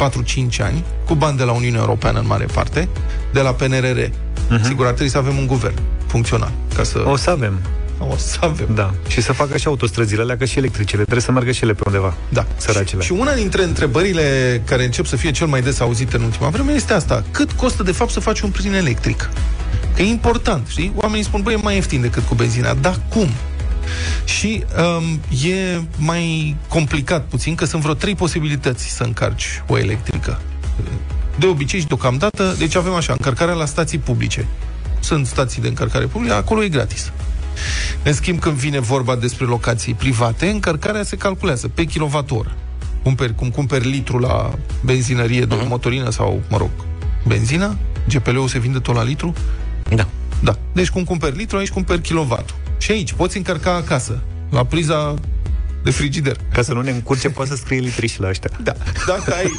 ani, 0.61 0.85
cu 1.07 1.15
bani 1.15 1.37
de 1.37 1.43
la 1.43 1.53
Uniunea 1.53 1.81
Europeană 1.81 2.19
în 2.19 2.27
mare 2.27 2.45
parte, 2.45 2.89
de 3.33 3.41
la 3.41 3.51
PNRR. 3.53 3.99
Uh-huh. 3.99 4.63
Sigur, 4.63 4.87
ar 4.87 4.93
trebui 4.93 5.13
să 5.13 5.19
avem 5.19 5.39
un 5.39 5.47
guvern 5.47 5.79
funcțional. 6.07 6.53
Ca 6.75 6.83
să... 6.83 7.05
O 7.07 7.17
să 7.17 7.31
avem. 7.31 7.61
O 7.99 8.17
să 8.17 8.39
avem. 8.41 8.69
Da. 8.75 8.95
Și 9.09 9.21
să 9.21 9.33
facă 9.33 9.57
și 9.57 9.67
autostrăzile 9.67 10.23
alea, 10.23 10.37
că 10.37 10.45
și 10.45 10.59
electricele. 10.59 11.03
Trebuie 11.03 11.23
să 11.23 11.33
meargă 11.33 11.51
și 11.51 11.63
ele 11.63 11.73
pe 11.73 11.83
undeva. 11.87 12.15
Da. 12.29 12.47
Săracele. 12.57 13.03
Și 13.03 13.13
una 13.13 13.35
dintre 13.35 13.63
întrebările 13.63 14.63
care 14.67 14.85
încep 14.85 15.07
să 15.07 15.17
fie 15.17 15.31
cel 15.31 15.47
mai 15.47 15.63
des 15.63 15.81
auzite 15.81 16.17
în 16.17 16.23
ultima 16.23 16.49
vreme 16.49 16.73
este 16.73 16.93
asta. 16.93 17.25
Cât 17.31 17.53
costă, 17.53 17.83
de 17.83 17.93
fapt, 17.93 18.11
să 18.11 18.21
faci 18.21 18.41
un 18.41 18.51
plin 18.51 18.75
electric? 18.75 19.31
Că 19.97 20.03
e 20.03 20.09
important, 20.09 20.67
știi? 20.67 20.93
Oamenii 20.95 21.25
spun, 21.25 21.43
băi, 21.43 21.55
e 21.55 21.57
mai 21.57 21.75
ieftin 21.75 22.01
decât 22.01 22.27
cu 22.27 22.35
benzina. 22.35 22.75
Dar 22.75 23.01
cum? 23.09 23.29
Și 24.25 24.65
um, 24.99 25.21
e 25.49 25.81
mai 25.99 26.57
complicat 26.69 27.25
puțin, 27.25 27.55
că 27.55 27.65
sunt 27.65 27.83
vreo 27.83 27.95
trei 27.95 28.15
posibilități 28.15 28.89
să 28.89 29.03
încarci 29.03 29.63
o 29.67 29.79
electrică. 29.79 30.41
De 31.39 31.47
obicei 31.47 31.81
și 31.81 31.87
deocamdată, 31.87 32.55
deci 32.59 32.75
avem 32.75 32.93
așa, 32.93 33.13
încărcarea 33.13 33.55
la 33.55 33.65
stații 33.65 33.99
publice. 33.99 34.47
Sunt 35.01 35.27
stații 35.27 35.63
de 35.63 35.69
încărcare 35.69 36.05
publice, 36.05 36.33
acolo 36.33 36.63
e 36.63 36.69
gratis. 36.69 37.13
În 38.03 38.13
schimb, 38.13 38.39
când 38.39 38.57
vine 38.57 38.81
vorba 38.81 39.17
despre 39.17 39.45
locații 39.45 39.95
private, 39.95 40.49
încărcarea 40.49 41.03
se 41.03 41.17
calculează 41.17 41.69
pe 41.69 41.85
kilowattoră. 41.85 42.57
Cumperi, 43.03 43.35
cum 43.35 43.51
cumperi 43.51 43.89
litru 43.89 44.19
la 44.19 44.55
benzinărie 44.85 45.45
de 45.45 45.55
uh-huh. 45.55 45.69
motorină 45.69 46.11
sau, 46.11 46.43
mă 46.49 46.57
rog, 46.57 46.71
benzină, 47.27 47.77
GPL-ul 48.09 48.49
se 48.49 48.59
vinde 48.59 48.79
tot 48.79 48.95
la 48.95 49.03
litru? 49.03 49.35
Da. 49.95 50.07
Da. 50.43 50.57
Deci 50.73 50.91
cum 50.91 51.05
cumperi 51.05 51.37
litru, 51.37 51.57
aici 51.57 51.71
cumperi 51.71 52.01
kilowatul. 52.01 52.57
Și 52.79 52.91
aici 52.91 53.13
poți 53.13 53.37
încărca 53.37 53.75
acasă, 53.75 54.23
la 54.51 54.65
priza 54.65 55.15
de 55.87 55.93
frigider. 55.93 56.37
Ca 56.53 56.63
să 56.63 56.73
nu 56.73 56.81
ne 56.81 56.91
încurce, 56.91 57.31
poate 57.31 57.51
să 57.51 57.57
scrie 57.57 57.79
litri 57.79 58.07
și 58.07 58.21
la 58.21 58.29
ăștia. 58.29 58.51
Da. 58.63 58.73
Dacă 59.07 59.35
ai, 59.35 59.53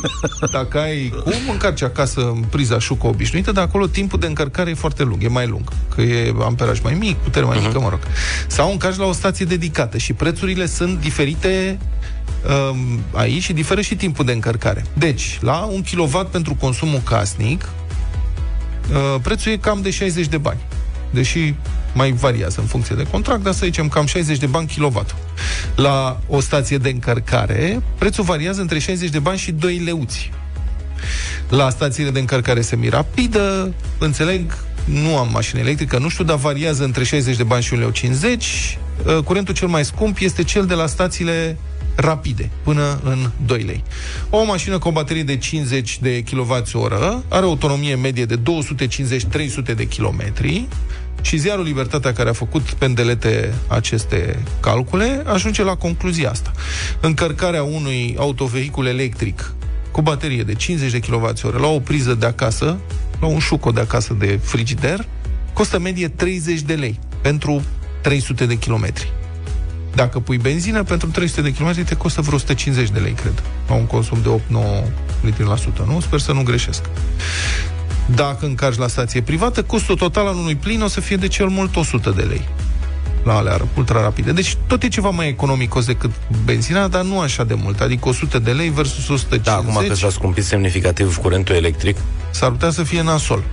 dacă 0.52 0.80
ai 0.80 1.14
cum 1.24 1.34
încarci 1.52 1.82
acasă 1.82 2.22
în 2.22 2.44
priza 2.50 2.80
șucă 2.80 3.08
obișnuită, 3.08 3.52
dar 3.52 3.64
acolo 3.64 3.88
timpul 3.88 4.20
de 4.20 4.26
încărcare 4.26 4.70
e 4.70 4.74
foarte 4.74 5.04
lung, 5.04 5.24
e 5.24 5.28
mai 5.28 5.48
lung, 5.48 5.64
că 5.96 6.02
e 6.02 6.34
amperaj 6.42 6.80
mai 6.80 6.94
mic, 6.94 7.16
putere 7.16 7.46
mai 7.46 7.60
mică, 7.66 7.80
mă 7.80 7.90
rog. 7.90 8.00
Sau 8.48 8.72
încarci 8.72 8.98
la 8.98 9.06
o 9.06 9.12
stație 9.12 9.46
dedicată 9.46 9.98
și 9.98 10.14
prețurile 10.14 10.66
sunt 10.66 11.00
diferite 11.00 11.80
um, 12.72 13.00
aici 13.12 13.44
și 13.44 13.54
diferă 13.54 13.82
și 13.82 13.96
timpul 13.96 14.26
de 14.26 14.32
încărcare. 14.32 14.86
Deci, 14.94 15.38
la 15.42 15.58
un 15.64 15.82
kilowatt 15.82 16.32
pentru 16.32 16.56
consumul 16.56 17.00
casnic, 17.00 17.62
uh, 17.62 17.87
prețul 19.22 19.52
e 19.52 19.58
cam 19.58 19.82
de 19.82 19.90
60 19.90 20.28
de 20.28 20.38
bani. 20.38 20.60
Deși 21.10 21.54
mai 21.94 22.12
variază 22.12 22.60
în 22.60 22.66
funcție 22.66 22.96
de 22.96 23.04
contract, 23.04 23.44
dar 23.44 23.54
să 23.54 23.66
zicem 23.66 23.88
cam 23.88 24.06
60 24.06 24.38
de 24.38 24.46
bani 24.46 24.68
kilowatt. 24.68 25.16
La 25.76 26.20
o 26.28 26.40
stație 26.40 26.78
de 26.78 26.90
încărcare, 26.90 27.82
prețul 27.98 28.24
variază 28.24 28.62
între 28.62 28.80
60 28.80 29.10
de 29.10 29.20
bani 29.20 29.38
și 29.38 29.52
2 29.52 29.78
leuți. 29.78 30.32
La 31.50 31.70
stațiile 31.70 32.10
de 32.10 32.20
încărcare 32.20 32.62
semi-rapidă, 32.62 33.74
înțeleg, 33.98 34.58
nu 34.86 35.18
am 35.18 35.30
mașină 35.32 35.60
electrică, 35.60 35.98
nu 35.98 36.10
știu, 36.10 36.24
dar 36.24 36.38
variază 36.38 36.84
între 36.84 37.04
60 37.04 37.36
de 37.36 37.44
bani 37.44 37.64
și 37.64 37.76
1,50 37.76 37.80
leu. 37.80 38.38
Uh, 39.06 39.24
Curentul 39.24 39.54
cel 39.54 39.68
mai 39.68 39.86
scump 39.86 40.18
este 40.20 40.44
cel 40.44 40.66
de 40.66 40.74
la 40.74 40.86
stațiile 40.86 41.58
rapide, 41.96 42.50
până 42.64 43.00
în 43.04 43.30
2 43.46 43.62
lei. 43.62 43.84
O 44.30 44.44
mașină 44.44 44.78
cu 44.78 44.88
o 44.88 44.92
baterie 44.92 45.24
de 45.24 45.38
50 45.38 46.00
de 46.02 46.24
kWh 46.24 47.20
are 47.28 47.46
o 47.46 47.50
autonomie 47.50 47.96
medie 47.96 48.26
de 48.26 48.40
250-300 49.72 49.76
de 49.76 49.88
kilometri 49.88 50.68
și 51.22 51.38
ziarul 51.38 51.64
Libertatea, 51.64 52.14
care 52.14 52.30
a 52.30 52.34
făcut 52.34 52.62
pendelete 52.62 53.54
aceste 53.68 54.40
calcule, 54.60 55.24
ajunge 55.26 55.64
la 55.64 55.76
concluzia 55.76 56.30
asta. 56.30 56.52
Încărcarea 57.00 57.64
unui 57.64 58.16
autovehicul 58.20 58.86
electric 58.86 59.54
cu 59.92 60.02
baterie 60.02 60.44
de 60.44 60.54
50 60.54 60.92
de 60.92 61.00
kWh 61.00 61.60
la 61.60 61.68
o 61.68 61.80
priză 61.80 62.14
de 62.14 62.26
acasă, 62.26 62.78
la 63.20 63.28
un 63.28 63.40
șuco 63.40 63.72
de 63.72 63.80
acasă 63.80 64.16
de 64.20 64.40
frigider, 64.44 65.06
costă 65.54 65.80
medie 65.80 66.08
30 66.08 66.62
de 66.62 66.74
lei 66.74 67.00
pentru 67.22 67.64
300 68.08 68.46
de 68.46 68.56
kilometri. 68.56 69.12
Dacă 69.96 70.20
pui 70.20 70.38
benzină, 70.38 70.84
pentru 70.84 71.10
300 71.10 71.42
de 71.42 71.54
km 71.54 71.84
te 71.84 71.96
costă 71.96 72.22
vreo 72.22 72.36
150 72.36 72.90
de 72.90 73.00
lei, 73.00 73.12
cred. 73.12 73.44
La 73.68 73.74
un 73.74 73.86
consum 73.86 74.18
de 74.22 74.30
8-9 74.30 74.88
litri 75.22 75.44
la 75.48 75.56
sută, 75.56 75.86
nu? 75.88 76.00
Sper 76.00 76.20
să 76.20 76.32
nu 76.32 76.44
greșesc. 76.44 76.82
Dacă 78.16 78.46
încarci 78.46 78.78
la 78.78 78.88
stație 78.88 79.22
privată, 79.22 79.64
costul 79.64 79.96
total 79.96 80.28
al 80.28 80.36
unui 80.36 80.56
plin 80.56 80.82
o 80.82 80.88
să 80.88 81.00
fie 81.00 81.16
de 81.16 81.28
cel 81.28 81.48
mult 81.48 81.76
100 81.76 82.10
de 82.10 82.22
lei 82.22 82.48
la 83.24 83.36
alea 83.36 83.62
ultra 83.78 84.02
rapide. 84.02 84.32
Deci 84.32 84.58
tot 84.68 84.84
e 84.84 84.88
ceva 84.88 85.10
mai 85.10 85.28
economicos 85.28 85.86
decât 85.86 86.12
benzina, 86.46 86.88
dar 86.88 87.04
nu 87.04 87.20
așa 87.20 87.44
de 87.44 87.54
mult. 87.54 87.80
Adică 87.80 88.10
100 88.10 88.40
de 88.40 88.52
lei 88.52 88.70
versus 88.70 89.10
150. 89.10 89.44
Da, 89.44 89.54
acum 89.54 89.88
că 89.88 89.94
s-a 89.94 90.10
scumpit 90.10 90.44
semnificativ 90.44 91.18
curentul 91.18 91.56
electric. 91.56 91.98
S-ar 92.30 92.50
putea 92.52 92.70
să 92.70 92.84
fie 92.84 93.02
nasol. 93.02 93.44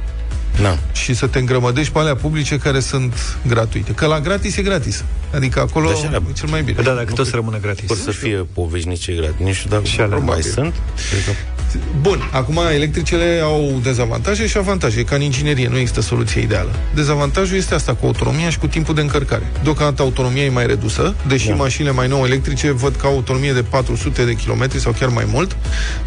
Da. 0.63 0.79
Și 0.93 1.15
să 1.15 1.27
te 1.27 1.39
îngrămădești 1.39 1.93
pe 1.93 1.99
alea 1.99 2.15
publice 2.15 2.59
care 2.59 2.81
sunt 2.81 3.15
gratuite. 3.47 3.93
Că 3.93 4.07
la 4.07 4.21
gratis 4.21 4.57
e 4.57 4.63
gratis. 4.63 5.05
Adică 5.35 5.61
acolo 5.61 5.89
Deci 5.89 6.05
alea- 6.05 6.23
e 6.29 6.33
cel 6.33 6.49
mai 6.49 6.63
bine. 6.63 6.83
Da, 6.83 6.93
dacă 6.95 7.13
tot 7.13 7.27
să 7.27 7.35
rămână 7.35 7.59
gratis. 7.61 7.87
Vor 7.87 7.97
să 7.97 8.11
fie 8.11 8.47
poveșnice 8.53 9.13
gratis. 9.13 9.47
Nu 9.47 9.53
știu 9.53 9.71
dacă 9.71 9.85
Și 9.85 9.95
alea 10.01 10.09
mai 10.09 10.19
probabil. 10.19 10.51
sunt. 10.51 10.75
Cred 11.11 11.25
că- 11.25 11.54
Bun, 12.01 12.31
acum 12.33 12.59
electricele 12.75 13.41
au 13.43 13.81
dezavantaje 13.83 14.47
și 14.47 14.57
avantaje, 14.57 15.01
e 15.01 15.03
ca 15.03 15.15
în 15.15 15.21
inginerie, 15.21 15.69
nu 15.69 15.79
există 15.79 16.01
soluție 16.01 16.41
ideală. 16.41 16.71
Dezavantajul 16.95 17.57
este 17.57 17.75
asta 17.75 17.95
cu 17.95 18.07
autonomia 18.07 18.51
și 18.51 18.59
cu 18.59 18.67
timpul 18.67 18.95
de 18.95 19.01
încărcare. 19.01 19.53
Deocamdată 19.63 20.03
autonomia 20.03 20.43
e 20.45 20.49
mai 20.49 20.67
redusă, 20.67 21.15
deși 21.27 21.49
da. 21.49 21.55
mașinile 21.55 21.93
mai 21.93 22.09
nou 22.09 22.25
electrice 22.25 22.71
văd 22.73 22.97
că 22.97 23.07
au 23.07 23.13
autonomie 23.13 23.53
de 23.53 23.63
400 23.63 24.25
de 24.25 24.33
km 24.33 24.79
sau 24.79 24.93
chiar 24.99 25.09
mai 25.09 25.25
mult. 25.33 25.57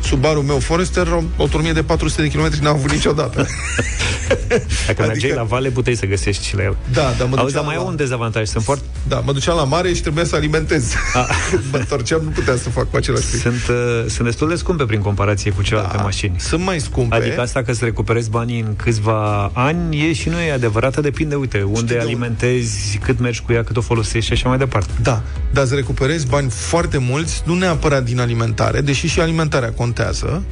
Subaru 0.04 0.42
meu 0.42 0.60
Forester, 0.60 1.08
o 1.08 1.24
autonomie 1.38 1.72
de 1.72 1.84
400 1.84 2.22
de 2.22 2.28
km 2.28 2.50
n-a 2.62 2.70
avut 2.70 2.92
niciodată. 2.92 3.48
Dacă 4.88 5.04
mergeai 5.08 5.32
la 5.36 5.44
vale, 5.44 5.70
puteai 5.70 5.96
să 5.96 6.06
găsești 6.06 6.46
și 6.48 6.56
la 6.56 6.64
el. 6.64 6.78
Da, 6.94 7.14
dar 7.18 7.28
mă 7.28 7.36
Auzi, 7.38 7.46
duceam 7.46 7.52
dar 7.54 7.64
mai 7.64 7.76
la- 7.76 7.82
au 7.82 7.88
un 7.88 7.96
dezavantaj. 7.96 8.48
Sunt 8.48 8.64
foarte... 8.64 8.84
Da, 9.08 9.20
mă 9.20 9.34
duceam 9.34 9.56
la 9.56 9.64
mare 9.64 9.94
și 9.94 10.02
trebuia 10.02 10.26
să 10.26 10.36
alimentez. 10.36 10.94
Când 11.50 11.64
mă 11.72 11.78
întorceam, 11.78 12.22
nu 12.24 12.30
puteam 12.30 12.58
să 12.58 12.70
fac 12.70 12.90
cu 12.90 12.98
același 12.98 13.26
timp. 13.28 13.42
Sunt, 13.42 13.68
uh, 13.78 14.06
sunt 14.08 14.28
destul 14.28 14.50
de 14.50 14.56
scumpe 14.56 14.84
prin 14.84 15.02
comparație 15.02 15.52
cu 15.58 15.64
celelalte 15.64 15.98
mașini. 16.02 16.36
Sunt 16.38 16.64
mai 16.64 16.80
scumpe. 16.80 17.16
Adică 17.16 17.42
asta 17.42 17.62
că 17.62 17.74
să 17.74 17.86
recuperezi 17.86 18.30
banii 18.30 18.60
în 18.60 18.76
câțiva 18.76 19.52
ani 19.54 20.08
e 20.10 20.14
și 20.14 20.30
nu 20.30 20.40
e 20.40 20.52
adevărată, 20.52 21.02
depinde, 21.02 21.36
uite, 21.36 21.62
unde 21.62 21.94
de 21.94 22.00
alimentezi, 22.00 23.00
cât 23.04 23.20
mergi 23.20 23.42
cu 23.42 23.54
ea, 23.54 23.64
cât 23.64 23.78
o 23.78 23.82
folosești 23.82 24.26
și 24.26 24.34
așa 24.34 24.50
mai 24.50 24.58
departe. 24.58 24.92
Da, 25.02 25.22
dar 25.54 25.64
îți 25.64 25.76
recuperezi 25.76 26.28
bani 26.28 26.50
foarte 26.50 26.98
mulți, 26.98 27.44
nu 27.46 27.54
neapărat 27.54 28.04
din 28.04 28.20
alimentare, 28.20 28.82
deși 28.82 29.08
și 29.08 29.20
alimentarea 29.20 29.72
contează. 29.72 30.44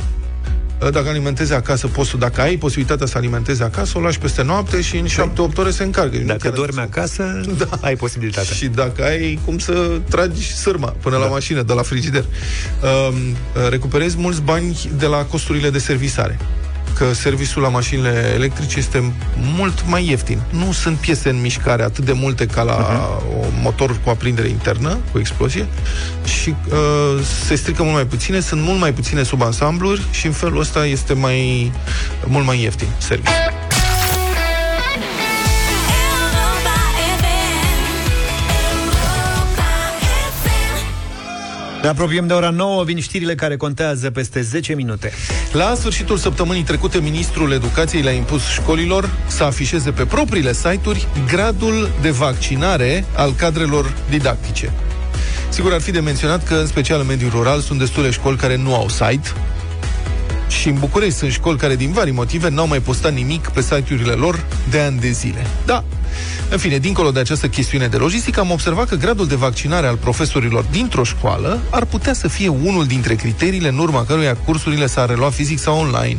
Dacă 0.79 1.09
alimentezi 1.09 1.53
acasă, 1.53 1.87
poți, 1.87 2.09
să- 2.09 2.17
dacă 2.17 2.41
ai 2.41 2.55
posibilitatea 2.55 3.05
să 3.07 3.17
alimentezi 3.17 3.63
acasă, 3.63 3.97
o 3.97 4.01
lași 4.01 4.19
peste 4.19 4.43
noapte 4.43 4.81
și 4.81 4.97
în 4.97 5.07
7-8 5.07 5.57
ore 5.57 5.69
se 5.71 5.83
încarcă. 5.83 6.17
Nu 6.17 6.25
Dacă 6.25 6.37
chiar- 6.47 6.51
dormi 6.51 6.79
acasă, 6.79 7.41
Da. 7.57 7.67
ai 7.81 7.95
posibilitatea. 7.95 8.55
Și 8.55 8.65
dacă 8.67 9.03
ai 9.03 9.39
cum 9.45 9.57
să 9.57 9.91
tragi 10.09 10.53
sârma 10.55 10.95
până 11.01 11.15
Da. 11.17 11.21
la 11.23 11.29
mașină, 11.29 11.61
de 11.61 11.73
la 11.73 11.81
frigider. 11.81 12.25
Um, 13.09 13.15
recuperezi 13.69 14.17
mulți 14.17 14.41
bani 14.41 14.89
de 14.97 15.05
la 15.05 15.17
costurile 15.25 15.69
de 15.69 15.79
servisare 15.79 16.39
că 16.93 17.13
serviciul 17.13 17.61
la 17.61 17.69
mașinile 17.69 18.31
electrice 18.33 18.77
este 18.77 19.13
mult 19.57 19.83
mai 19.87 20.07
ieftin. 20.07 20.41
Nu 20.49 20.71
sunt 20.71 20.97
piese 20.97 21.29
în 21.29 21.41
mișcare 21.41 21.83
atât 21.83 22.05
de 22.05 22.11
multe 22.11 22.45
ca 22.45 22.61
la 22.61 22.77
uh-huh. 22.77 23.23
un 23.37 23.53
motor 23.61 23.99
cu 24.03 24.09
aprindere 24.09 24.47
internă, 24.47 24.97
cu 25.11 25.19
explozie, 25.19 25.67
și 26.25 26.55
uh, 26.69 27.23
se 27.45 27.55
strică 27.55 27.83
mult 27.83 27.95
mai 27.95 28.05
puține, 28.05 28.39
sunt 28.39 28.61
mult 28.61 28.79
mai 28.79 28.93
puține 28.93 29.23
subansambluri 29.23 30.01
și 30.11 30.25
în 30.25 30.31
felul 30.31 30.59
ăsta 30.59 30.85
este 30.85 31.13
mai 31.13 31.71
mult 32.25 32.45
mai 32.45 32.61
ieftin 32.61 32.87
serviciul. 32.97 33.64
Ne 41.85 41.91
apropiem 41.91 42.27
de 42.27 42.33
ora 42.33 42.49
9, 42.49 42.83
vin 42.83 42.99
știrile 42.99 43.35
care 43.35 43.57
contează 43.57 44.11
peste 44.11 44.41
10 44.41 44.73
minute. 44.73 45.11
La 45.51 45.73
sfârșitul 45.77 46.17
săptămânii 46.17 46.63
trecute, 46.63 46.97
Ministrul 46.97 47.51
Educației 47.51 48.01
le-a 48.01 48.11
impus 48.11 48.47
școlilor 48.47 49.09
să 49.27 49.43
afișeze 49.43 49.91
pe 49.91 50.05
propriile 50.05 50.53
site-uri 50.53 51.07
gradul 51.27 51.89
de 52.01 52.09
vaccinare 52.09 53.05
al 53.15 53.33
cadrelor 53.33 53.93
didactice. 54.09 54.71
Sigur, 55.49 55.73
ar 55.73 55.81
fi 55.81 55.91
de 55.91 55.99
menționat 55.99 56.43
că, 56.43 56.53
în 56.53 56.67
special 56.67 56.99
în 56.99 57.05
mediul 57.07 57.29
rural, 57.29 57.59
sunt 57.59 57.79
destule 57.79 58.11
școli 58.11 58.37
care 58.37 58.57
nu 58.57 58.75
au 58.75 58.89
site, 58.89 59.29
și 60.47 60.67
în 60.67 60.79
București 60.79 61.17
sunt 61.17 61.31
școli 61.31 61.57
care, 61.57 61.75
din 61.75 61.91
vari 61.91 62.11
motive, 62.11 62.49
n-au 62.49 62.67
mai 62.67 62.79
postat 62.79 63.13
nimic 63.13 63.47
pe 63.47 63.61
site-urile 63.61 64.11
lor 64.11 64.45
de 64.69 64.79
ani 64.79 64.99
de 64.99 65.09
zile. 65.09 65.45
Da, 65.65 65.83
în 66.49 66.57
fine, 66.57 66.77
dincolo 66.77 67.11
de 67.11 67.19
această 67.19 67.47
chestiune 67.47 67.87
de 67.87 67.97
logistică, 67.97 68.39
am 68.39 68.51
observat 68.51 68.87
că 68.87 68.95
gradul 68.95 69.27
de 69.27 69.35
vaccinare 69.35 69.87
al 69.87 69.95
profesorilor 69.95 70.65
dintr-o 70.71 71.03
școală 71.03 71.59
ar 71.69 71.85
putea 71.85 72.13
să 72.13 72.27
fie 72.27 72.47
unul 72.47 72.85
dintre 72.85 73.15
criteriile 73.15 73.67
în 73.67 73.77
urma 73.77 74.05
căruia 74.05 74.35
cursurile 74.35 74.85
s-ar 74.85 75.09
relua 75.09 75.29
fizic 75.29 75.59
sau 75.59 75.77
online. 75.77 76.17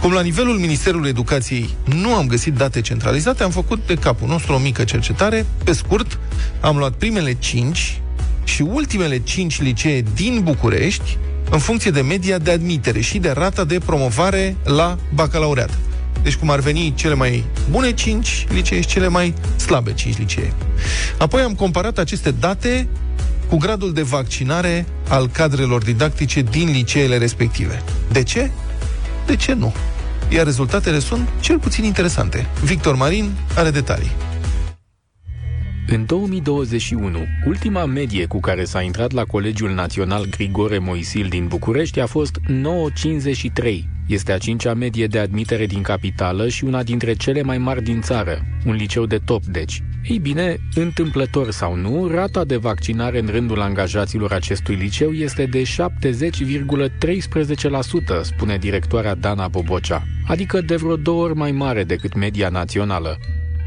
Cum 0.00 0.12
la 0.12 0.20
nivelul 0.20 0.58
Ministerului 0.58 1.08
Educației 1.08 1.74
nu 1.84 2.14
am 2.14 2.26
găsit 2.26 2.54
date 2.54 2.80
centralizate, 2.80 3.42
am 3.42 3.50
făcut 3.50 3.86
de 3.86 3.94
capul 3.94 4.28
nostru 4.28 4.52
o 4.52 4.58
mică 4.58 4.84
cercetare. 4.84 5.46
Pe 5.64 5.72
scurt, 5.72 6.18
am 6.60 6.76
luat 6.76 6.92
primele 6.92 7.36
5 7.38 8.00
și 8.44 8.62
ultimele 8.62 9.18
5 9.18 9.60
licee 9.60 10.04
din 10.14 10.40
București 10.42 11.18
în 11.50 11.58
funcție 11.58 11.90
de 11.90 12.00
media 12.00 12.38
de 12.38 12.50
admitere 12.50 13.00
și 13.00 13.18
de 13.18 13.30
rata 13.30 13.64
de 13.64 13.78
promovare 13.84 14.56
la 14.64 14.98
bacalaureat. 15.14 15.78
Deci 16.22 16.36
cum 16.36 16.50
ar 16.50 16.60
veni 16.60 16.92
cele 16.96 17.14
mai 17.14 17.44
bune 17.70 17.92
5 17.92 18.46
licee 18.48 18.80
și 18.80 18.86
cele 18.86 19.08
mai 19.08 19.34
slabe 19.56 19.94
5 19.94 20.18
licee. 20.18 20.52
Apoi 21.18 21.42
am 21.42 21.54
comparat 21.54 21.98
aceste 21.98 22.30
date 22.30 22.88
cu 23.48 23.56
gradul 23.56 23.92
de 23.92 24.02
vaccinare 24.02 24.86
al 25.08 25.28
cadrelor 25.28 25.82
didactice 25.82 26.42
din 26.42 26.70
liceele 26.70 27.18
respective. 27.18 27.82
De 28.12 28.22
ce? 28.22 28.50
De 29.26 29.36
ce 29.36 29.52
nu? 29.52 29.74
Iar 30.28 30.44
rezultatele 30.44 30.98
sunt 30.98 31.28
cel 31.40 31.58
puțin 31.58 31.84
interesante. 31.84 32.46
Victor 32.64 32.94
Marin 32.94 33.30
are 33.56 33.70
detalii. 33.70 34.10
În 35.86 36.06
2021, 36.06 37.18
ultima 37.46 37.84
medie 37.84 38.26
cu 38.26 38.40
care 38.40 38.64
s-a 38.64 38.80
intrat 38.80 39.12
la 39.12 39.24
Colegiul 39.24 39.70
Național 39.74 40.26
Grigore 40.30 40.78
Moisil 40.78 41.26
din 41.28 41.46
București 41.46 42.00
a 42.00 42.06
fost 42.06 42.40
9,53. 42.46 43.99
Este 44.10 44.32
a 44.32 44.38
cincea 44.38 44.74
medie 44.74 45.06
de 45.06 45.18
admitere 45.18 45.66
din 45.66 45.82
capitală 45.82 46.48
și 46.48 46.64
una 46.64 46.82
dintre 46.82 47.12
cele 47.12 47.42
mai 47.42 47.58
mari 47.58 47.82
din 47.82 48.00
țară, 48.00 48.38
un 48.66 48.74
liceu 48.74 49.06
de 49.06 49.18
top, 49.24 49.42
deci. 49.42 49.82
Ei 50.08 50.18
bine, 50.18 50.56
întâmplător 50.74 51.50
sau 51.50 51.74
nu, 51.74 52.08
rata 52.08 52.44
de 52.44 52.56
vaccinare 52.56 53.18
în 53.18 53.26
rândul 53.26 53.60
angajaților 53.60 54.32
acestui 54.32 54.74
liceu 54.74 55.10
este 55.10 55.46
de 55.46 55.62
70,13%, 55.62 55.64
spune 58.22 58.56
directoarea 58.56 59.14
Dana 59.14 59.48
Bobocea, 59.48 60.02
adică 60.26 60.60
de 60.60 60.76
vreo 60.76 60.96
două 60.96 61.24
ori 61.24 61.34
mai 61.34 61.52
mare 61.52 61.84
decât 61.84 62.14
media 62.14 62.48
națională. 62.48 63.16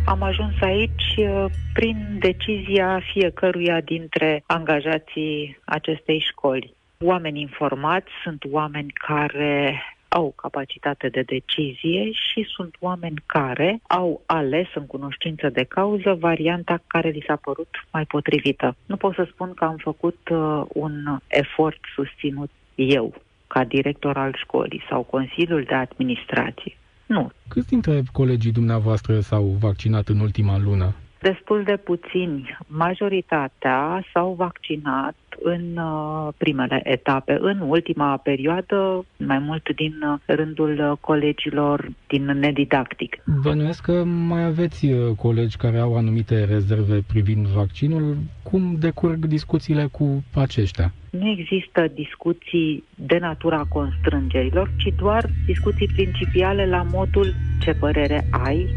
Am 0.06 0.22
ajuns 0.22 0.54
aici 0.62 1.16
uh, 1.18 1.46
prin 1.74 2.18
decizia 2.20 3.02
fiecăruia 3.14 3.82
dintre 3.82 4.44
angajații 4.46 5.60
acestei 5.66 6.26
școli. 6.30 6.74
Oameni 7.00 7.42
informați 7.42 8.10
sunt 8.24 8.44
oameni 8.52 8.94
care 9.08 9.82
au 10.14 10.34
capacitate 10.36 11.08
de 11.08 11.22
decizie 11.22 12.12
și 12.12 12.48
sunt 12.56 12.76
oameni 12.80 13.24
care 13.26 13.80
au 13.88 14.22
ales 14.26 14.68
în 14.76 14.86
cunoștință 14.86 15.50
de 15.50 15.64
cauză 15.64 16.18
varianta 16.20 16.82
care 16.88 17.10
li 17.10 17.24
s-a 17.28 17.36
părut 17.36 17.70
mai 17.92 18.06
potrivită. 18.06 18.76
Nu 18.86 18.96
pot 18.96 19.14
să 19.14 19.28
spun 19.32 19.54
că 19.54 19.64
am 19.64 19.78
făcut 19.78 20.20
uh, 20.32 20.64
un 20.68 20.94
efort 21.28 21.80
susținut 21.96 22.50
eu 22.76 23.14
ca 23.48 23.64
director 23.64 24.18
al 24.18 24.34
școlii 24.44 24.84
sau 24.90 25.02
Consiliul 25.02 25.64
de 25.68 25.74
Administrație. 25.76 26.78
Nu. 27.06 27.32
Câți 27.48 27.68
dintre 27.68 28.02
colegii 28.12 28.52
dumneavoastră 28.52 29.20
s-au 29.20 29.44
vaccinat 29.60 30.08
în 30.08 30.20
ultima 30.20 30.58
lună? 30.58 30.96
Destul 31.30 31.64
de 31.64 31.78
puțini. 31.78 32.58
Majoritatea 32.68 34.04
s-au 34.14 34.34
vaccinat 34.38 35.16
în 35.42 35.78
uh, 35.78 36.34
primele 36.38 36.80
etape. 36.84 37.38
În 37.42 37.60
ultima 37.60 38.18
perioadă, 38.18 39.06
mai 39.18 39.40
mult 39.40 39.76
din 39.76 39.94
uh, 40.12 40.20
rândul 40.26 40.90
uh, 40.92 40.98
colegilor 41.00 41.92
din 42.08 42.26
nedidactic. 42.26 43.24
Bănuiesc 43.42 43.82
că 43.82 44.04
mai 44.04 44.44
aveți 44.44 44.86
uh, 44.86 45.16
colegi 45.16 45.58
care 45.58 45.78
au 45.78 45.98
anumite 45.98 46.44
rezerve 46.44 47.04
privind 47.08 47.46
vaccinul. 47.48 48.18
Cum 48.44 48.76
decurg 48.80 49.26
discuțiile 49.26 49.88
cu 49.92 50.24
aceștia? 50.34 50.94
Nu 51.10 51.30
există 51.30 51.88
discuții 51.94 52.84
de 52.96 53.18
natura 53.18 53.64
constrângerilor, 53.70 54.70
ci 54.78 54.94
doar 54.98 55.30
discuții 55.46 55.88
principiale 55.88 56.66
la 56.66 56.86
modul 56.92 57.34
ce 57.62 57.74
părere 57.74 58.28
ai, 58.32 58.68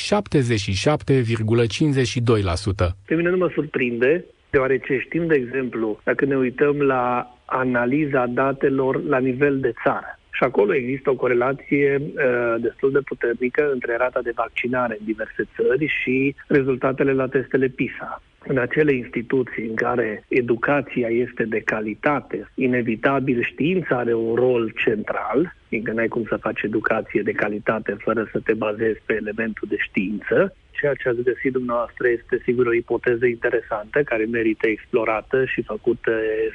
Pe 3.05 3.15
mine 3.15 3.29
nu 3.29 3.37
mă 3.37 3.49
surprinde, 3.53 4.25
deoarece 4.49 4.97
știm, 5.05 5.27
de 5.27 5.35
exemplu, 5.35 5.99
dacă 6.03 6.25
ne 6.25 6.35
uităm 6.35 6.81
la 6.81 7.35
analiza 7.45 8.25
datelor 8.25 9.03
la 9.03 9.17
nivel 9.17 9.59
de 9.59 9.73
țară, 9.83 10.14
și 10.35 10.43
acolo 10.43 10.75
există 10.75 11.09
o 11.09 11.15
corelație 11.15 12.01
uh, 12.01 12.55
destul 12.61 12.91
de 12.91 12.99
puternică 12.99 13.69
între 13.71 13.95
rata 13.97 14.21
de 14.21 14.31
vaccinare 14.35 14.95
în 14.99 15.05
diverse 15.05 15.43
țări 15.55 15.85
și 16.01 16.35
rezultatele 16.47 17.13
la 17.13 17.27
testele 17.27 17.67
PISA 17.67 18.21
în 18.47 18.57
acele 18.57 18.93
instituții 18.93 19.67
în 19.67 19.75
care 19.75 20.25
educația 20.27 21.07
este 21.07 21.43
de 21.43 21.59
calitate, 21.59 22.49
inevitabil 22.55 23.43
știința 23.43 23.97
are 23.97 24.13
un 24.13 24.35
rol 24.35 24.73
central, 24.75 25.55
fiindcă 25.67 25.91
n-ai 25.91 26.07
cum 26.07 26.25
să 26.27 26.37
faci 26.37 26.61
educație 26.61 27.21
de 27.21 27.31
calitate 27.31 27.95
fără 27.99 28.29
să 28.31 28.39
te 28.39 28.53
bazezi 28.53 28.99
pe 29.05 29.13
elementul 29.13 29.67
de 29.69 29.75
știință. 29.79 30.55
Ceea 30.71 30.93
ce 30.93 31.09
ați 31.09 31.21
găsit 31.21 31.51
dumneavoastră 31.51 32.07
este 32.07 32.41
sigur 32.43 32.65
o 32.65 32.73
ipoteză 32.73 33.25
interesantă 33.25 34.03
care 34.03 34.25
merită 34.25 34.67
explorată 34.67 35.45
și 35.45 35.61
făcută 35.61 36.11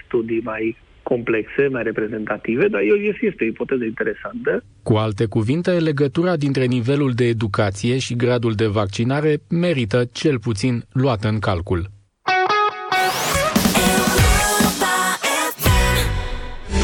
studii 0.07 0.41
mai 0.45 0.77
complexe, 1.03 1.69
mai 1.71 1.83
reprezentative, 1.83 2.69
dar 2.69 2.81
eu 2.81 2.97
este 2.97 3.45
o 3.45 3.47
ipoteză 3.47 3.85
interesantă. 3.85 4.65
Cu 4.83 4.95
alte 4.95 5.25
cuvinte, 5.25 5.71
legătura 5.71 6.37
dintre 6.37 6.65
nivelul 6.65 7.13
de 7.13 7.25
educație 7.25 7.99
și 7.99 8.17
gradul 8.17 8.53
de 8.53 8.67
vaccinare 8.67 9.39
merită 9.49 10.05
cel 10.13 10.39
puțin 10.39 10.85
luată 10.93 11.29
în 11.29 11.39
calcul. 11.39 11.91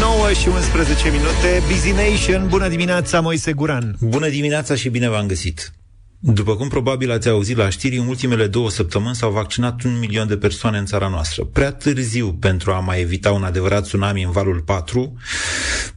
9 0.01 0.33
și 0.33 0.49
11 0.49 1.11
minute, 1.11 1.51
Busy 1.69 1.93
Nation, 1.93 2.49
bună 2.49 2.69
dimineața, 2.69 3.21
Moise 3.21 3.53
Guran. 3.53 3.95
Bună 4.01 4.29
dimineața 4.29 4.75
și 4.75 4.89
bine 4.89 5.09
v-am 5.09 5.27
găsit. 5.27 5.71
După 6.19 6.57
cum 6.57 6.69
probabil 6.69 7.11
ați 7.11 7.29
auzit 7.29 7.57
la 7.57 7.69
știri, 7.69 7.97
în 7.97 8.07
ultimele 8.07 8.47
două 8.47 8.71
săptămâni 8.71 9.15
s-au 9.15 9.31
vaccinat 9.31 9.83
un 9.83 9.99
milion 9.99 10.27
de 10.27 10.37
persoane 10.37 10.79
în 10.79 10.87
țara 10.87 11.09
noastră. 11.09 11.45
Prea 11.45 11.73
târziu 11.73 12.33
pentru 12.33 12.73
a 12.73 12.81
mai 12.81 13.01
evita 13.01 13.33
un 13.33 13.45
adevărat 13.45 13.83
tsunami 13.83 14.23
în 14.23 14.31
valul 14.31 14.61
4, 14.61 15.17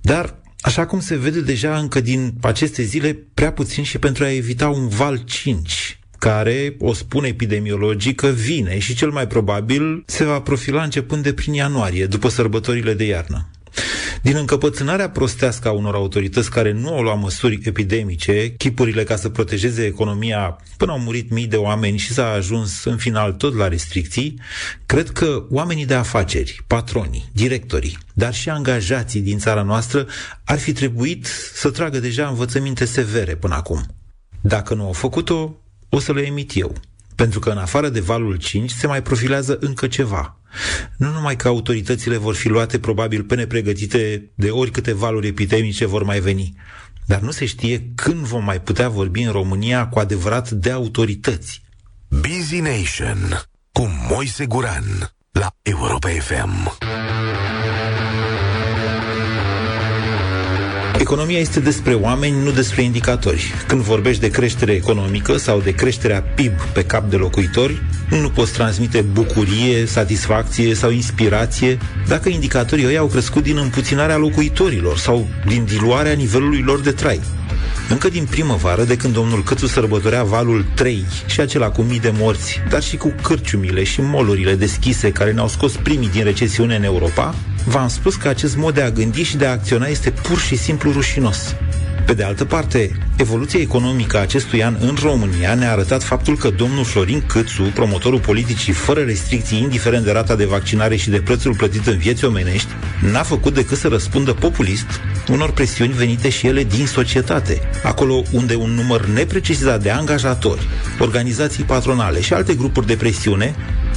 dar 0.01 0.37
Așa 0.61 0.85
cum 0.85 0.99
se 0.99 1.15
vede 1.15 1.41
deja 1.41 1.77
încă 1.77 2.01
din 2.01 2.33
aceste 2.41 2.83
zile, 2.83 3.19
prea 3.33 3.51
puțin 3.51 3.83
și 3.83 3.97
pentru 3.97 4.23
a 4.23 4.31
evita 4.31 4.69
un 4.69 4.87
val 4.87 5.17
5. 5.25 5.99
care, 6.17 6.75
o 6.79 6.93
spun 6.93 7.23
epidemiologică, 7.23 8.27
vine 8.27 8.79
și 8.79 8.95
cel 8.95 9.09
mai 9.09 9.27
probabil 9.27 10.03
se 10.05 10.23
va 10.23 10.41
profila 10.41 10.83
începând 10.83 11.23
de 11.23 11.33
prin 11.33 11.53
ianuarie, 11.53 12.05
după 12.05 12.29
sărbătorile 12.29 12.93
de 12.93 13.03
iarnă. 13.03 13.49
Din 14.21 14.35
încăpățânarea 14.35 15.09
prostească 15.09 15.67
a 15.67 15.71
unor 15.71 15.95
autorități 15.95 16.51
care 16.51 16.71
nu 16.71 16.93
au 16.93 17.01
luat 17.01 17.19
măsuri 17.19 17.59
epidemice, 17.63 18.53
chipurile 18.57 19.03
ca 19.03 19.15
să 19.15 19.29
protejeze 19.29 19.85
economia 19.85 20.57
până 20.77 20.91
au 20.91 20.99
murit 20.99 21.31
mii 21.31 21.47
de 21.47 21.55
oameni 21.55 21.97
și 21.97 22.13
s-a 22.13 22.29
ajuns 22.29 22.83
în 22.83 22.97
final 22.97 23.33
tot 23.33 23.55
la 23.55 23.67
restricții, 23.67 24.39
cred 24.85 25.09
că 25.09 25.45
oamenii 25.49 25.85
de 25.85 25.93
afaceri, 25.93 26.63
patronii, 26.67 27.29
directorii, 27.33 27.97
dar 28.13 28.33
și 28.33 28.49
angajații 28.49 29.21
din 29.21 29.37
țara 29.37 29.61
noastră 29.61 30.07
ar 30.43 30.59
fi 30.59 30.73
trebuit 30.73 31.27
să 31.53 31.69
tragă 31.69 31.99
deja 31.99 32.27
învățăminte 32.27 32.85
severe 32.85 33.35
până 33.35 33.55
acum. 33.55 33.85
Dacă 34.41 34.73
nu 34.73 34.85
au 34.85 34.93
făcut-o, 34.93 35.55
o 35.89 35.99
să 35.99 36.13
le 36.13 36.21
emit 36.21 36.51
eu. 36.55 36.75
Pentru 37.15 37.39
că 37.39 37.49
în 37.49 37.57
afară 37.57 37.89
de 37.89 37.99
valul 37.99 38.35
5 38.35 38.69
se 38.69 38.87
mai 38.87 39.01
profilează 39.01 39.57
încă 39.61 39.87
ceva. 39.87 40.38
Nu 40.97 41.11
numai 41.11 41.35
că 41.35 41.47
autoritățile 41.47 42.17
vor 42.17 42.35
fi 42.35 42.47
luate 42.47 42.79
probabil 42.79 43.23
pe 43.23 43.35
nepregătite 43.35 44.31
de 44.35 44.49
oricâte 44.49 44.93
valuri 44.93 45.27
epidemice 45.27 45.85
vor 45.85 46.03
mai 46.03 46.19
veni, 46.19 46.53
dar 47.05 47.19
nu 47.19 47.31
se 47.31 47.45
știe 47.45 47.91
când 47.95 48.17
vom 48.17 48.43
mai 48.43 48.61
putea 48.61 48.89
vorbi 48.89 49.21
în 49.21 49.31
România 49.31 49.87
cu 49.87 49.99
adevărat 49.99 50.49
de 50.49 50.71
autorități. 50.71 51.61
Busy 52.07 52.59
Nation 52.59 53.41
cu 53.71 53.89
Moise 54.09 54.45
Guran 54.45 55.13
la 55.31 55.55
Europa 55.61 56.09
FM. 56.09 56.77
Economia 60.99 61.39
este 61.39 61.59
despre 61.59 61.93
oameni, 61.93 62.43
nu 62.43 62.51
despre 62.51 62.81
indicatori. 62.81 63.53
Când 63.67 63.81
vorbești 63.81 64.21
de 64.21 64.29
creștere 64.29 64.71
economică 64.71 65.37
sau 65.37 65.59
de 65.59 65.71
creșterea 65.71 66.21
PIB 66.21 66.61
pe 66.73 66.83
cap 66.83 67.09
de 67.09 67.15
locuitori, 67.15 67.81
nu 68.09 68.29
poți 68.29 68.53
transmite 68.53 69.01
bucurie, 69.01 69.85
satisfacție 69.85 70.73
sau 70.73 70.91
inspirație 70.91 71.77
dacă 72.07 72.29
indicatorii 72.29 72.85
ăia 72.85 72.99
au 72.99 73.07
crescut 73.07 73.43
din 73.43 73.57
împuținarea 73.57 74.17
locuitorilor 74.17 74.97
sau 74.97 75.27
din 75.47 75.65
diluarea 75.65 76.13
nivelului 76.13 76.61
lor 76.61 76.79
de 76.79 76.91
trai. 76.91 77.19
Încă 77.89 78.09
din 78.09 78.25
primăvară, 78.29 78.83
de 78.83 78.95
când 78.95 79.13
domnul 79.13 79.43
Cățu 79.43 79.67
sărbătorea 79.67 80.23
valul 80.23 80.65
3 80.75 81.05
și 81.25 81.39
acela 81.39 81.69
cu 81.69 81.81
mii 81.81 81.99
de 81.99 82.13
morți, 82.17 82.61
dar 82.69 82.83
și 82.83 82.97
cu 82.97 83.13
cârciumile 83.21 83.83
și 83.83 84.01
molurile 84.01 84.55
deschise 84.55 85.11
care 85.11 85.31
ne-au 85.31 85.47
scos 85.47 85.75
primii 85.75 86.09
din 86.09 86.23
recesiune 86.23 86.75
în 86.75 86.83
Europa, 86.83 87.35
v-am 87.69 87.87
spus 87.87 88.15
că 88.15 88.27
acest 88.27 88.57
mod 88.57 88.73
de 88.73 88.81
a 88.81 88.89
gândi 88.89 89.23
și 89.23 89.37
de 89.37 89.45
a 89.45 89.51
acționa 89.51 89.85
este 89.85 90.09
pur 90.09 90.39
și 90.39 90.55
simplu 90.55 90.91
rușinos. 90.91 91.55
Pe 92.05 92.13
de 92.13 92.23
altă 92.23 92.45
parte, 92.45 92.91
evoluția 93.17 93.59
economică 93.59 94.17
a 94.17 94.21
acestui 94.21 94.63
an 94.63 94.75
în 94.79 94.97
România 95.01 95.53
ne-a 95.53 95.71
arătat 95.71 96.03
faptul 96.03 96.37
că 96.37 96.49
domnul 96.49 96.83
Florin 96.83 97.23
Câțu, 97.27 97.63
promotorul 97.63 98.19
politicii 98.19 98.73
fără 98.73 99.01
restricții, 99.01 99.61
indiferent 99.61 100.05
de 100.05 100.11
rata 100.11 100.35
de 100.35 100.45
vaccinare 100.45 100.95
și 100.95 101.09
de 101.09 101.21
prețul 101.21 101.55
plătit 101.55 101.87
în 101.87 101.97
vieți 101.97 102.25
omenești, 102.25 102.67
n-a 103.11 103.23
făcut 103.23 103.53
decât 103.53 103.77
să 103.77 103.87
răspundă 103.87 104.33
populist 104.33 105.01
unor 105.31 105.51
presiuni 105.51 105.93
venite 105.93 106.29
și 106.29 106.47
ele 106.47 106.63
din 106.63 106.85
societate, 106.85 107.61
acolo 107.83 108.23
unde 108.31 108.55
un 108.55 108.69
număr 108.69 109.05
neprecizat 109.05 109.81
de 109.81 109.89
angajatori, 109.89 110.67
organizații 110.99 111.63
patronale 111.63 112.21
și 112.21 112.33
alte 112.33 112.53
grupuri 112.53 112.87
de 112.87 112.95
presiune 112.95 113.55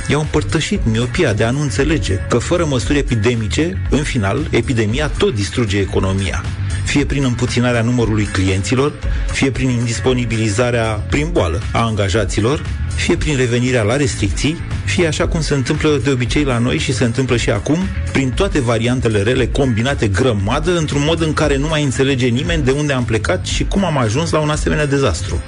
i-au 0.08 0.20
împărtășit 0.20 0.80
miopia 0.84 1.32
de 1.32 1.44
a 1.44 1.50
nu 1.50 1.60
înțelege 1.60 2.14
că 2.28 2.38
fără 2.38 2.64
măsuri 2.64 2.98
epidemice, 2.98 3.82
în 3.90 4.02
final, 4.02 4.46
epidemia 4.50 5.08
tot 5.08 5.34
distruge 5.34 5.78
economia 5.78 6.44
fie 6.92 7.04
prin 7.04 7.24
împuținarea 7.24 7.82
numărului 7.82 8.24
clienților, 8.24 8.92
fie 9.30 9.50
prin 9.50 9.68
indisponibilizarea 9.70 10.84
prin 10.84 11.28
boală 11.32 11.62
a 11.72 11.80
angajaților, 11.80 12.62
fie 12.94 13.16
prin 13.16 13.36
revenirea 13.36 13.82
la 13.82 13.96
restricții, 13.96 14.60
fie 14.84 15.06
așa 15.06 15.26
cum 15.28 15.40
se 15.40 15.54
întâmplă 15.54 16.00
de 16.04 16.10
obicei 16.10 16.44
la 16.44 16.58
noi 16.58 16.78
și 16.78 16.92
se 16.92 17.04
întâmplă 17.04 17.36
și 17.36 17.50
acum, 17.50 17.78
prin 18.12 18.30
toate 18.30 18.60
variantele 18.60 19.22
rele 19.22 19.46
combinate 19.46 20.08
grămadă 20.08 20.76
într-un 20.76 21.02
mod 21.04 21.20
în 21.20 21.32
care 21.32 21.56
nu 21.56 21.68
mai 21.68 21.82
înțelege 21.82 22.26
nimeni 22.26 22.62
de 22.62 22.70
unde 22.70 22.92
am 22.92 23.04
plecat 23.04 23.46
și 23.46 23.64
cum 23.64 23.84
am 23.84 23.98
ajuns 23.98 24.30
la 24.30 24.38
un 24.38 24.50
asemenea 24.50 24.86
dezastru. 24.86 25.42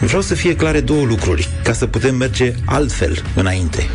Vreau 0.00 0.22
să 0.22 0.34
fie 0.34 0.56
clare 0.56 0.80
două 0.80 1.04
lucruri, 1.04 1.48
ca 1.62 1.72
să 1.72 1.86
putem 1.86 2.14
merge 2.14 2.54
altfel 2.64 3.22
înainte. 3.34 3.86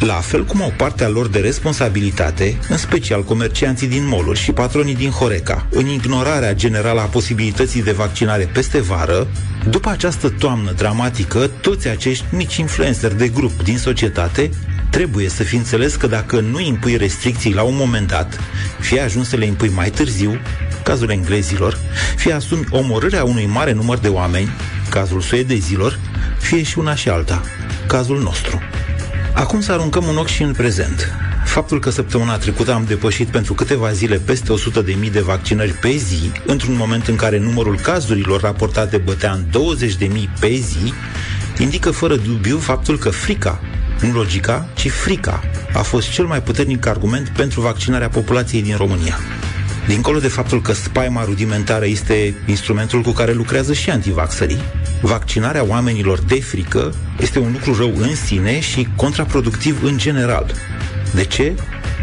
La 0.00 0.14
fel 0.14 0.44
cum 0.44 0.62
au 0.62 0.72
partea 0.76 1.08
lor 1.08 1.28
de 1.28 1.38
responsabilitate, 1.38 2.58
în 2.68 2.76
special 2.76 3.24
comercianții 3.24 3.86
din 3.86 4.06
moluri 4.06 4.38
și 4.38 4.52
patronii 4.52 4.94
din 4.94 5.10
Horeca, 5.10 5.66
în 5.70 5.86
ignorarea 5.86 6.54
generală 6.54 7.00
a 7.00 7.04
posibilității 7.04 7.82
de 7.82 7.92
vaccinare 7.92 8.50
peste 8.52 8.80
vară, 8.80 9.26
după 9.70 9.88
această 9.88 10.28
toamnă 10.28 10.72
dramatică, 10.72 11.50
toți 11.60 11.88
acești 11.88 12.24
mici 12.30 12.56
influenceri 12.56 13.18
de 13.18 13.28
grup 13.28 13.62
din 13.62 13.78
societate 13.78 14.50
trebuie 14.90 15.28
să 15.28 15.42
fi 15.42 15.56
înțeles 15.56 15.94
că 15.94 16.06
dacă 16.06 16.40
nu 16.40 16.60
impui 16.60 16.96
restricții 16.96 17.54
la 17.54 17.62
un 17.62 17.74
moment 17.76 18.08
dat, 18.08 18.38
fie 18.80 19.00
ajuns 19.00 19.28
să 19.28 19.36
le 19.36 19.44
impui 19.44 19.68
mai 19.68 19.90
târziu, 19.90 20.38
cazul 20.82 21.10
englezilor, 21.10 21.78
fie 22.16 22.32
asumi 22.32 22.64
omorârea 22.70 23.24
unui 23.24 23.46
mare 23.46 23.72
număr 23.72 23.98
de 23.98 24.08
oameni, 24.08 24.50
cazul 24.88 25.20
suedezilor, 25.20 25.98
fie 26.38 26.62
și 26.62 26.78
una 26.78 26.94
și 26.94 27.08
alta, 27.08 27.42
cazul 27.86 28.20
nostru. 28.22 28.60
Acum 29.32 29.60
să 29.60 29.72
aruncăm 29.72 30.04
un 30.04 30.16
ochi 30.16 30.26
și 30.26 30.42
în 30.42 30.52
prezent. 30.52 31.12
Faptul 31.44 31.80
că 31.80 31.90
săptămâna 31.90 32.36
trecută 32.36 32.72
am 32.72 32.84
depășit 32.84 33.28
pentru 33.28 33.54
câteva 33.54 33.92
zile 33.92 34.16
peste 34.16 34.52
100.000 34.52 34.84
de, 34.84 34.96
mii 34.98 35.10
de 35.10 35.20
vaccinări 35.20 35.72
pe 35.72 35.90
zi, 35.90 36.32
într-un 36.46 36.76
moment 36.76 37.06
în 37.06 37.16
care 37.16 37.38
numărul 37.38 37.76
cazurilor 37.76 38.40
raportate 38.40 38.96
bătea 38.96 39.32
în 39.32 39.44
20.000 40.08 40.38
pe 40.40 40.54
zi, 40.54 40.92
indică 41.58 41.90
fără 41.90 42.16
dubiu 42.16 42.58
faptul 42.58 42.98
că 42.98 43.10
frica, 43.10 43.60
nu 44.00 44.12
logica, 44.12 44.68
ci 44.74 44.90
frica, 44.90 45.42
a 45.72 45.82
fost 45.82 46.10
cel 46.10 46.24
mai 46.24 46.42
puternic 46.42 46.86
argument 46.86 47.28
pentru 47.28 47.60
vaccinarea 47.60 48.08
populației 48.08 48.62
din 48.62 48.76
România. 48.76 49.18
Dincolo 49.86 50.18
de 50.18 50.28
faptul 50.28 50.60
că 50.60 50.72
spaima 50.72 51.24
rudimentară 51.24 51.86
este 51.86 52.34
instrumentul 52.46 53.00
cu 53.00 53.10
care 53.10 53.32
lucrează 53.32 53.72
și 53.72 53.90
antivaxării, 53.90 54.62
vaccinarea 55.00 55.64
oamenilor 55.64 56.18
de 56.20 56.40
frică 56.40 56.94
este 57.20 57.38
un 57.38 57.52
lucru 57.52 57.74
rău 57.74 57.92
în 57.96 58.14
sine 58.14 58.60
și 58.60 58.88
contraproductiv 58.96 59.82
în 59.82 59.98
general. 59.98 60.54
De 61.14 61.24
ce? 61.24 61.54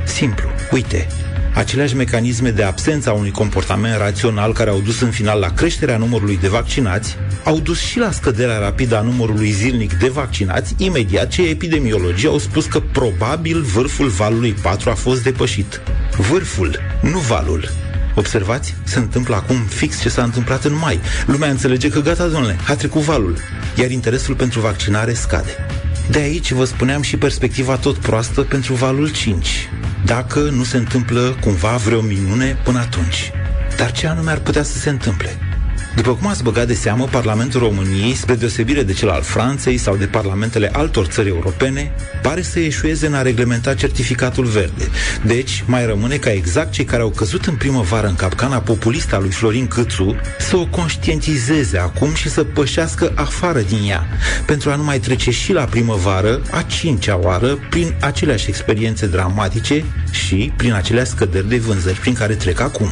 Simplu. 0.06 0.50
Uite, 0.72 1.08
aceleași 1.56 1.96
mecanisme 1.96 2.50
de 2.50 2.64
absență 2.64 3.10
a 3.10 3.14
unui 3.14 3.32
comportament 3.32 3.98
rațional 3.98 4.54
care 4.54 4.70
au 4.70 4.80
dus 4.80 5.02
în 5.02 5.12
final 5.12 5.40
la 5.40 5.54
creșterea 5.54 5.98
numărului 5.98 6.38
de 6.38 6.48
vaccinați, 6.48 7.18
au 7.44 7.60
dus 7.60 7.80
și 7.80 8.00
la 8.00 8.12
scăderea 8.12 8.58
rapidă 8.58 8.98
a 8.98 9.02
numărului 9.02 9.52
zilnic 9.52 9.94
de 9.94 10.08
vaccinați, 10.08 10.74
imediat 10.78 11.28
ce 11.28 11.50
epidemiologii 11.50 12.28
au 12.28 12.38
spus 12.38 12.66
că 12.66 12.80
probabil 12.80 13.62
vârful 13.62 14.08
valului 14.08 14.52
4 14.62 14.90
a 14.90 14.94
fost 14.94 15.24
depășit. 15.24 15.82
Vârful, 16.18 16.80
nu 17.02 17.20
valul. 17.20 17.70
Observați? 18.16 18.76
Se 18.84 19.00
întâmplă 19.00 19.36
acum 19.36 19.58
fix 19.58 20.02
ce 20.02 20.10
s-a 20.10 20.24
întâmplat 20.24 20.64
în 20.64 20.78
mai. 20.78 21.00
Lumea 21.26 21.50
înțelege 21.50 21.90
că 21.90 22.00
gata, 22.00 22.28
domnule, 22.28 22.58
a 22.68 22.76
trecut 22.76 23.02
valul, 23.02 23.38
iar 23.76 23.92
interesul 23.92 24.36
pentru 24.36 24.60
vaccinare 24.60 25.14
scade. 25.14 25.66
De 26.10 26.20
aici 26.20 26.52
vă 26.52 26.66
spuneam 26.66 27.02
și 27.02 27.18
perspectiva 27.18 27.76
tot 27.76 27.98
proastă 27.98 28.42
pentru 28.42 28.74
valul 28.74 29.12
5. 29.12 29.70
Dacă 30.06 30.40
nu 30.40 30.64
se 30.64 30.78
întâmplă 30.78 31.38
cumva 31.42 31.76
vreo 31.76 32.02
minune 32.02 32.58
până 32.64 32.80
atunci. 32.80 33.32
Dar 33.78 33.92
ce 33.92 34.08
anume 34.08 34.32
ar 34.32 34.40
putea 34.40 34.64
să 34.64 34.78
se 34.78 34.90
întâmple? 34.90 35.55
După 35.96 36.16
cum 36.16 36.28
ați 36.28 36.44
băgat 36.44 36.68
de 36.68 36.74
seamă, 36.74 37.06
Parlamentul 37.12 37.60
României, 37.60 38.14
spre 38.14 38.36
deosebire 38.36 38.84
de 38.84 38.94
cel 38.94 39.10
al 39.10 39.22
Franței 39.22 39.78
sau 39.78 39.96
de 39.96 40.06
parlamentele 40.06 40.70
altor 40.74 41.06
țări 41.06 41.28
europene, 41.28 41.92
pare 42.22 42.42
să 42.42 42.60
eșueze 42.60 43.08
în 43.08 43.14
a 43.14 43.22
reglementa 43.22 43.74
certificatul 43.74 44.46
verde. 44.46 44.88
Deci, 45.26 45.64
mai 45.68 45.86
rămâne 45.86 46.16
ca 46.16 46.32
exact 46.32 46.72
cei 46.72 46.86
care 46.86 47.02
au 47.02 47.10
căzut 47.10 47.46
în 47.46 47.56
primăvară 47.56 48.08
în 48.08 48.16
capcana 48.16 48.58
populistă 48.60 49.16
a 49.16 49.20
lui 49.20 49.30
Florin 49.30 49.68
Câțu 49.68 50.16
să 50.40 50.58
o 50.58 50.66
conștientizeze 50.66 51.78
acum 51.78 52.14
și 52.14 52.30
să 52.30 52.44
pășească 52.44 53.12
afară 53.16 53.60
din 53.60 53.90
ea, 53.90 54.08
pentru 54.46 54.70
a 54.70 54.76
nu 54.76 54.84
mai 54.84 55.00
trece 55.00 55.32
și 55.32 55.54
la 55.54 55.64
primăvară, 55.64 56.42
a 56.52 56.62
cincea 56.62 57.20
oară, 57.24 57.60
prin 57.70 57.96
aceleași 58.00 58.50
experiențe 58.50 59.08
dramatice 59.08 59.86
și 60.12 60.54
prin 60.58 60.74
aceleași 60.74 61.10
scăderi 61.10 61.50
de 61.50 61.58
vânzări 61.58 62.00
prin 62.00 62.14
care 62.14 62.34
trec 62.34 62.60
acum. 62.60 62.90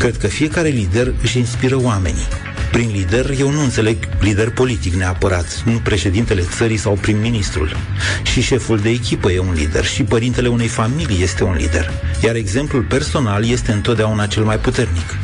Cred 0.00 0.16
că 0.16 0.26
fiecare 0.26 0.68
lider 0.68 1.12
își 1.22 1.38
inspiră 1.38 1.80
oamenii. 1.80 2.26
Prin 2.72 2.90
lider, 2.92 3.30
eu 3.38 3.50
nu 3.50 3.60
înțeleg 3.62 3.96
lider 4.20 4.50
politic 4.50 4.94
neapărat, 4.94 5.62
nu 5.64 5.80
președintele 5.82 6.42
țării 6.42 6.76
sau 6.76 6.98
prim-ministrul. 7.00 7.76
Și 8.22 8.40
șeful 8.40 8.78
de 8.78 8.88
echipă 8.88 9.30
e 9.30 9.38
un 9.38 9.52
lider, 9.52 9.84
și 9.84 10.02
părintele 10.02 10.48
unei 10.48 10.66
familii 10.66 11.22
este 11.22 11.44
un 11.44 11.54
lider, 11.54 11.90
iar 12.22 12.34
exemplul 12.34 12.82
personal 12.82 13.48
este 13.48 13.72
întotdeauna 13.72 14.26
cel 14.26 14.44
mai 14.44 14.58
puternic. 14.58 15.16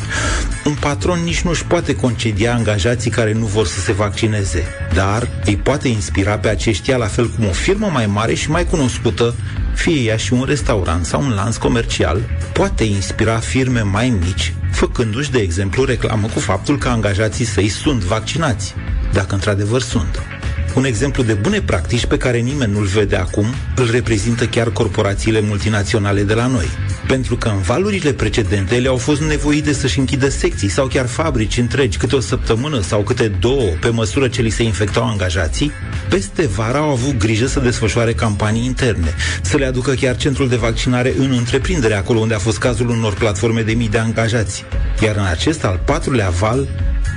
Un 0.66 0.74
patron 0.74 1.18
nici 1.24 1.40
nu 1.40 1.50
își 1.50 1.64
poate 1.64 1.96
concedia 1.96 2.54
angajații 2.54 3.10
care 3.10 3.32
nu 3.32 3.46
vor 3.46 3.66
să 3.66 3.80
se 3.80 3.92
vaccineze, 3.92 4.64
dar 4.94 5.28
îi 5.44 5.56
poate 5.56 5.88
inspira 5.88 6.38
pe 6.38 6.48
aceștia 6.48 6.96
la 6.96 7.06
fel 7.06 7.28
cum 7.28 7.46
o 7.46 7.50
firmă 7.52 7.88
mai 7.92 8.06
mare 8.06 8.34
și 8.34 8.50
mai 8.50 8.64
cunoscută 8.64 9.34
fie 9.74 10.00
ea 10.00 10.16
și 10.16 10.32
un 10.32 10.42
restaurant 10.42 11.04
sau 11.04 11.22
un 11.22 11.34
lanț 11.34 11.56
comercial, 11.56 12.20
poate 12.52 12.84
inspira 12.84 13.38
firme 13.38 13.80
mai 13.80 14.08
mici, 14.08 14.54
făcându-și, 14.72 15.30
de 15.30 15.38
exemplu, 15.38 15.84
reclamă 15.84 16.26
cu 16.26 16.38
faptul 16.38 16.78
că 16.78 16.88
angajații 16.88 17.44
săi 17.44 17.68
sunt 17.68 18.02
vaccinați, 18.02 18.74
dacă 19.12 19.34
într-adevăr 19.34 19.80
sunt. 19.80 20.35
Un 20.76 20.84
exemplu 20.84 21.22
de 21.22 21.32
bune 21.32 21.60
practici 21.60 22.06
pe 22.06 22.16
care 22.16 22.38
nimeni 22.38 22.72
nu-l 22.72 22.84
vede 22.84 23.16
acum 23.16 23.46
îl 23.76 23.90
reprezintă 23.90 24.46
chiar 24.46 24.70
corporațiile 24.70 25.40
multinaționale 25.40 26.22
de 26.22 26.34
la 26.34 26.46
noi. 26.46 26.66
Pentru 27.06 27.36
că 27.36 27.48
în 27.48 27.60
valurile 27.60 28.12
precedente 28.12 28.74
le-au 28.74 28.96
fost 28.96 29.20
nevoite 29.20 29.72
să-și 29.72 29.98
închidă 29.98 30.28
secții 30.28 30.68
sau 30.68 30.86
chiar 30.86 31.06
fabrici 31.06 31.56
întregi 31.56 31.98
câte 31.98 32.16
o 32.16 32.20
săptămână 32.20 32.80
sau 32.80 33.00
câte 33.00 33.28
două 33.28 33.62
pe 33.80 33.88
măsură 33.88 34.28
ce 34.28 34.42
li 34.42 34.50
se 34.50 34.62
infectau 34.62 35.04
angajații, 35.04 35.72
peste 36.08 36.46
vara 36.46 36.78
au 36.78 36.90
avut 36.90 37.18
grijă 37.18 37.46
să 37.46 37.60
desfășoare 37.60 38.12
campanii 38.12 38.64
interne, 38.64 39.14
să 39.42 39.56
le 39.56 39.64
aducă 39.64 39.92
chiar 39.92 40.16
centrul 40.16 40.48
de 40.48 40.56
vaccinare 40.56 41.14
în 41.18 41.34
întreprindere, 41.36 41.94
acolo 41.94 42.18
unde 42.18 42.34
a 42.34 42.38
fost 42.38 42.58
cazul 42.58 42.88
unor 42.88 43.14
platforme 43.14 43.62
de 43.62 43.72
mii 43.72 43.88
de 43.88 43.98
angajați. 43.98 44.64
Iar 45.02 45.16
în 45.16 45.26
acest 45.26 45.64
al 45.64 45.80
patrulea 45.84 46.28
val, 46.28 46.68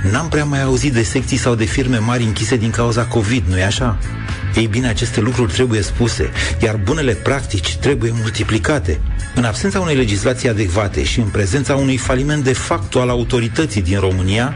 N-am 0.02 0.28
prea 0.28 0.44
mai 0.44 0.62
auzit 0.62 0.92
de 0.92 1.02
secții 1.02 1.36
sau 1.36 1.54
de 1.54 1.64
firme 1.64 1.98
mari 1.98 2.22
închise 2.22 2.56
din 2.56 2.70
cauza 2.70 3.04
COVID, 3.04 3.44
nu-i 3.50 3.62
așa? 3.62 3.98
Ei 4.56 4.66
bine, 4.66 4.88
aceste 4.88 5.20
lucruri 5.20 5.52
trebuie 5.52 5.82
spuse, 5.82 6.30
iar 6.62 6.76
bunele 6.76 7.12
practici 7.12 7.76
trebuie 7.76 8.12
multiplicate. 8.14 9.00
În 9.34 9.44
absența 9.44 9.80
unei 9.80 9.94
legislații 9.94 10.48
adecvate 10.48 11.04
și 11.04 11.20
în 11.20 11.26
prezența 11.26 11.74
unui 11.74 11.96
faliment 11.96 12.44
de 12.44 12.52
facto 12.52 13.00
al 13.00 13.08
autorității 13.08 13.82
din 13.82 13.98
România, 13.98 14.54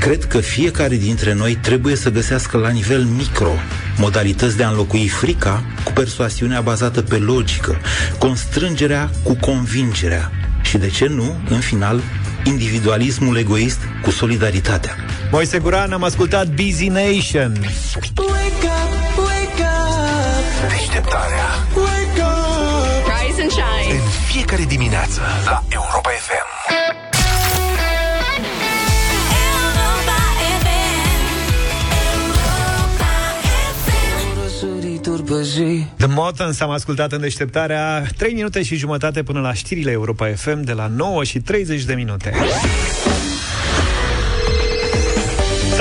cred 0.00 0.24
că 0.24 0.38
fiecare 0.38 0.96
dintre 0.96 1.34
noi 1.34 1.54
trebuie 1.54 1.96
să 1.96 2.10
găsească 2.10 2.56
la 2.56 2.68
nivel 2.68 3.02
micro 3.02 3.52
modalități 3.96 4.56
de 4.56 4.62
a 4.62 4.68
înlocui 4.68 5.08
frica 5.08 5.64
cu 5.84 5.92
persoasiunea 5.92 6.60
bazată 6.60 7.02
pe 7.02 7.16
logică, 7.16 7.76
constrângerea 8.18 9.10
cu 9.22 9.34
convingerea 9.34 10.30
și, 10.62 10.78
de 10.78 10.88
ce 10.88 11.06
nu, 11.06 11.36
în 11.48 11.58
final, 11.58 12.00
individualismul 12.44 13.36
egoist 13.36 13.78
cu 14.02 14.10
solidaritatea. 14.10 14.96
Moise 15.30 15.58
Guran, 15.58 15.92
am 15.92 16.02
ascultat 16.02 16.46
Busy 16.48 16.88
Nation. 16.88 17.52
Wake 17.60 18.66
up, 18.66 19.18
wake 19.18 19.62
up, 19.62 20.68
Deșteptarea 20.68 21.46
wake 21.76 22.20
up. 22.20 23.26
Rise 23.26 23.42
and 23.42 23.50
shine. 23.50 23.94
în 23.94 24.08
fiecare 24.32 24.64
dimineață 24.64 25.20
la 25.44 25.62
Europa 25.68 26.08
FM. 26.10 26.53
The 35.96 36.06
Motans 36.06 36.60
am 36.60 36.70
ascultat 36.70 37.12
în 37.12 37.20
deșteptarea 37.20 38.06
3 38.16 38.32
minute 38.32 38.62
și 38.62 38.76
jumătate 38.76 39.22
până 39.22 39.40
la 39.40 39.52
știrile 39.52 39.90
Europa 39.90 40.28
FM 40.34 40.62
de 40.62 40.72
la 40.72 40.86
9 40.86 41.24
și 41.24 41.40
30 41.40 41.82
de 41.82 41.94
minute. 41.94 42.32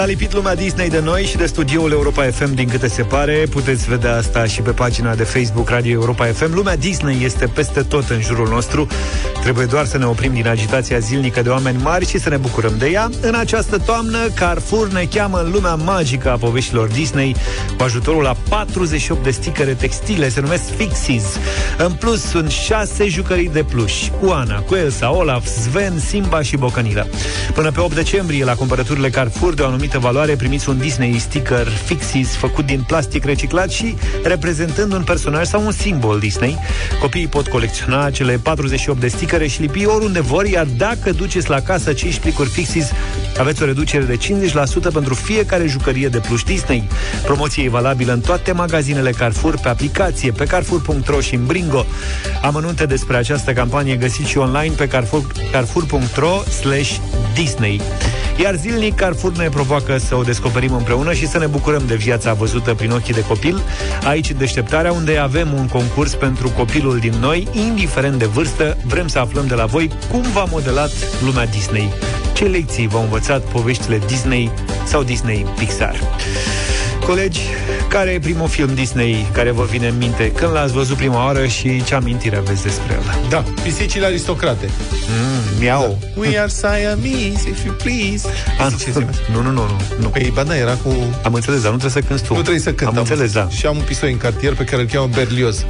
S-a 0.04 0.10
lipit 0.10 0.34
lumea 0.34 0.56
Disney 0.56 0.90
de 0.90 1.00
noi 1.00 1.24
și 1.24 1.38
de 1.38 1.46
studioul 1.46 1.92
Europa 1.92 2.24
FM 2.24 2.54
din 2.54 2.68
câte 2.68 2.88
se 2.88 3.02
pare. 3.02 3.46
Puteți 3.50 3.90
vedea 3.90 4.16
asta 4.16 4.46
și 4.46 4.62
pe 4.62 4.72
pagina 4.72 5.16
de 5.16 5.24
Facebook 5.24 5.70
Radio 5.70 5.92
Europa 5.92 6.26
FM. 6.26 6.54
Lumea 6.54 6.76
Disney 6.76 7.24
este 7.24 7.48
peste 7.48 7.82
tot 7.82 8.10
în 8.10 8.22
jurul 8.22 8.48
nostru. 8.48 8.88
Trebuie 9.42 9.66
doar 9.66 9.86
să 9.86 9.98
ne 9.98 10.06
oprim 10.06 10.34
din 10.34 10.48
agitația 10.48 11.00
zilnică 11.00 11.42
de 11.42 11.50
oameni 11.50 11.82
mari 11.82 12.08
și 12.08 12.20
să 12.20 12.30
ne 12.30 12.38
bucurăm 12.38 12.74
de 12.78 12.90
ea. 12.90 13.10
În 13.22 13.36
această 13.36 13.78
toamnă, 13.78 14.18
Carrefour 14.36 14.88
ne 14.88 15.08
cheamă 15.14 15.42
în 15.42 15.52
lumea 15.52 15.76
magică 15.76 16.32
a 16.32 16.38
poveștilor 16.38 16.88
Disney 16.88 17.36
cu 17.78 17.84
ajutorul 17.84 18.22
la 18.22 18.36
48 18.50 19.24
de 19.24 19.32
sticăre 19.32 19.74
textile, 19.74 20.30
se 20.30 20.40
numesc 20.40 20.64
Fixies. 20.76 21.26
În 21.78 21.92
plus, 21.92 22.22
sunt 22.22 22.50
6 22.50 23.08
jucării 23.08 23.50
de 23.50 23.64
pluș, 23.64 23.94
cu 24.22 24.30
Ana, 24.30 24.60
cu 24.60 24.76
Elsa, 24.76 25.16
Olaf, 25.16 25.46
Sven, 25.46 26.00
Simba 26.00 26.42
și 26.42 26.58
Bocanila. 26.58 27.06
Până 27.54 27.72
pe 27.72 27.80
8 27.80 27.96
decembrie, 27.96 28.44
la 28.44 28.56
cumpărăturile 28.56 29.10
Carrefour 29.10 29.54
de 29.54 29.62
o 29.62 29.66
anumită 29.66 29.93
valoare, 29.98 30.36
primiți 30.36 30.70
un 30.70 30.78
Disney 30.78 31.20
sticker 31.20 31.68
Fixies 31.68 32.36
făcut 32.36 32.66
din 32.66 32.84
plastic 32.88 33.26
reciclat 33.26 33.70
și 33.70 33.96
reprezentând 34.24 34.94
un 34.94 35.04
personaj 35.04 35.48
sau 35.48 35.66
un 35.66 35.72
simbol 35.72 36.20
Disney. 36.20 36.58
Copiii 37.02 37.28
pot 37.28 37.48
colecționa 37.48 38.10
cele 38.10 38.38
48 38.44 39.00
de 39.00 39.08
sticăre 39.08 39.48
și 39.48 39.62
lipi 39.62 39.86
oriunde 39.86 40.20
vor, 40.20 40.46
iar 40.46 40.66
dacă 40.66 41.12
duceți 41.12 41.50
la 41.50 41.62
casă 41.62 41.94
5 41.94 42.20
plicuri 42.20 42.50
Fixies, 42.50 42.92
aveți 43.40 43.62
o 43.62 43.66
reducere 43.66 44.04
de 44.04 44.18
50% 44.90 44.94
pentru 44.94 45.14
fiecare 45.14 45.68
jucărie 45.68 46.08
de 46.08 46.20
pluș 46.20 46.44
Disney. 46.44 46.88
Promoție 47.24 47.64
e 47.64 47.70
valabilă 47.70 48.14
în 48.14 48.22
toate 48.22 48.52
magazinele 48.52 49.12
Carrefour, 49.12 49.60
pe 49.60 49.70
aplicație, 49.70 50.32
pe 50.32 50.46
carrefour.ro 50.46 51.20
și 51.20 51.36
în 51.36 51.46
Bringo. 51.46 51.86
Amănunte 52.42 52.86
despre 52.86 53.18
această 53.18 53.54
campanie 53.54 53.96
găsiți 53.96 54.30
și 54.30 54.38
online 54.38 54.74
pe 54.78 54.88
carrefour, 54.88 55.26
carrefour.ro 55.52 56.42
slash 56.62 56.96
Disney. 57.34 57.82
Iar 58.42 58.56
zilnic 58.56 58.96
Carrefour 58.96 59.32
ne 59.36 59.50
provoacă 59.50 59.98
să 59.98 60.16
o 60.16 60.22
descoperim 60.22 60.74
împreună 60.74 61.14
și 61.14 61.28
să 61.28 61.38
ne 61.38 61.46
bucurăm 61.46 61.84
de 61.88 61.96
viața 61.96 62.34
văzută 62.34 62.74
prin 62.74 62.92
ochii 62.92 63.14
de 63.14 63.24
copil, 63.24 63.62
aici 64.04 64.30
în 64.30 64.38
deșteptarea, 64.38 64.92
unde 64.92 65.18
avem 65.18 65.54
un 65.54 65.68
concurs 65.68 66.14
pentru 66.16 66.50
copilul 66.50 67.00
din 67.00 67.14
noi, 67.20 67.48
indiferent 67.52 68.20
de 68.20 68.26
vârstă, 68.26 68.78
vrem 68.86 69.08
să 69.08 69.20
aflăm 69.20 69.48
de 69.48 69.56
la 69.56 69.66
voi 69.66 69.92
cum 70.12 70.22
v-a 70.22 70.44
modelat 70.44 70.92
lumea 71.24 71.46
Disney. 71.46 71.94
Ce 72.34 72.44
lecții 72.46 72.88
v-au 72.88 73.02
învățat 73.02 73.42
poveștile 73.42 74.02
Disney 74.08 74.52
sau 74.86 75.04
Disney 75.04 75.46
Pixar? 75.58 76.00
Colegi, 77.06 77.40
care 77.90 78.10
e 78.10 78.20
primul 78.20 78.48
film 78.48 78.74
Disney 78.74 79.30
care 79.34 79.52
vă 79.52 79.64
vine 79.64 79.88
în 79.88 79.98
minte? 79.98 80.32
Când 80.32 80.52
l-ați 80.52 80.74
văzut 80.74 80.98
prima 80.98 81.26
oară 81.26 81.48
și 81.48 81.84
ce 81.84 81.96
amintire 81.96 82.36
aveți 82.36 82.64
despre 82.64 82.94
el? 82.94 83.02
Da, 83.30 83.44
pisicile 83.64 84.06
aristocrate. 84.06 84.70
Mm, 84.92 85.60
miau. 85.60 85.98
Da. 86.02 86.22
We 86.22 86.40
are 86.40 86.48
Siamese, 86.48 87.50
if 87.50 87.66
you 87.66 87.74
please. 87.74 88.28
Ah, 88.60 88.68
Pisicile 88.72 89.10
nu, 89.34 89.42
nu, 89.42 89.52
nu, 89.52 89.52
nu, 89.52 89.82
nu. 90.00 90.08
Păi, 90.08 90.32
ba 90.34 90.44
da, 90.44 90.58
era 90.58 90.74
cu... 90.74 90.90
Am 91.24 91.34
înțeles, 91.34 91.62
dar 91.62 91.72
nu 91.72 91.78
trebuie 91.78 92.02
să 92.02 92.08
cânti 92.08 92.24
tu. 92.24 92.34
Nu 92.34 92.42
trebuie 92.42 92.62
să 92.62 92.74
cânt. 92.74 92.90
Am 92.90 92.98
înțeles, 92.98 93.32
da. 93.32 93.50
Și 93.50 93.66
am 93.66 93.78
un 93.78 93.84
pisoi 93.84 94.12
în 94.12 94.18
cartier 94.18 94.54
pe 94.54 94.64
care 94.64 94.82
îl 94.82 94.88
cheamă 94.88 95.10
Berlioz 95.14 95.66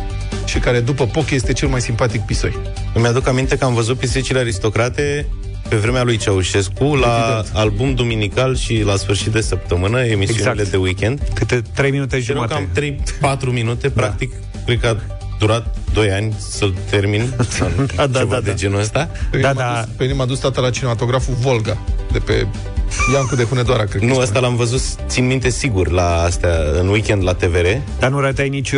și 0.46 0.60
care 0.60 0.80
după 0.80 1.06
Poc 1.06 1.30
este 1.30 1.54
cel 1.54 1.68
mai 1.68 1.82
simpatic 1.82 2.22
pisoi. 2.22 2.58
Îmi 2.94 3.06
aduc 3.08 3.28
aminte 3.28 3.58
că 3.58 3.66
am 3.66 3.74
văzut 3.74 3.98
pisicile 3.98 4.40
aristocrate 4.40 5.26
pe 5.70 5.76
vremea 5.76 6.04
lui 6.04 6.18
Ceaușescu 6.18 6.84
la 6.96 7.26
Evident. 7.36 7.56
album 7.58 7.94
duminical 7.94 8.56
și 8.56 8.82
la 8.86 8.96
sfârșit 8.96 9.32
de 9.32 9.42
săptămână, 9.42 10.00
emisiunile 10.06 10.50
Exact. 10.52 10.70
de 10.70 10.78
weekend. 10.78 11.22
Câte 11.34 11.62
3 11.76 11.92
minute 11.92 12.22
Și 12.22 12.32
erau 12.32 12.46
jumate. 12.50 12.70
cam 13.20 13.38
3-4 13.40 13.52
minute, 13.52 13.90
practic, 13.90 14.34
cred 14.66 14.80
că 14.80 14.88
a 14.88 14.98
durat 15.40 15.76
2 15.94 16.12
ani 16.12 16.34
să-l 16.38 16.74
termin, 16.90 17.34
sau 17.50 17.68
Da, 17.96 18.08
da, 18.08 18.20
ceva 18.20 18.34
da, 18.34 18.40
de 18.42 18.50
da. 18.50 18.56
genul 18.56 18.80
ăsta. 18.80 19.10
Pe 19.32 19.38
Da, 19.38 19.50
mine 19.52 19.64
m-a 19.64 19.72
da. 19.74 19.82
dus- 19.86 19.96
Pe 19.96 20.04
mine 20.04 20.16
m-a 20.16 20.26
dus 20.26 20.40
tata 20.40 20.62
la 20.62 20.70
cinematograful 20.70 21.34
Volga, 21.40 21.78
de 22.12 22.20
pe 22.20 22.48
Iancu 23.14 23.36
de 23.36 23.44
Hunedoara, 23.44 23.84
cred 23.84 24.02
că 24.02 24.08
Nu, 24.08 24.14
se 24.14 24.20
ăsta 24.20 24.40
l-am 24.40 24.56
văzut, 24.56 24.82
țin 25.08 25.26
minte 25.28 25.50
sigur, 25.50 25.92
la 25.92 26.22
astea, 26.22 26.50
în 26.80 26.88
weekend 26.88 27.24
la 27.24 27.34
TVR. 27.34 27.66
Dar 28.00 28.10
nu 28.10 28.20
ratai 28.20 28.50
nicio, 28.50 28.78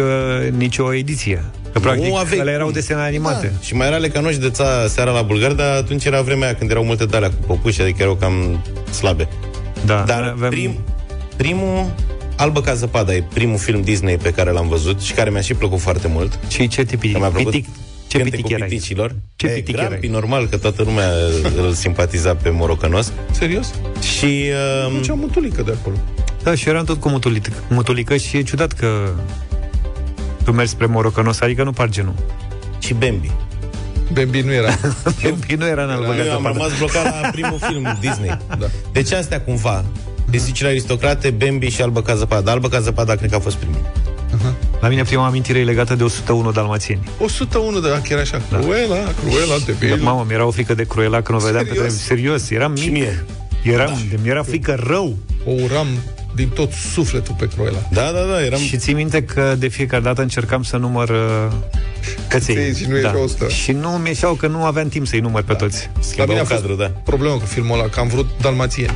nicio 0.57 0.93
ediție. 0.93 1.43
Că, 1.76 1.82
practic, 1.82 2.05
Nu 2.05 2.15
aveai 2.15 2.39
ele 2.39 2.51
erau 2.51 2.65
cum. 2.65 2.73
desene 2.73 3.01
animate. 3.01 3.47
Da. 3.53 3.59
Și 3.61 3.76
mai 3.76 3.88
era 3.88 3.97
lecanoși 3.97 4.38
de 4.39 4.49
ța 4.49 4.88
seara 4.88 5.11
la 5.11 5.21
Bulgar, 5.21 5.51
dar 5.51 5.76
atunci 5.76 6.05
era 6.05 6.21
vremea 6.21 6.47
aia 6.47 6.55
când 6.57 6.69
erau 6.71 6.84
multe 6.84 7.05
de 7.05 7.15
alea 7.15 7.30
cu 7.30 7.36
popuși, 7.47 7.82
adică 7.82 8.01
erau 8.01 8.15
cam 8.15 8.63
slabe. 8.91 9.28
Da, 9.86 10.03
Dar 10.07 10.19
noi 10.21 10.30
avem... 10.36 10.49
prim, 10.49 10.76
primul, 11.36 11.93
Albă 12.38 12.61
ca 12.61 12.73
zăpada, 12.73 13.13
e 13.15 13.23
primul 13.34 13.57
film 13.57 13.82
Disney 13.82 14.17
pe 14.17 14.30
care 14.32 14.51
l-am 14.51 14.67
văzut 14.67 15.01
și 15.01 15.13
care 15.13 15.30
mi-a 15.30 15.41
și 15.41 15.53
plăcut 15.53 15.80
foarte 15.80 16.07
mult. 16.07 16.39
Și 16.47 16.67
ce 16.67 16.84
tipi? 16.84 17.11
Că 17.11 17.17
mi-a 17.19 17.28
plăcut 17.30 17.51
Pitic? 17.51 17.69
Ce 18.07 18.17
Cântecul 18.17 18.43
pitic 18.43 18.55
erai? 18.57 18.67
piticilor. 18.69 19.15
Ce 19.36 19.47
E, 19.47 19.49
pitic 19.49 19.76
Grampi, 19.76 19.93
erai? 19.95 20.07
normal 20.09 20.47
că 20.47 20.57
toată 20.57 20.84
lumea 20.84 21.09
îl 21.65 21.73
simpatiza 21.73 22.36
pe 22.36 22.49
morocănos. 22.49 23.11
Serios? 23.32 23.73
Și 24.17 24.43
uh, 24.86 24.99
Ce 25.03 25.11
am 25.11 25.19
mutulică 25.19 25.61
de 25.61 25.76
acolo. 25.82 25.95
Da, 26.43 26.55
și 26.55 26.69
eram 26.69 26.84
tot 26.86 26.99
cu 26.99 27.09
mutulică, 27.09 27.49
mutulică 27.69 28.17
și 28.17 28.38
e 28.38 28.41
ciudat 28.41 28.71
că 28.71 29.09
tu 30.45 30.51
mergi 30.51 30.71
spre 30.71 30.85
morocănos, 30.85 31.39
adică 31.41 31.63
nu 31.63 31.71
par 31.71 31.89
genul. 31.89 32.13
și 32.79 32.93
Bambi. 32.93 33.31
Bambi 34.13 34.41
nu 34.41 34.53
era. 34.53 34.69
Bambi 35.23 35.53
nu 35.57 35.67
era 35.67 35.83
în 35.83 35.89
albă 35.89 36.03
Eu 36.05 36.33
am 36.35 36.41
gata, 36.43 36.53
rămas 36.53 36.77
blocat 36.77 37.03
la 37.21 37.29
primul 37.29 37.59
film 37.69 37.97
Disney. 37.99 38.37
Da. 38.59 38.65
Deci 38.91 39.11
astea 39.11 39.41
cumva. 39.41 39.83
Pisicile 40.29 40.67
aristocrate, 40.67 41.29
Bambi 41.29 41.69
și 41.69 41.81
Albă 41.81 42.01
ca 42.01 42.15
zăpada. 42.15 42.51
Albă 42.51 42.67
ca 42.67 42.79
zăpada 42.79 43.15
cred 43.15 43.29
că 43.29 43.35
a 43.35 43.39
fost 43.39 43.55
primul. 43.55 43.91
La 44.81 44.87
mine 44.87 45.01
prima 45.03 45.25
amintire 45.25 45.59
e 45.59 45.63
legată 45.63 45.95
de 45.95 46.03
101 46.03 46.51
dalmațieni. 46.51 47.09
101 47.19 47.79
de 47.79 47.87
la 47.87 47.99
chiar 47.99 48.19
așa. 48.19 48.41
Da. 48.51 48.57
Cruela, 48.57 48.95
Cruela, 48.95 49.55
de 49.65 49.71
Da, 49.71 49.95
bil. 49.95 50.03
mamă, 50.03 50.25
mi-era 50.27 50.45
o 50.45 50.51
frică 50.51 50.73
de 50.73 50.83
Cruella 50.83 51.21
când 51.21 51.41
o 51.41 51.45
vedeam 51.45 51.63
pe 51.65 51.69
Serios? 51.73 51.93
televizor. 52.03 52.05
Serios, 52.17 52.49
eram 52.49 52.71
mic. 52.71 52.91
mie. 52.91 53.25
Eram, 53.63 53.85
da. 54.11 54.17
mi-era 54.23 54.43
frică 54.43 54.77
rău. 54.87 55.17
O 55.45 55.51
uram 55.51 55.87
din 56.36 56.49
tot 56.49 56.71
sufletul 56.71 57.36
pe 57.39 57.47
Cruela. 57.47 57.77
Da, 57.91 58.11
da, 58.11 58.21
da, 58.31 58.45
eram... 58.45 58.59
Și 58.59 58.77
ții 58.77 58.93
minte 58.93 59.23
că 59.23 59.55
de 59.57 59.67
fiecare 59.67 60.03
dată 60.03 60.21
încercam 60.21 60.63
să 60.63 60.77
număr 60.77 61.09
uh, 61.09 61.51
căței. 62.27 62.55
Căței 62.55 62.75
și 62.75 62.86
nu 62.89 62.95
ieșeau 62.95 63.23
100. 63.23 63.47
Și 63.47 63.71
nu 63.71 63.89
mi 63.89 64.07
ieșeau 64.07 64.33
că 64.33 64.47
nu 64.47 64.63
aveam 64.63 64.88
timp 64.88 65.07
să-i 65.07 65.19
număr 65.19 65.43
pe 65.43 65.53
toți. 65.53 65.89
La 65.93 66.01
Schimbam 66.01 66.27
mine 66.27 66.39
a 66.39 66.43
fost 66.43 66.59
cadru, 66.61 66.75
da. 66.75 66.91
problema 67.03 67.36
cu 67.36 67.45
filmul 67.45 67.79
ăla, 67.79 67.88
că 67.89 67.99
am 67.99 68.07
vrut 68.07 68.29
dalmațieni. 68.41 68.95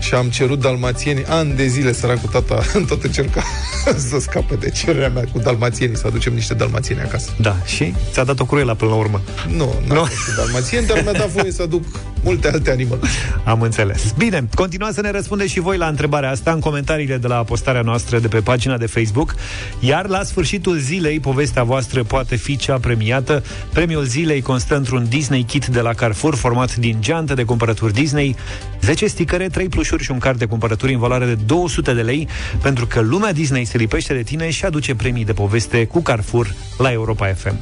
Și 0.00 0.14
am 0.14 0.28
cerut 0.28 0.60
dalmațieni 0.60 1.24
ani 1.24 1.52
de 1.54 1.66
zile, 1.66 1.92
săracul 1.92 2.28
tata, 2.28 2.62
tot 2.88 3.02
încerca 3.04 3.42
să 4.10 4.18
scape 4.20 4.54
de 4.54 4.70
cererea 4.70 5.08
mea 5.08 5.24
cu 5.32 5.38
dalmațienii, 5.38 5.96
să 5.96 6.06
aducem 6.06 6.34
niște 6.34 6.54
dalmațieni 6.54 7.00
acasă. 7.00 7.30
Da, 7.40 7.56
și 7.64 7.94
ți-a 8.12 8.24
dat 8.24 8.40
o 8.40 8.44
Cruella 8.44 8.74
până 8.74 8.90
la 8.90 8.96
urmă. 8.96 9.20
Nu, 9.48 9.74
Nu. 9.86 9.94
nu. 9.94 10.06
dalmațieni, 10.36 10.86
dar 10.86 11.02
mi-a 11.02 11.12
dat 11.12 11.28
voie 11.28 11.50
să 11.52 11.62
aduc 11.62 11.84
multe 12.26 12.48
alte 12.48 12.70
animale. 12.70 13.00
Am 13.44 13.60
înțeles. 13.60 14.12
Bine, 14.18 14.48
continuați 14.54 14.94
să 14.94 15.00
ne 15.00 15.10
răspundeți 15.10 15.52
și 15.52 15.60
voi 15.60 15.76
la 15.76 15.86
întrebarea 15.86 16.30
asta 16.30 16.52
în 16.52 16.60
comentariile 16.60 17.16
de 17.16 17.26
la 17.26 17.44
postarea 17.44 17.80
noastră 17.80 18.18
de 18.18 18.28
pe 18.28 18.40
pagina 18.40 18.76
de 18.76 18.86
Facebook. 18.86 19.34
Iar 19.80 20.06
la 20.06 20.22
sfârșitul 20.22 20.76
zilei, 20.78 21.20
povestea 21.20 21.62
voastră 21.62 22.02
poate 22.02 22.36
fi 22.36 22.56
cea 22.56 22.78
premiată. 22.78 23.42
Premiul 23.72 24.04
zilei 24.04 24.40
constă 24.40 24.76
într-un 24.76 25.06
Disney 25.08 25.42
Kit 25.42 25.66
de 25.66 25.80
la 25.80 25.92
Carrefour, 25.92 26.34
format 26.34 26.76
din 26.76 26.96
geantă 27.00 27.34
de 27.34 27.44
cumpărături 27.44 27.92
Disney, 27.92 28.36
10 28.80 29.06
sticăre, 29.06 29.48
3 29.48 29.68
plușuri 29.68 30.02
și 30.02 30.10
un 30.10 30.18
card 30.18 30.38
de 30.38 30.44
cumpărături 30.44 30.92
în 30.92 30.98
valoare 30.98 31.24
de 31.24 31.34
200 31.46 31.94
de 31.94 32.02
lei, 32.02 32.28
pentru 32.62 32.86
că 32.86 33.00
lumea 33.00 33.32
Disney 33.32 33.64
se 33.64 33.76
lipește 33.76 34.14
de 34.14 34.22
tine 34.22 34.50
și 34.50 34.64
aduce 34.64 34.94
premii 34.94 35.24
de 35.24 35.32
poveste 35.32 35.84
cu 35.84 36.02
Carrefour 36.02 36.54
la 36.78 36.92
Europa 36.92 37.26
FM. 37.26 37.56